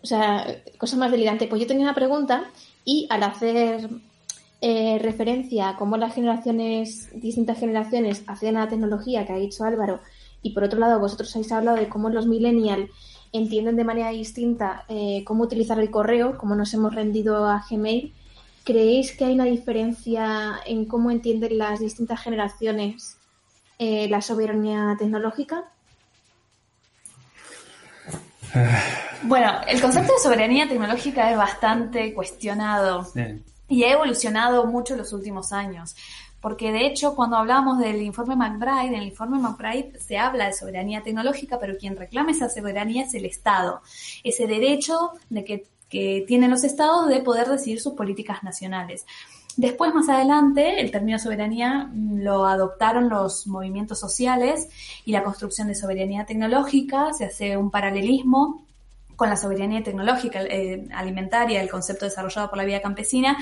[0.03, 0.45] O sea,
[0.77, 1.47] cosa más delirante.
[1.47, 2.43] Pues yo tenía una pregunta
[2.85, 3.89] y al hacer
[4.61, 9.63] eh, referencia a cómo las generaciones, distintas generaciones, hacían a la tecnología que ha dicho
[9.63, 10.01] Álvaro,
[10.41, 12.89] y por otro lado vosotros habéis hablado de cómo los millennials
[13.31, 18.13] entienden de manera distinta eh, cómo utilizar el correo, cómo nos hemos rendido a Gmail,
[18.63, 23.17] ¿creéis que hay una diferencia en cómo entienden las distintas generaciones
[23.79, 25.65] eh, la soberanía tecnológica?
[29.23, 33.43] Bueno, el concepto de soberanía tecnológica es bastante cuestionado Sí.
[33.67, 35.95] y ha evolucionado mucho en los últimos años.
[36.41, 40.53] Porque de hecho, cuando hablamos del informe McBride, en el informe McBride se habla de
[40.53, 43.81] soberanía tecnológica, pero quien reclama esa soberanía es el Estado.
[44.23, 49.05] Ese derecho de que, que tienen los Estados de poder decidir sus políticas nacionales.
[49.57, 54.69] Después, más adelante, el término soberanía mm, lo adoptaron los movimientos sociales
[55.03, 58.66] y la construcción de soberanía tecnológica, se hace un paralelismo
[59.17, 63.35] con la soberanía tecnológica eh, alimentaria, el concepto desarrollado por la vida campesina,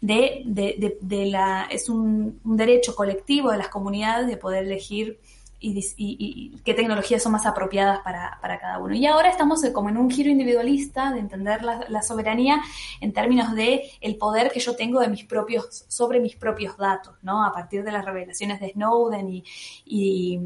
[0.00, 4.64] de, de, de, de la, es un, un, derecho colectivo de las comunidades de poder
[4.64, 5.20] elegir
[5.60, 8.94] y, qué tecnologías son más apropiadas para, para, cada uno.
[8.94, 12.60] Y ahora estamos como en un giro individualista de entender la, la, soberanía
[13.00, 17.16] en términos de el poder que yo tengo de mis propios, sobre mis propios datos,
[17.22, 17.44] ¿no?
[17.44, 19.44] A partir de las revelaciones de Snowden y,
[19.84, 20.40] y,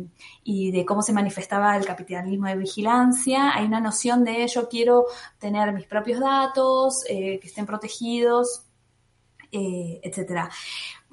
[0.45, 5.07] y de cómo se manifestaba el capitalismo de vigilancia, hay una noción de yo quiero
[5.39, 8.65] tener mis propios datos, eh, que estén protegidos,
[9.55, 10.49] eh, etcétera.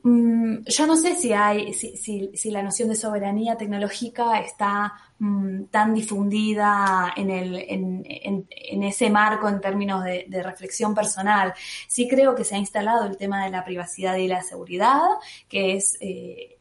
[0.03, 4.93] Mm, yo no sé si hay, si, si, si, la noción de soberanía tecnológica está
[5.19, 11.53] mm, tan difundida en, el, en, en, ese marco en términos de, de, reflexión personal.
[11.87, 15.01] Sí creo que se ha instalado el tema de la privacidad y la seguridad,
[15.49, 16.58] que es eh,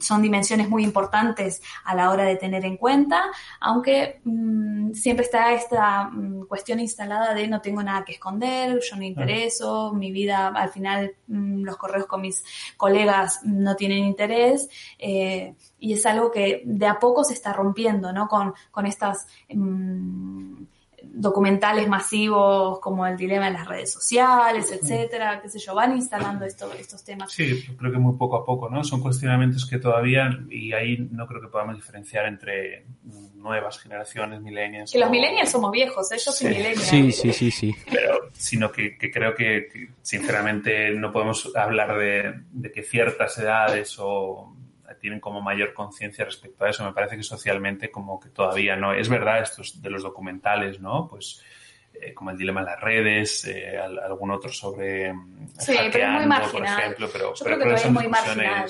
[0.00, 3.24] son dimensiones muy importantes a la hora de tener en cuenta,
[3.60, 8.96] aunque mmm, siempre está esta mmm, cuestión instalada de no tengo nada que esconder, yo
[8.96, 12.44] no intereso, mi vida al final mmm, los correos con mis
[12.76, 18.12] colegas no tienen interés eh, y es algo que de a poco se está rompiendo,
[18.12, 18.28] ¿no?
[18.28, 19.26] Con, con estas
[21.12, 26.44] documentales masivos como el dilema en las redes sociales, etcétera, qué sé yo, van instalando
[26.44, 27.32] esto, estos temas.
[27.32, 28.84] Sí, creo que muy poco a poco, ¿no?
[28.84, 32.86] Son cuestionamientos que todavía, y ahí no creo que podamos diferenciar entre
[33.34, 34.92] nuevas generaciones, millennials.
[34.92, 36.46] Que los millennials somos viejos, ellos sí.
[36.46, 36.82] y millennials.
[36.82, 37.74] Sí, sí, sí, sí.
[37.90, 43.36] Pero, sino que, que creo que, que, sinceramente, no podemos hablar de, de que ciertas
[43.38, 44.54] edades o
[45.00, 46.84] tienen como mayor conciencia respecto a eso.
[46.84, 48.92] Me parece que socialmente como que todavía no.
[48.92, 51.08] Es verdad, estos de los documentales, ¿no?
[51.08, 51.42] Pues
[51.94, 55.12] eh, como el dilema en las redes, eh, algún otro sobre
[55.58, 56.50] sí, pero es muy marginal.
[56.50, 58.66] por ejemplo, pero, Yo pero, creo que son muy marginal.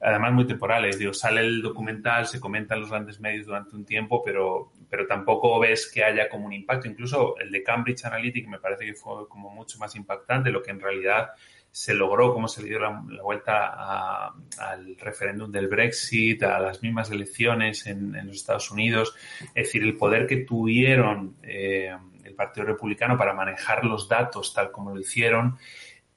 [0.00, 0.98] además muy temporales.
[0.98, 5.06] Digo, sale el documental, se comenta en los grandes medios durante un tiempo, pero, pero
[5.06, 6.88] tampoco ves que haya como un impacto.
[6.88, 10.70] Incluso el de Cambridge Analytica me parece que fue como mucho más impactante, lo que
[10.70, 11.30] en realidad
[11.72, 16.58] se logró, cómo se le dio la, la vuelta a, al referéndum del Brexit, a
[16.58, 19.14] las mismas elecciones en, en, los Estados Unidos.
[19.54, 24.70] Es decir, el poder que tuvieron eh, el Partido Republicano para manejar los datos tal
[24.70, 25.58] como lo hicieron.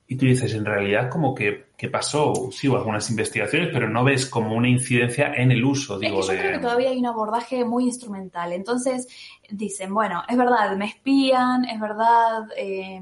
[0.06, 4.04] Y tú dices, en realidad, como que, que pasó, sí, hubo algunas investigaciones, pero no
[4.04, 6.40] ves como una incidencia en el uso, digo, es que yo de...
[6.40, 8.52] creo que todavía hay un abordaje muy instrumental.
[8.52, 9.08] Entonces,
[9.50, 13.00] dicen, bueno, es verdad, me espían, es verdad, eh,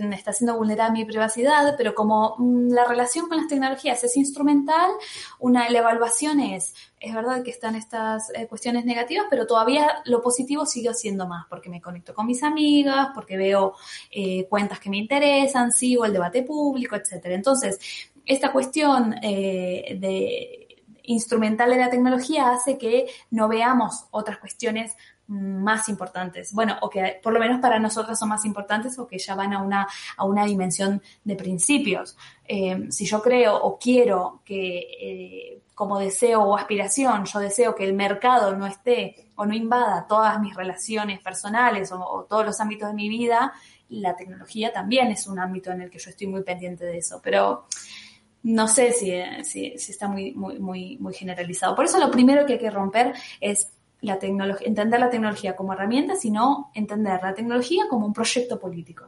[0.00, 4.16] me está haciendo vulnerar mi privacidad, pero como mmm, la relación con las tecnologías es
[4.16, 4.90] instrumental,
[5.38, 10.22] una, la evaluación es, es verdad que están estas eh, cuestiones negativas, pero todavía lo
[10.22, 13.74] positivo sigue siendo más, porque me conecto con mis amigas, porque veo
[14.10, 17.34] eh, cuentas que me interesan, sigo el debate público, etcétera.
[17.34, 17.78] Entonces,
[18.24, 20.62] esta cuestión eh, de
[21.04, 24.92] instrumental de la tecnología hace que no veamos otras cuestiones
[25.28, 29.18] más importantes, bueno, o que por lo menos para nosotros son más importantes o que
[29.18, 32.16] ya van a una, a una dimensión de principios.
[32.44, 37.84] Eh, si yo creo o quiero que eh, como deseo o aspiración, yo deseo que
[37.84, 42.88] el mercado no esté o no invada todas mis relaciones personales o, todos los ámbitos
[42.88, 43.52] de mi vida,
[43.88, 47.20] la tecnología también es un ámbito en el que yo estoy muy pendiente de eso,
[47.22, 47.66] pero
[48.44, 49.12] no sé si,
[49.44, 51.74] si, si está muy, muy, muy, muy generalizado.
[51.74, 53.68] Por eso lo primero que hay que romper es
[54.02, 59.06] la tecnología, entender la tecnología como herramienta, sino entender la tecnología como un proyecto político.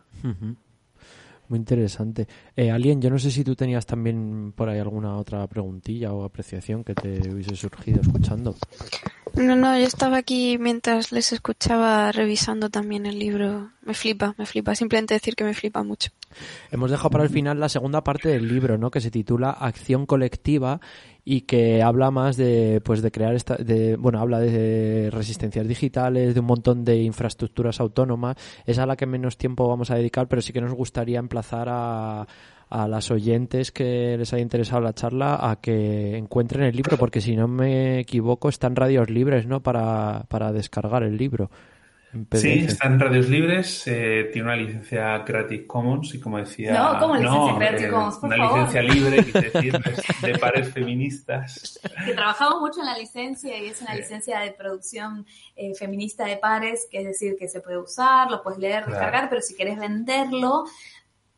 [1.48, 2.26] Muy interesante.
[2.56, 6.24] Eh, Alien, yo no sé si tú tenías también por ahí alguna otra preguntilla o
[6.24, 8.54] apreciación que te hubiese surgido escuchando.
[9.36, 13.70] No, no, yo estaba aquí mientras les escuchaba revisando también el libro.
[13.82, 14.74] Me flipa, me flipa.
[14.76, 16.10] Simplemente decir que me flipa mucho.
[16.70, 18.90] Hemos dejado para el final la segunda parte del libro, ¿no?
[18.90, 20.80] Que se titula Acción colectiva
[21.24, 26.34] y que habla más de pues de crear esta de bueno habla de resistencias digitales
[26.34, 30.28] de un montón de infraestructuras autónomas es a la que menos tiempo vamos a dedicar
[30.28, 32.26] pero sí que nos gustaría emplazar a
[32.70, 37.20] a las oyentes que les haya interesado la charla a que encuentren el libro porque
[37.20, 41.50] si no me equivoco están radios libres no para para descargar el libro
[42.32, 46.72] Sí, está en radios libres, eh, tiene una licencia Creative Commons y como decía...
[46.72, 48.16] No, ¿cómo licencia no, Creative Commons?
[48.18, 48.58] Por una favor.
[48.58, 49.78] licencia libre, quise decir,
[50.22, 51.80] de, pares feministas.
[52.04, 55.26] Que trabajamos mucho en la licencia y es una licencia de producción
[55.56, 59.10] eh, feminista de pares, que es decir, que se puede usar, lo puedes leer, descargar,
[59.10, 59.26] claro.
[59.30, 60.66] pero si querés venderlo,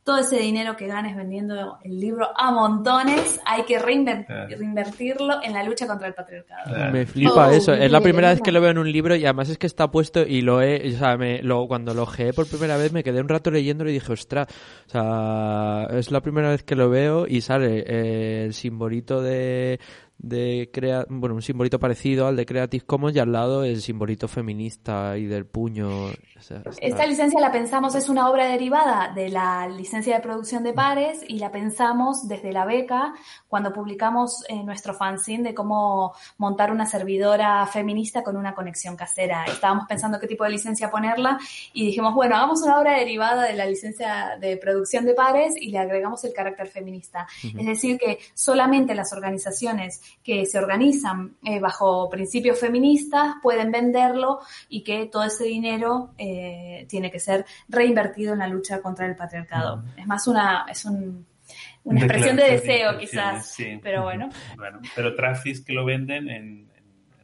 [0.06, 5.64] todo ese dinero que ganes vendiendo el libro a montones, hay que reinvertirlo en la
[5.64, 6.92] lucha contra el patriarcado.
[6.92, 7.72] Me flipa oh, eso.
[7.72, 9.90] Es la primera vez que lo veo en un libro y además es que está
[9.90, 13.02] puesto y lo he, o sea, me, lo, cuando lo ojeé por primera vez me
[13.02, 14.46] quedé un rato leyéndolo y dije, ostras,
[14.86, 19.80] o sea, es la primera vez que lo veo y sale eh, el simbolito de
[20.18, 24.28] de crea bueno, un simbolito parecido al de Creative Commons y al lado el simbolito
[24.28, 26.10] feminista y del puño.
[26.80, 31.20] Esta licencia la pensamos, es una obra derivada de la licencia de producción de pares
[31.26, 33.14] y la pensamos desde la beca
[33.48, 39.44] cuando publicamos eh, nuestro fanzine de cómo montar una servidora feminista con una conexión casera.
[39.44, 41.38] Estábamos pensando qué tipo de licencia ponerla
[41.72, 45.70] y dijimos, bueno, hagamos una obra derivada de la licencia de producción de pares y
[45.70, 47.26] le agregamos el carácter feminista.
[47.42, 54.40] Es decir, que solamente las organizaciones que se organizan eh, bajo principios feministas pueden venderlo
[54.68, 59.16] y que todo ese dinero eh, tiene que ser reinvertido en la lucha contra el
[59.16, 59.84] patriarcado.
[59.96, 61.26] Es más una, es un,
[61.84, 64.28] una expresión de deseo quizás, pero bueno.
[64.56, 64.80] bueno.
[64.94, 66.66] Pero Trafis que lo venden en,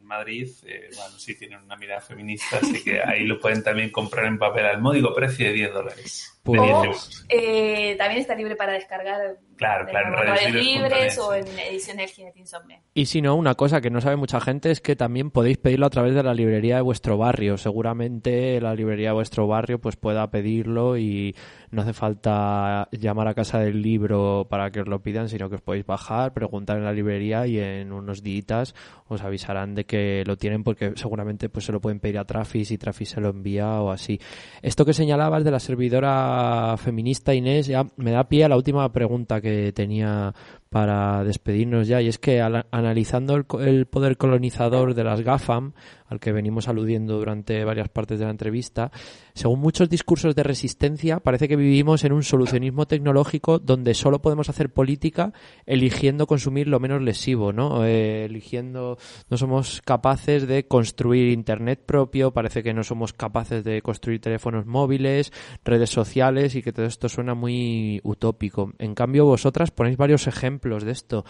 [0.03, 4.25] Madrid, eh, bueno, sí tienen una mirada feminista, así que ahí lo pueden también comprar
[4.25, 6.32] en papel al módico precio de 10 dólares.
[6.45, 12.35] Eh, también está libre para descargar Claro, claro, en radios libres o en ediciones del
[12.35, 12.81] Insomne.
[12.93, 15.85] Y si no, una cosa que no sabe mucha gente es que también podéis pedirlo
[15.85, 17.57] a través de la librería de vuestro barrio.
[17.57, 21.35] Seguramente la librería de vuestro barrio pues pueda pedirlo y
[21.71, 25.55] no hace falta llamar a casa del libro para que os lo pidan, sino que
[25.55, 28.75] os podéis bajar, preguntar en la librería y en unos días
[29.07, 32.71] os avisarán de que lo tienen porque seguramente pues se lo pueden pedir a Trafis
[32.71, 34.19] y Trafis se lo envía o así.
[34.61, 36.32] Esto que señalabas de la servidora
[36.77, 40.33] feminista Inés me da pie a la última pregunta que tenía
[40.73, 45.73] para despedirnos ya, y es que analizando el, poder colonizador de las GAFAM,
[46.07, 48.91] al que venimos aludiendo durante varias partes de la entrevista,
[49.35, 54.49] según muchos discursos de resistencia, parece que vivimos en un solucionismo tecnológico donde solo podemos
[54.49, 55.31] hacer política
[55.67, 57.85] eligiendo consumir lo menos lesivo, ¿no?
[57.85, 58.97] Eh, eligiendo,
[59.29, 64.65] no somos capaces de construir Internet propio, parece que no somos capaces de construir teléfonos
[64.65, 65.31] móviles,
[65.63, 68.73] redes sociales y que todo esto suena muy utópico.
[68.79, 71.25] En cambio, vosotras ponéis varios ejemplos de esto.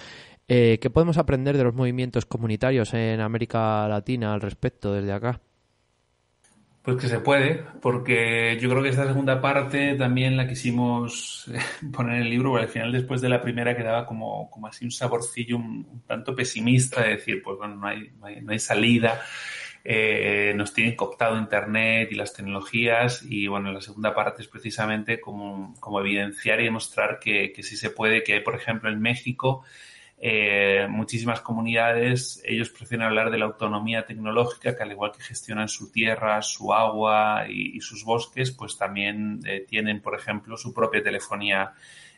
[0.48, 5.42] Eh, ¿Qué podemos aprender de los movimientos comunitarios en América Latina al respecto desde acá?
[6.84, 11.58] Pues que se puede, porque yo creo que esta segunda parte también la quisimos eh,
[11.94, 14.84] poner en el libro, porque al final después de la primera quedaba como, como así
[14.84, 18.12] un saborcillo un, tanto pesimista de decir, pues bueno, no hay,
[18.42, 19.22] no hay, salida,
[19.84, 25.20] eh, nos tienen cooptado Internet y las tecnologías y bueno, la segunda parte es precisamente
[25.20, 29.02] como, como evidenciar y demostrar que, que sí se puede, que hay por ejemplo en
[29.02, 29.64] México
[30.26, 35.68] eh, muchísimas comunidades, ellos prefieren hablar de la autonomía tecnológica, que al igual que gestionan
[35.68, 41.04] su tierra, su agua y, sus bosques, pues también eh, tienen, por ejemplo, su propia
[41.04, 41.74] telefonía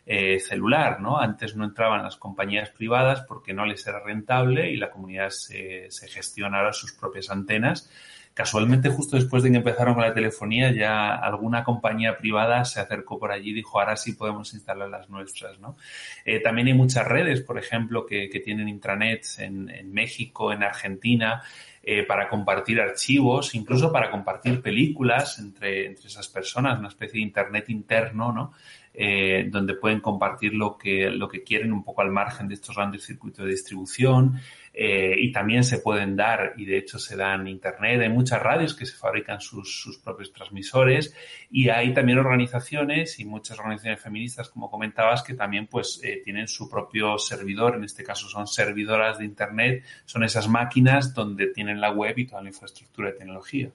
[0.06, 1.20] eh, celular, ¿no?
[1.20, 5.90] Antes no entraban las compañías privadas porque no les era rentable y la comunidad se,
[5.90, 7.90] se gestionara sus propias antenas
[8.36, 13.18] Casualmente, justo después de que empezaron con la telefonía, ya alguna compañía privada se acercó
[13.18, 15.78] por allí y dijo, ahora sí podemos instalar las nuestras, ¿no?
[16.26, 21.44] Eh, también hay muchas redes, por ejemplo, que, tienen intranets en, México, en Argentina,
[21.82, 27.28] eh, para compartir archivos, incluso para compartir películas entre, entre esas personas, una especie de
[27.28, 28.52] internet interno, ¿no?
[28.98, 32.78] Eh, donde pueden compartir lo que, lo que quieren un poco al margen de estos
[32.78, 34.40] grandes circuitos de distribución.
[34.74, 38.76] Eh, y también se pueden dar, y de hecho se dan internet, hay muchas radios
[38.76, 41.16] que se fabrican sus, sus propios transmisores
[41.50, 46.50] y hay también organizaciones y muchas organizaciones feministas, como comentabas, que también pues eh, tienen
[46.50, 51.80] su propio servidor, en este caso son servidoras de internet, son esas máquinas donde tienen
[51.80, 53.72] la web y toda la infraestructura de tecnología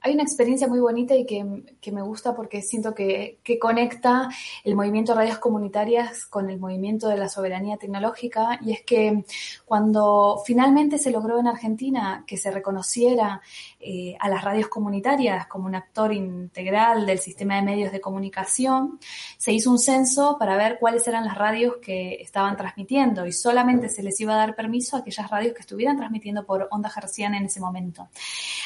[0.00, 1.44] hay una experiencia muy bonita y que,
[1.92, 4.28] me gusta porque siento que, conecta
[4.64, 9.24] el movimiento de radios comunitarias con el movimiento de la soberanía tecnológica y es que
[9.64, 13.40] cuando finalmente se logró en Argentina que se reconociera
[13.80, 18.98] eh, a las radios comunitarias como un actor integral del sistema de medios de comunicación,
[19.38, 23.88] se hizo un censo para ver cuáles eran las radios que estaban transmitiendo y solamente
[23.88, 27.38] se les iba a dar permiso a aquellas radios que estuvieran transmitiendo por onda herciana
[27.38, 28.08] en ese momento.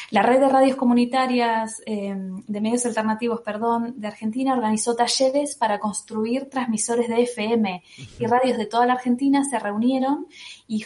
[0.09, 5.79] La red de radios comunitarias, eh, de medios alternativos, perdón, de Argentina organizó talleres para
[5.79, 7.83] construir transmisores de FM
[8.19, 10.27] y radios de toda la Argentina se reunieron
[10.67, 10.85] y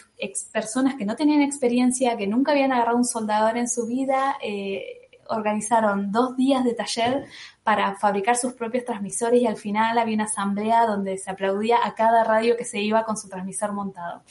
[0.52, 5.05] personas que no tenían experiencia, que nunca habían agarrado un soldador en su vida, eh,
[5.30, 7.26] organizaron dos días de taller
[7.64, 11.96] para fabricar sus propios transmisores y al final había una asamblea donde se aplaudía a
[11.96, 14.22] cada radio que se iba con su transmisor montado.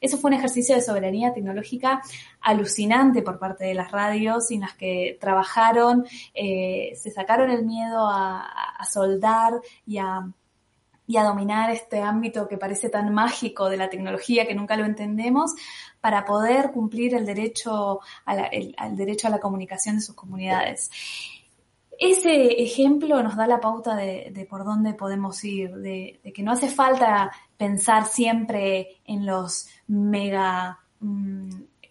[0.00, 2.02] Eso fue un ejercicio de soberanía tecnológica
[2.40, 8.06] alucinante por parte de las radios en las que trabajaron, eh, se sacaron el miedo
[8.08, 8.52] a,
[8.88, 9.54] soldar
[9.84, 10.28] y a
[11.06, 14.84] y a dominar este ámbito que parece tan mágico de la tecnología que nunca lo
[14.84, 15.54] entendemos
[16.00, 20.90] para poder cumplir el derecho a la, el derecho a la comunicación de sus comunidades.
[21.98, 26.52] Ese ejemplo nos da la pauta de, por dónde podemos ir, de, de, que no
[26.52, 31.50] hace falta pensar siempre en los mega mm,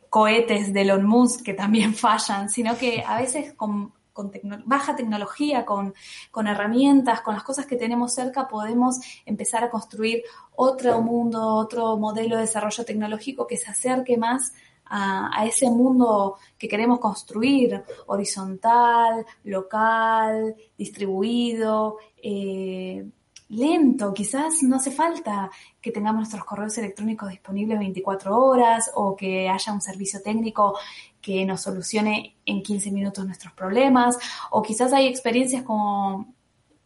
[0.10, 4.96] cohetes de Elon Musk que también fallan, sino que a veces con, con tecno baja
[4.96, 5.94] tecnología, con,
[6.32, 10.24] con, herramientas, con las cosas que tenemos cerca, podemos empezar a construir
[10.56, 14.54] otro mundo, otro modelo de desarrollo tecnológico que se acerque más
[14.86, 23.06] a, a, ese mundo que queremos construir, horizontal, local, distribuido, eh,
[23.50, 29.50] lento, quizás no hace falta que tengamos nuestros correos electrónicos disponibles 24 horas o que
[29.50, 30.78] haya un servicio técnico
[31.26, 34.15] que nos solucione en 15 minutos nuestros problemas
[34.52, 36.27] o quizás hay experiencias como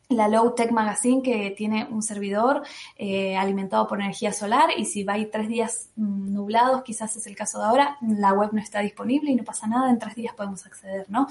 [0.07, 2.63] la Low Tech Magazine que tiene un servidor
[2.95, 7.27] eh, alimentado por energía solar y si va a tres días mmm, nublados, quizás es
[7.27, 10.15] el caso de ahora, la web no está disponible y no pasa nada, en tres
[10.15, 11.27] días podemos acceder, ¿no?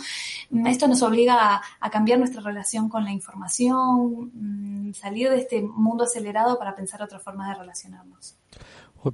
[0.67, 5.63] Esto nos obliga a, a cambiar nuestra relación con la información, mmm, salir de este
[5.63, 8.37] mundo acelerado para pensar otra forma de relacionarnos.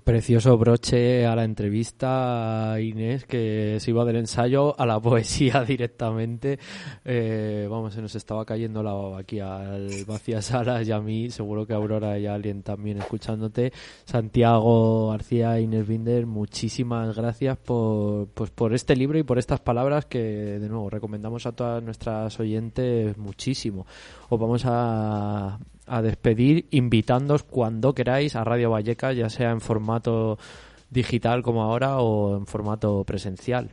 [0.03, 6.59] Precioso broche a la entrevista, Inés, que se iba del ensayo a la poesía directamente.
[7.05, 11.29] Eh, vamos, se nos estaba cayendo la baba aquí al Vacía Salas y a mí,
[11.29, 13.75] seguro que Aurora y alguien también escuchándote.
[14.07, 20.07] Santiago García, Inés Binder, muchísimas gracias por, pues por este libro y por estas palabras
[20.07, 23.87] que, de nuevo, recomendamos a todas nuestras oyentes muchísimo.
[24.35, 30.39] Os vamos a, a despedir invitándoos cuando queráis a Radio Valleca, ya sea en formato
[30.91, 33.71] digital como ahora o en formato presencial.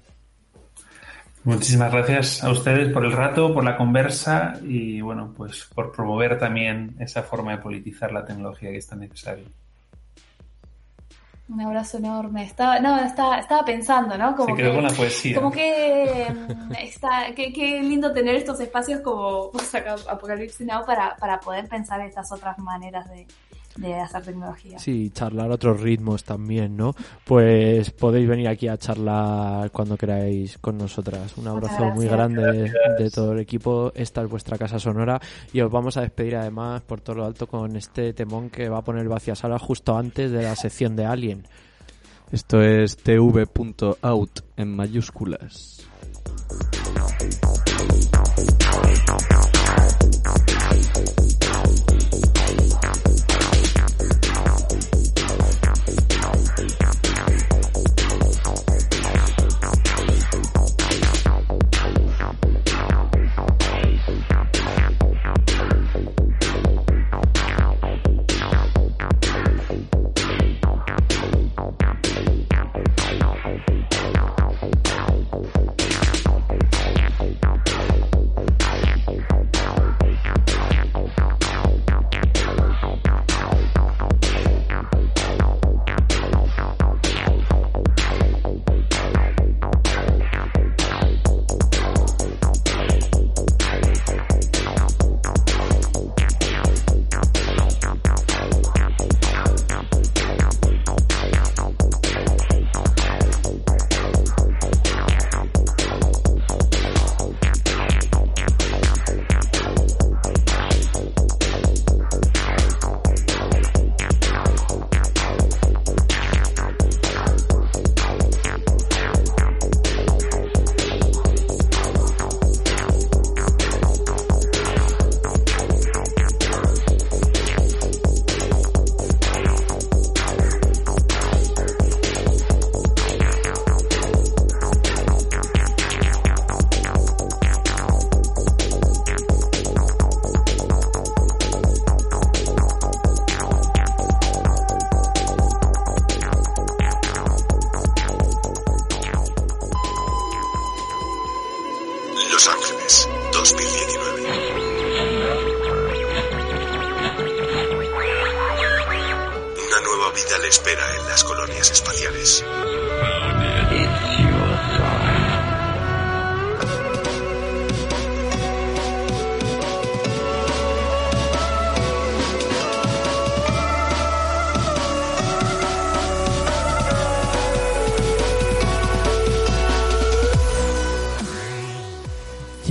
[1.43, 6.37] Muchísimas gracias a ustedes por el rato, por la conversa y bueno, pues por promover
[6.37, 9.45] también esa forma de politizar la tecnología que es tan necesaria.
[11.51, 12.43] Un abrazo enorme.
[12.45, 14.35] Estaba, no, estaba, estaba pensando, ¿no?
[14.35, 15.35] Como Se quedó que, con la poesía.
[15.35, 16.27] Como que
[16.79, 19.51] está, qué, qué lindo tener estos espacios como
[20.09, 23.27] Apocalipsis Now para, para poder pensar estas otras maneras de,
[23.77, 24.79] de hacer tecnología.
[24.79, 26.93] Sí, charlar otros ritmos también, ¿no?
[27.25, 31.37] Pues podéis venir aquí a charlar cuando queráis con nosotras.
[31.37, 33.91] Un abrazo muy grande de, de, todo el equipo.
[33.95, 35.19] Esta es vuestra casa sonora
[35.53, 38.79] y os vamos a despedir además por todo lo alto con este temón que va
[38.79, 41.47] a poner Vacía Sala justo antes de la sección de Alien.
[42.31, 45.85] Esto es tv.out en mayúsculas.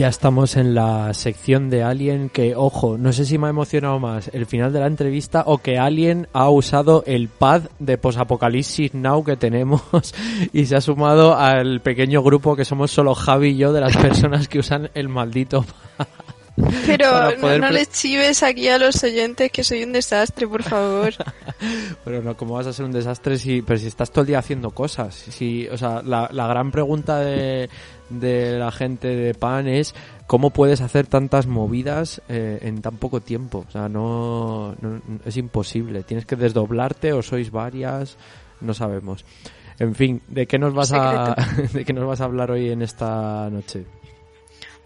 [0.00, 3.98] Ya estamos en la sección de Alien que, ojo, no sé si me ha emocionado
[3.98, 8.94] más el final de la entrevista o que Alien ha usado el pad de Posapocalipsis
[8.94, 9.82] Now que tenemos
[10.54, 13.94] y se ha sumado al pequeño grupo que somos solo Javi y yo de las
[13.94, 15.66] personas que usan el maldito
[15.98, 16.06] pad.
[16.86, 21.12] Pero no, no les chives aquí a los oyentes que soy un desastre, por favor.
[22.04, 24.38] Pero no, ¿cómo vas a ser un desastre si, pero si estás todo el día
[24.38, 25.14] haciendo cosas?
[25.14, 27.68] Si, o sea, la, la gran pregunta de,
[28.08, 29.94] de la gente de PAN es
[30.26, 33.64] ¿cómo puedes hacer tantas movidas eh, en tan poco tiempo?
[33.68, 36.02] O sea, no, no- es imposible.
[36.02, 38.16] Tienes que desdoblarte o sois varias,
[38.60, 39.24] no sabemos.
[39.78, 41.34] En fin, ¿de qué nos vas a,
[41.72, 43.84] de qué nos vas a hablar hoy en esta noche?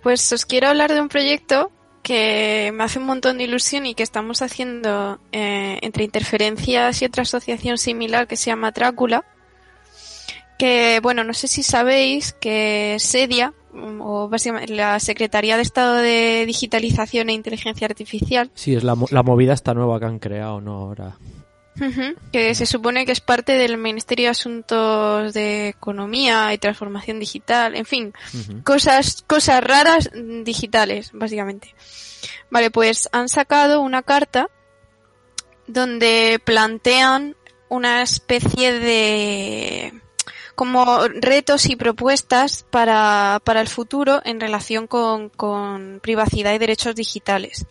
[0.03, 1.71] Pues os quiero hablar de un proyecto
[2.05, 7.07] que me hace un montón de ilusión y que estamos haciendo eh, entre interferencias y
[7.07, 9.25] otra asociación similar que se llama Drácula.
[10.59, 15.95] Que, bueno, no sé si sabéis que SEDIA, mm, o básicamente la Secretaría de Estado
[15.97, 20.61] de Digitalización e Inteligencia Artificial, Sí, es la, la movida esta nueva que han creado,
[20.61, 20.75] ¿no?
[20.75, 21.17] Ahora.
[22.33, 27.75] Que se supone que es parte del Ministerio de Asuntos de Economía y Transformación Digital,
[27.75, 28.15] en fin,
[28.63, 30.11] cosas, cosas raras
[30.45, 31.75] digitales, básicamente.
[32.51, 34.49] Vale, pues han sacado una carta
[35.67, 37.37] donde plantean
[37.69, 39.95] una especie de
[40.55, 46.95] como retos y propuestas para, para el futuro en relación con, con privacidad y derechos
[46.95, 47.67] digitales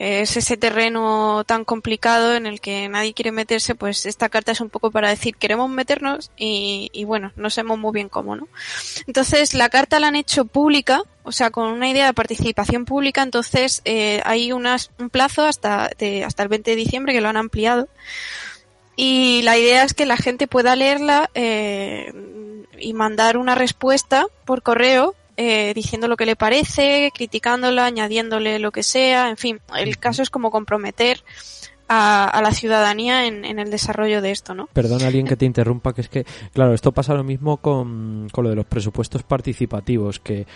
[0.00, 4.62] es ese terreno tan complicado en el que nadie quiere meterse, pues esta carta es
[4.62, 8.48] un poco para decir queremos meternos y, y bueno, no sabemos muy bien cómo, ¿no?
[9.06, 13.22] Entonces la carta la han hecho pública, o sea, con una idea de participación pública,
[13.22, 17.28] entonces eh, hay unas, un plazo hasta, de, hasta el 20 de diciembre que lo
[17.28, 17.86] han ampliado
[18.96, 22.10] y la idea es que la gente pueda leerla eh,
[22.78, 28.72] y mandar una respuesta por correo eh, diciendo lo que le parece, criticándola, añadiéndole lo
[28.72, 31.24] que sea, en fin, el caso es como comprometer
[31.88, 34.68] a, a la ciudadanía en, en el desarrollo de esto, ¿no?
[34.74, 38.44] Perdón, alguien que te interrumpa, que es que, claro, esto pasa lo mismo con, con
[38.44, 40.46] lo de los presupuestos participativos, que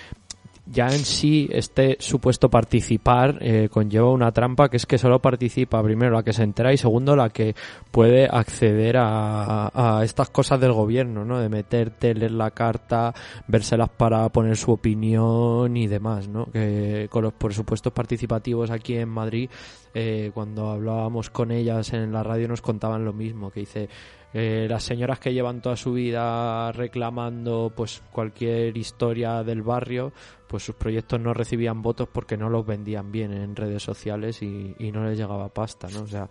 [0.66, 5.82] ya en sí este supuesto participar eh, conlleva una trampa que es que solo participa
[5.82, 7.54] primero la que se entera y segundo la que
[7.90, 11.38] puede acceder a, a estas cosas del gobierno, ¿no?
[11.38, 13.12] De meterte, leer la carta,
[13.46, 16.46] vérselas para poner su opinión y demás, ¿no?
[16.46, 19.50] Que con los presupuestos participativos aquí en Madrid,
[19.92, 23.88] eh, cuando hablábamos con ellas en la radio nos contaban lo mismo, que dice
[24.36, 30.12] eh, las señoras que llevan toda su vida reclamando pues cualquier historia del barrio
[30.48, 34.74] pues sus proyectos no recibían votos porque no los vendían bien en redes sociales y,
[34.78, 36.28] y no les llegaba pasta no o sea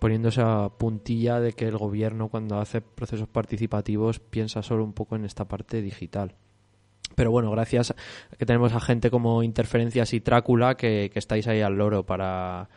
[0.00, 5.14] poniendo esa puntilla de que el gobierno cuando hace procesos participativos piensa solo un poco
[5.14, 6.34] en esta parte digital
[7.14, 11.48] pero bueno, gracias a que tenemos a gente como Interferencias y Trácula que, que estáis
[11.48, 12.68] ahí al loro para,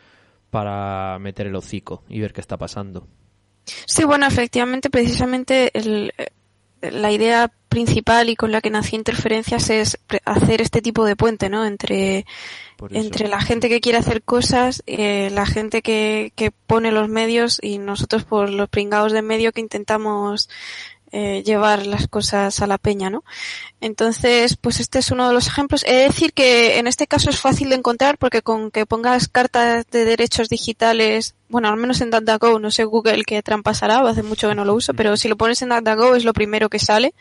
[0.50, 3.06] para meter el hocico y ver qué está pasando.
[3.64, 6.26] Sí, bueno, efectivamente, precisamente el, eh,
[6.90, 11.48] la idea principal y con la que nació Interferencias es hacer este tipo de puente,
[11.48, 11.64] ¿no?
[11.64, 12.26] Entre,
[12.90, 17.58] entre la gente que quiere hacer cosas, eh, la gente que, que pone los medios
[17.62, 20.50] y nosotros por los pringados de medio que intentamos
[21.14, 23.22] eh, llevar las cosas a la peña, ¿no?
[23.82, 25.84] Entonces, pues este es uno de los ejemplos.
[25.86, 29.28] He de decir que en este caso es fácil de encontrar porque con que pongas
[29.28, 33.98] cartas de derechos digitales, bueno, al menos en DuckDuckGo, no sé Google qué trampas hará,
[34.08, 36.70] hace mucho que no lo uso, pero si lo pones en DuckDuckGo es lo primero
[36.70, 37.12] que sale,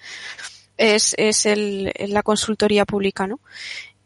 [0.77, 3.39] es, es el, la consultoría pública, ¿no?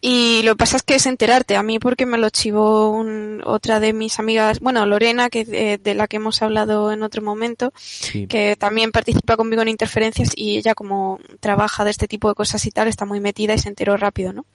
[0.07, 1.55] Y lo que pasa es que es enterarte.
[1.55, 5.79] A mí porque me lo chivó un- otra de mis amigas, bueno, Lorena, que de,
[5.79, 8.27] de la que hemos hablado en otro momento, Sí.
[8.27, 12.63] que también participa conmigo en interferencias y ella como trabaja de este tipo de cosas
[12.67, 14.45] y tal, está muy metida y se enteró rápido, ¿no?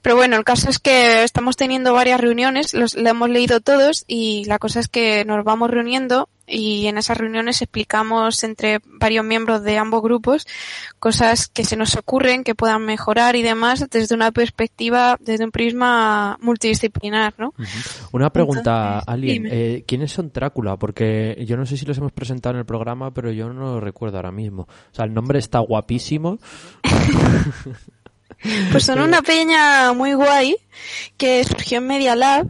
[0.00, 4.04] Pero bueno, el caso es que estamos teniendo varias reuniones, los, la hemos leído todos
[4.06, 9.24] y la cosa es que nos vamos reuniendo y en esas reuniones explicamos entre varios
[9.24, 10.46] miembros de ambos grupos
[10.98, 15.50] cosas que se nos ocurren que puedan mejorar y demás desde una perspectiva, desde un
[15.50, 17.54] prisma multidisciplinar, ¿no?
[18.12, 19.46] Una pregunta, Alien.
[19.50, 20.76] eh, ¿Quiénes son Trácula?
[20.76, 23.80] Porque yo no sé si los hemos presentado en el programa, pero yo no lo
[23.80, 24.62] recuerdo ahora mismo.
[24.62, 26.38] O sea, el nombre está guapísimo.
[28.70, 30.56] Pues son una peña muy guay
[31.16, 32.46] que surgió en Media Lab,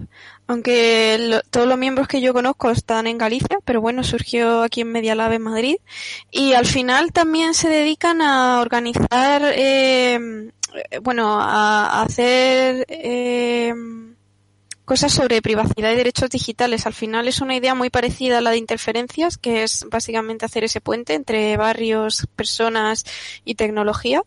[0.46, 4.82] aunque lo- todos los miembros que yo conozco están en Galicia, pero bueno, surgió aquí
[4.82, 5.76] en Media Lab en Madrid.
[6.30, 10.50] Y al final también se dedican a organizar, eh,
[11.02, 13.74] bueno, a, a hacer eh,
[14.84, 16.86] cosas sobre privacidad y derechos digitales.
[16.86, 20.64] Al final es una idea muy parecida a la de interferencias, que es básicamente hacer
[20.64, 23.04] ese puente entre barrios, personas
[23.44, 24.22] y tecnología.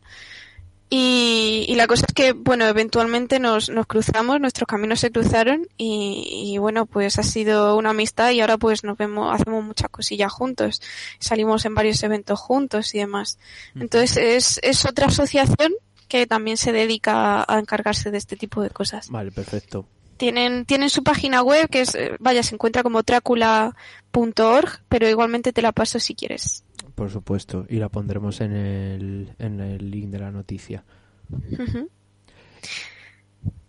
[0.89, 5.67] Y, y la cosa es que, bueno, eventualmente nos, nos cruzamos, nuestros caminos se cruzaron
[5.77, 9.89] y, y, bueno, pues ha sido una amistad y ahora pues nos vemos, hacemos muchas
[9.89, 10.81] cosillas juntos,
[11.19, 13.37] salimos en varios eventos juntos y demás.
[13.75, 15.73] Entonces es, es otra asociación
[16.07, 19.09] que también se dedica a encargarse de este tipo de cosas.
[19.09, 19.85] Vale, perfecto.
[20.17, 25.53] Tienen, tienen su página web que es, eh, vaya, se encuentra como trácula.org, pero igualmente
[25.53, 26.63] te la paso si quieres.
[26.95, 30.83] Por supuesto, y la pondremos en el, en el link de la noticia.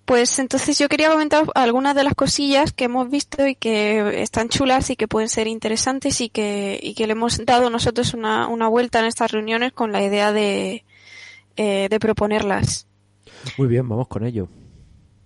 [0.09, 4.49] Pues entonces yo quería comentar algunas de las cosillas que hemos visto y que están
[4.49, 8.49] chulas y que pueden ser interesantes y que, y que le hemos dado nosotros una,
[8.49, 10.87] una vuelta en estas reuniones con la idea de,
[11.57, 12.87] eh, de proponerlas.
[13.59, 14.49] Muy bien, vamos con ello.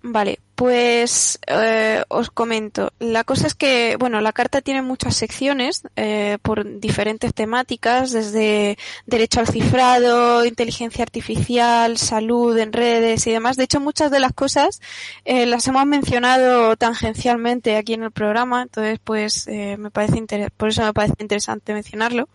[0.05, 2.91] Vale, pues eh, os comento.
[2.99, 8.77] La cosa es que, bueno, la carta tiene muchas secciones eh, por diferentes temáticas, desde
[9.05, 13.55] derecho al cifrado, inteligencia artificial, salud en redes y demás.
[13.55, 14.81] De hecho, muchas de las cosas
[15.23, 20.51] eh, las hemos mencionado tangencialmente aquí en el programa, entonces, pues, eh, me parece inter-
[20.51, 22.27] por eso me parece interesante mencionarlo.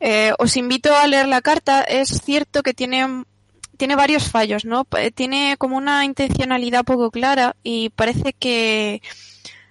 [0.00, 1.82] Eh, os invito a leer la carta.
[1.82, 3.24] Es cierto que tiene
[3.80, 4.84] tiene varios fallos, ¿no?
[4.84, 9.00] Pa- Tiene como una intencionalidad poco clara y parece que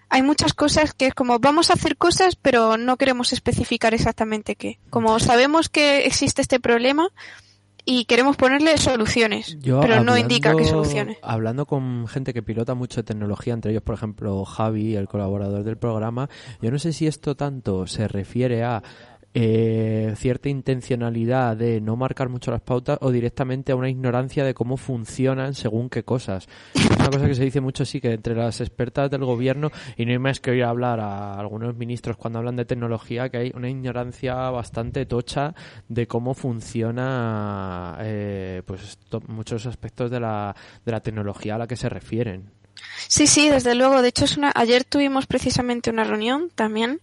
[0.09, 4.55] hay muchas cosas que es como vamos a hacer cosas pero no queremos especificar exactamente
[4.55, 4.79] qué.
[4.89, 7.09] Como sabemos que existe este problema
[7.85, 11.17] y queremos ponerle soluciones, Yo pero no indica qué soluciones.
[11.23, 15.77] Hablando con gente que pilota mucho tecnología, entre ellos, por ejemplo, Javi, el colaborador del
[15.77, 16.29] programa,
[16.61, 18.83] yo no sé si esto tanto se refiere a
[19.33, 24.53] eh, cierta intencionalidad de no marcar mucho las pautas o directamente a una ignorancia de
[24.53, 26.47] cómo funcionan según qué cosas.
[26.73, 30.05] Es una cosa que se dice mucho, sí, que entre las expertas del gobierno, y
[30.05, 33.51] no hay más que oír hablar a algunos ministros cuando hablan de tecnología, que hay
[33.55, 35.53] una ignorancia bastante tocha
[35.87, 38.97] de cómo funciona eh, pues
[39.27, 42.58] muchos aspectos de la, de la tecnología a la que se refieren.
[43.07, 44.01] Sí, sí, desde luego.
[44.01, 47.01] De hecho, es una, ayer tuvimos precisamente una reunión también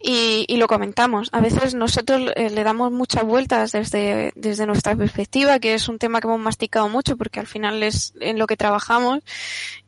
[0.00, 1.28] y, y lo comentamos.
[1.32, 5.98] A veces nosotros eh, le damos muchas vueltas desde, desde nuestra perspectiva, que es un
[5.98, 9.20] tema que hemos masticado mucho porque al final es en lo que trabajamos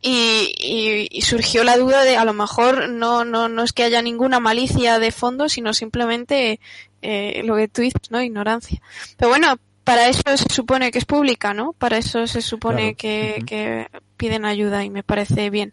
[0.01, 3.83] y, y- y surgió la duda de a lo mejor no, no, no es que
[3.85, 6.61] haya ninguna malicia de fondo, sino simplemente
[7.03, 8.23] eh, lo que tú dices, ¿no?
[8.23, 8.81] Ignorancia.
[9.17, 11.73] Pero bueno, para eso se supone que es pública, ¿no?
[11.75, 12.97] Para eso se supone Claro.
[12.97, 15.73] que, que piden ayuda y me parece bien.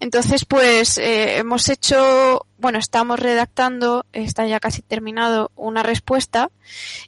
[0.00, 6.50] Entonces, pues eh, hemos hecho, bueno, estamos redactando, está ya casi terminado, una respuesta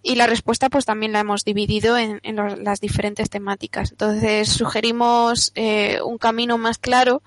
[0.03, 2.21] y la respuesta pues también la hemos dividido en,
[2.63, 3.93] las diferentes temáticas.
[3.93, 7.23] Entonces sugerimos eh, un camino más claro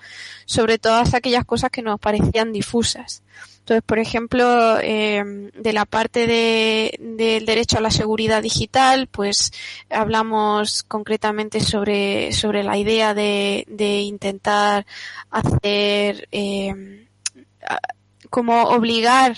[0.46, 3.24] sobre todas aquellas cosas que nos parecían difusas.
[3.66, 5.24] Entonces, por ejemplo, eh,
[5.60, 9.52] de la parte de, del derecho a la seguridad digital, pues
[9.90, 14.86] hablamos concretamente sobre, sobre la idea de, de intentar
[15.32, 17.08] hacer, eh,
[18.30, 19.36] como obligar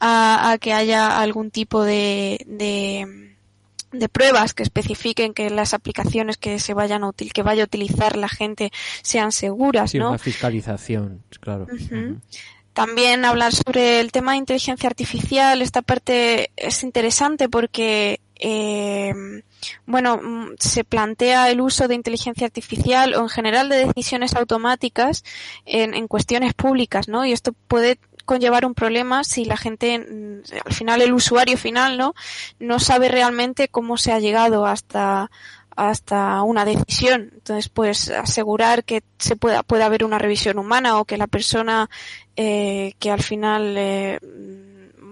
[0.00, 3.36] a, a que haya algún tipo de, de,
[3.92, 7.66] de pruebas que especifiquen que las aplicaciones que se vayan a util, que vaya a
[7.66, 8.70] utilizar la gente
[9.02, 10.08] sean seguras, Sí, ¿no?
[10.08, 11.66] una fiscalización, claro.
[12.76, 15.62] También hablar sobre el tema de inteligencia artificial.
[15.62, 19.14] Esta parte es interesante porque, eh,
[19.86, 25.24] bueno, mm, se plantea el uso de inteligencia artificial o en general de decisiones automáticas
[25.64, 27.24] en, en cuestiones públicas, ¿no?
[27.24, 31.96] Y esto puede conllevar un problema si la gente, mm, al final el usuario final,
[31.96, 32.14] ¿no?
[32.58, 35.30] No sabe realmente cómo se ha llegado hasta
[35.76, 37.30] hasta una decisión.
[37.34, 41.88] Entonces, pues asegurar que se pueda, pueda haber una revisión humana o que la persona
[42.34, 44.18] eh, que al final eh,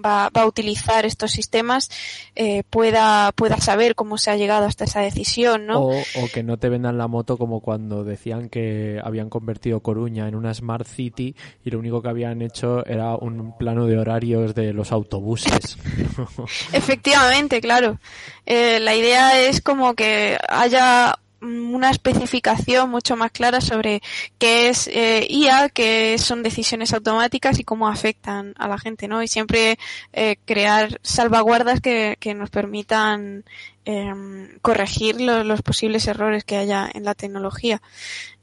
[0.05, 1.91] va, va a utilizar estos sistemas
[2.37, 5.81] eh, pueda, pueda saber cómo se ha llegado hasta esa decisión, ¿no?
[5.81, 10.29] O, o que no te vendan la moto como cuando decían que habían convertido Coruña
[10.29, 14.55] en una Smart City y lo único que habían hecho era un plano de horarios
[14.55, 15.79] de los autobuses.
[16.73, 17.99] Efectivamente, claro.
[18.47, 24.03] Eh, la idea es como que haya una especificación mucho más clara sobre
[24.39, 29.23] qué es eh, IA, qué son decisiones automáticas y cómo afectan a la gente, ¿no?
[29.23, 29.79] Y siempre
[30.13, 33.45] eh, crear salvaguardas que, que nos permitan
[33.85, 37.83] em, corregir lo- los posibles errores que haya en la tecnología.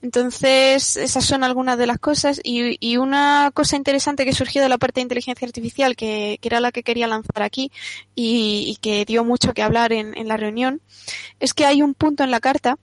[0.02, 2.40] Entonces, esas son algunas de las cosas.
[2.44, 6.72] Y, una cosa interesante que surgió de la parte de inteligencia artificial, que, era la
[6.72, 7.72] que quería lanzar aquí
[8.16, 10.82] y, que dio mucho que hablar en, en la reunión,
[11.40, 12.78] es que hay un punto en la carta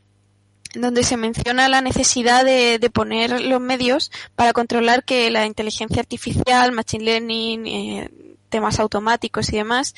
[0.75, 6.01] donde se menciona la necesidad de, de poner los medios para controlar que la inteligencia
[6.01, 8.11] artificial, machine learning, eh,
[8.49, 9.95] temas automáticos y demás,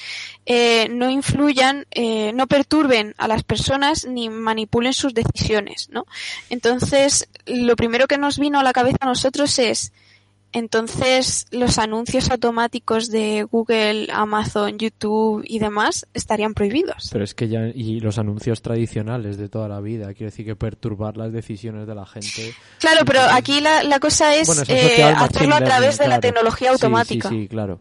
[0.46, 6.06] eh, no influyan, eh, no perturben a las personas ni manipulen sus decisiones, ¿no?
[6.48, 9.92] Entonces, lo primero que nos vino a la cabeza a nosotros es,
[10.52, 17.10] entonces los anuncios automáticos de Google, Amazon, YouTube y demás estarían prohibidos.
[17.12, 20.56] Pero es que ya, y los anuncios tradicionales de toda la vida, quiero decir que
[20.56, 22.54] perturbar las decisiones de la gente.
[22.78, 26.20] Claro, pero aquí la, la cosa es Bueno, es eh, hacerlo a través de la
[26.20, 27.28] tecnología automática.
[27.28, 27.80] Sí, sí, claro.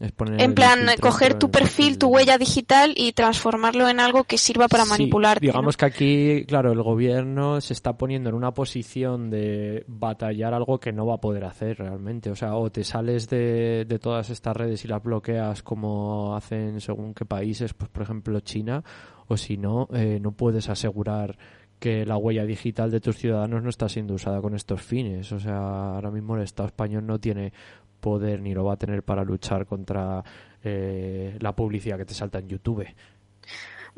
[0.00, 4.24] Es poner En plan, filtro coger tu perfil, tu huella digital y transformarlo en algo
[4.24, 5.46] que sirva para Sí, manipularte.
[5.46, 5.52] ¿no?
[5.52, 10.78] digamos que aquí, claro, el gobierno se está poniendo en una posición de batallar algo
[10.78, 12.07] que no va a poder hacer realmente.
[12.30, 16.80] O sea, o te sales de, de todas estas redes y las bloqueas como hacen
[16.80, 18.82] según qué países, pues por ejemplo China,
[19.26, 21.36] o si no, eh, no puedes asegurar
[21.78, 25.30] que la huella digital de tus ciudadanos no está siendo usada con estos fines.
[25.32, 27.52] O sea, ahora mismo el Estado español no tiene
[28.00, 30.24] poder ni lo va a tener para luchar contra
[30.62, 32.86] eh, la publicidad que te salta en YouTube.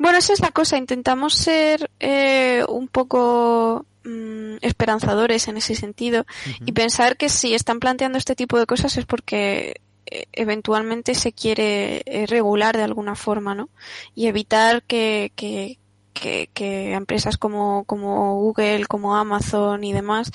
[0.01, 0.77] Bueno, esa es la cosa.
[0.77, 6.25] Intentamos ser eh, un poco mm, esperanzadores en ese sentido
[6.65, 11.33] y pensar que si están planteando este tipo de cosas es porque eh, eventualmente se
[11.33, 13.69] quiere eh, regular de alguna forma, ¿no?
[14.15, 15.77] Y evitar que, que,
[16.13, 20.31] que, que empresas como, como Google, como Amazon y demás,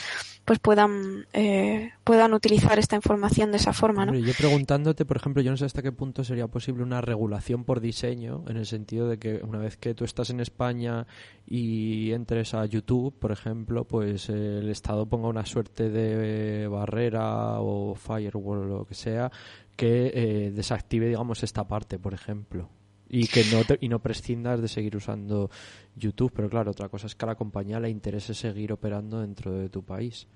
[0.47, 4.15] pues puedan, eh, puedan utilizar esta información de esa forma, ¿no?
[4.15, 7.81] Yo preguntándote, por ejemplo, yo no sé hasta qué punto sería posible una regulación por
[7.81, 11.05] diseño, en el sentido de que una vez que tú estás en España
[11.45, 17.61] y entres a YouTube, por ejemplo, pues eh, el Estado ponga una suerte de barrera
[17.61, 19.33] o firewall o lo que sea
[19.75, 22.71] que eh, desactive, digamos, esta parte, por ejemplo.
[23.09, 25.51] Y que no te- y no prescindas de seguir usando
[25.95, 29.53] YouTube, pero claro, otra cosa es que a la compañía le interese seguir operando dentro
[29.53, 30.27] de tu país.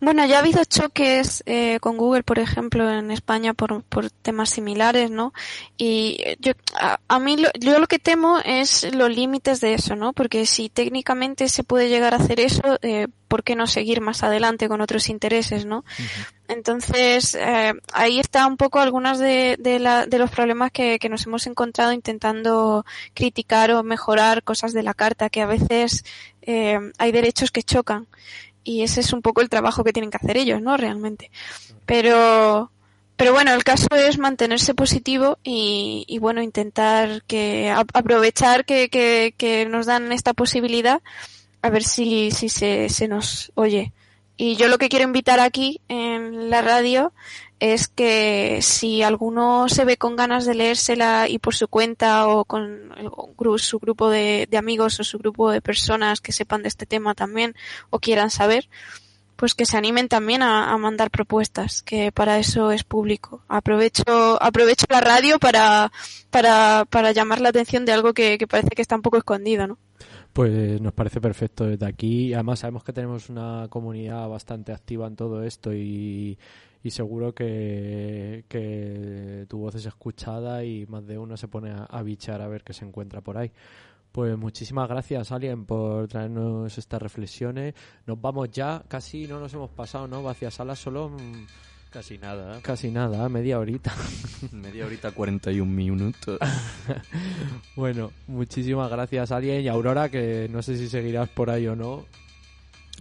[0.00, 4.50] Bueno, ya ha habido choques eh, con Google, por ejemplo, en España por, por temas
[4.50, 5.32] similares, ¿no?
[5.76, 9.74] Y eh, yo, a, a mí, lo, yo lo que temo es los límites de
[9.74, 10.12] eso, ¿no?
[10.12, 14.22] Porque si técnicamente se puede llegar a hacer eso, eh, ¿por qué no seguir más
[14.24, 15.84] adelante con otros intereses, ¿no?
[16.48, 21.08] Entonces, eh, ahí está un poco algunos de, de, la- de los problemas que, que
[21.08, 22.84] nos hemos encontrado intentando
[23.14, 26.04] criticar o mejorar cosas de la carta, que a veces
[26.42, 28.06] eh, hay derechos que chocan.
[28.64, 30.76] Y ese es un poco el trabajo que tienen que hacer ellos, ¿no?
[30.76, 31.30] Realmente.
[31.86, 32.70] Pero,
[33.16, 39.34] pero bueno, el caso es mantenerse positivo y, y bueno, intentar que, aprovechar que, que,
[39.36, 41.02] que nos dan esta posibilidad
[41.62, 43.92] a ver si, si se, se nos oye.
[44.36, 47.12] Y yo lo que quiero invitar aquí en la radio
[47.62, 52.44] es que si alguno se ve con ganas de leérsela y por su cuenta o
[52.44, 52.90] con
[53.58, 57.54] su grupo de, amigos o su grupo de personas que sepan de este tema también
[57.90, 58.68] o quieran saber,
[59.36, 63.44] pues que se animen también a, a mandar propuestas, que para eso es público.
[63.46, 65.92] Aprovecho, aprovecho la radio para,
[66.30, 69.68] para, para llamar la atención de algo que, que parece que está un poco escondido,
[69.68, 69.78] ¿no?
[70.32, 72.34] Pues nos parece perfecto desde aquí.
[72.34, 76.38] Además sabemos que tenemos una comunidad bastante activa en todo esto y,
[76.82, 81.84] y seguro que, que tu voz es escuchada y más de uno se pone a,
[81.84, 83.52] a bichar a ver qué se encuentra por ahí.
[84.12, 87.74] Pues muchísimas gracias, Alien, por traernos estas reflexiones.
[88.06, 90.22] Nos vamos ya, casi no nos hemos pasado, ¿no?
[90.22, 91.46] Vacía sala solo mm,
[91.90, 92.60] Casi nada.
[92.62, 93.92] casi nada, media horita.
[94.52, 96.38] Media horita, 41 minutos.
[97.76, 102.04] bueno, muchísimas gracias, Alien y Aurora, que no sé si seguirás por ahí o no.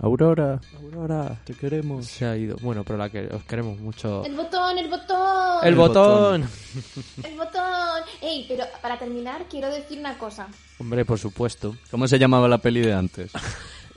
[0.03, 2.07] Aurora, Aurora, te queremos.
[2.07, 2.55] se ha ido.
[2.61, 4.25] Bueno, pero la que os queremos mucho.
[4.25, 5.59] El botón, el botón.
[5.61, 6.49] El El botón.
[7.23, 8.01] El botón.
[8.19, 10.47] Ey, pero para terminar quiero decir una cosa.
[10.79, 11.75] Hombre, por supuesto.
[11.91, 13.31] ¿Cómo se llamaba la peli de antes?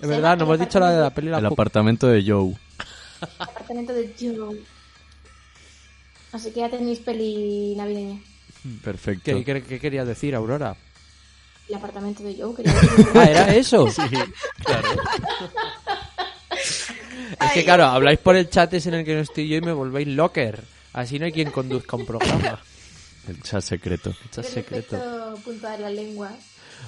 [0.00, 1.30] Es verdad, no hemos dicho la de la peli.
[1.30, 2.54] la El apartamento de Joe.
[3.38, 4.60] Apartamento de Joe.
[6.32, 8.20] Así que ya tenéis peli navideña.
[8.82, 9.22] Perfecto.
[9.24, 10.76] ¿Qué, qué, qué querías decir, Aurora?
[11.66, 12.54] El apartamento de Joe.
[12.54, 13.06] quería decir.
[13.14, 13.86] Ah, ¿era eso?
[17.40, 19.60] Es que claro, habláis por el chat ese en el que no estoy yo y
[19.60, 20.62] me volvéis locker.
[20.92, 22.60] Así no hay quien conduzca un programa.
[23.28, 24.14] El chat secreto.
[24.30, 24.96] Chat El secreto.
[24.96, 26.30] efecto punta de la lengua.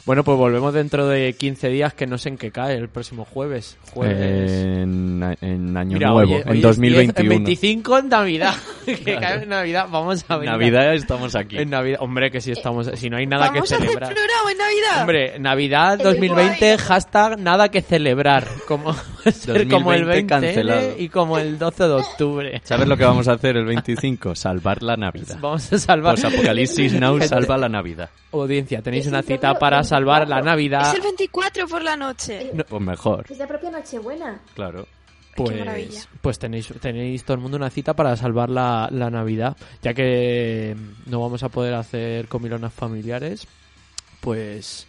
[0.04, 3.24] Bueno, pues volvemos dentro de 15 días, que no sé en qué cae, el próximo
[3.24, 3.76] jueves.
[3.92, 4.50] Jueves.
[4.52, 7.12] En, en Año Mira, Nuevo, hoy- hoy en es 2021.
[7.14, 8.54] 10, en 25 en Navidad.
[8.86, 9.86] que cae en Navidad.
[9.90, 10.48] Vamos a ver.
[10.48, 11.58] Navidad estamos aquí.
[11.58, 11.98] En Navidad.
[12.02, 12.90] Hombre, que si estamos.
[12.94, 14.14] Si no hay nada que Vamos a hacer celebrar.
[14.14, 15.00] programa en Navidad.
[15.00, 18.46] Hombre, Navidad El 2020, hashtag nada que celebrar.
[18.68, 18.94] Como,
[19.32, 20.94] ser como el 2020 20 cancelado.
[20.98, 22.60] y como el 12 de octubre.
[22.64, 24.34] ¿Sabes lo que vamos a hacer el 25?
[24.34, 25.38] Salvar la Navidad.
[25.40, 26.14] Vamos a salvar.
[26.14, 28.08] Pues Apocalipsis Now salva la Navidad.
[28.32, 30.36] Audiencia, tenéis una cita para salvar 24.
[30.36, 30.88] la Navidad.
[30.88, 32.52] Es el 24 por la noche.
[32.68, 34.40] Pues mejor, Es la propia Nochebuena.
[34.54, 34.86] claro.
[35.36, 36.00] pues, maravilla.
[36.20, 40.74] pues tenéis, tenéis todo el mundo una cita para salvar la, la Navidad, ya que
[41.06, 43.46] no vamos a poder hacer comilonas familiares,
[44.20, 44.86] pues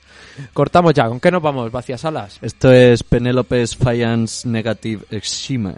[0.53, 1.07] cortamos ya.
[1.09, 1.71] ¿Con qué nos vamos?
[1.71, 2.39] Vacías alas.
[2.41, 5.75] Esto es Penelope's Fiance Negative Exima.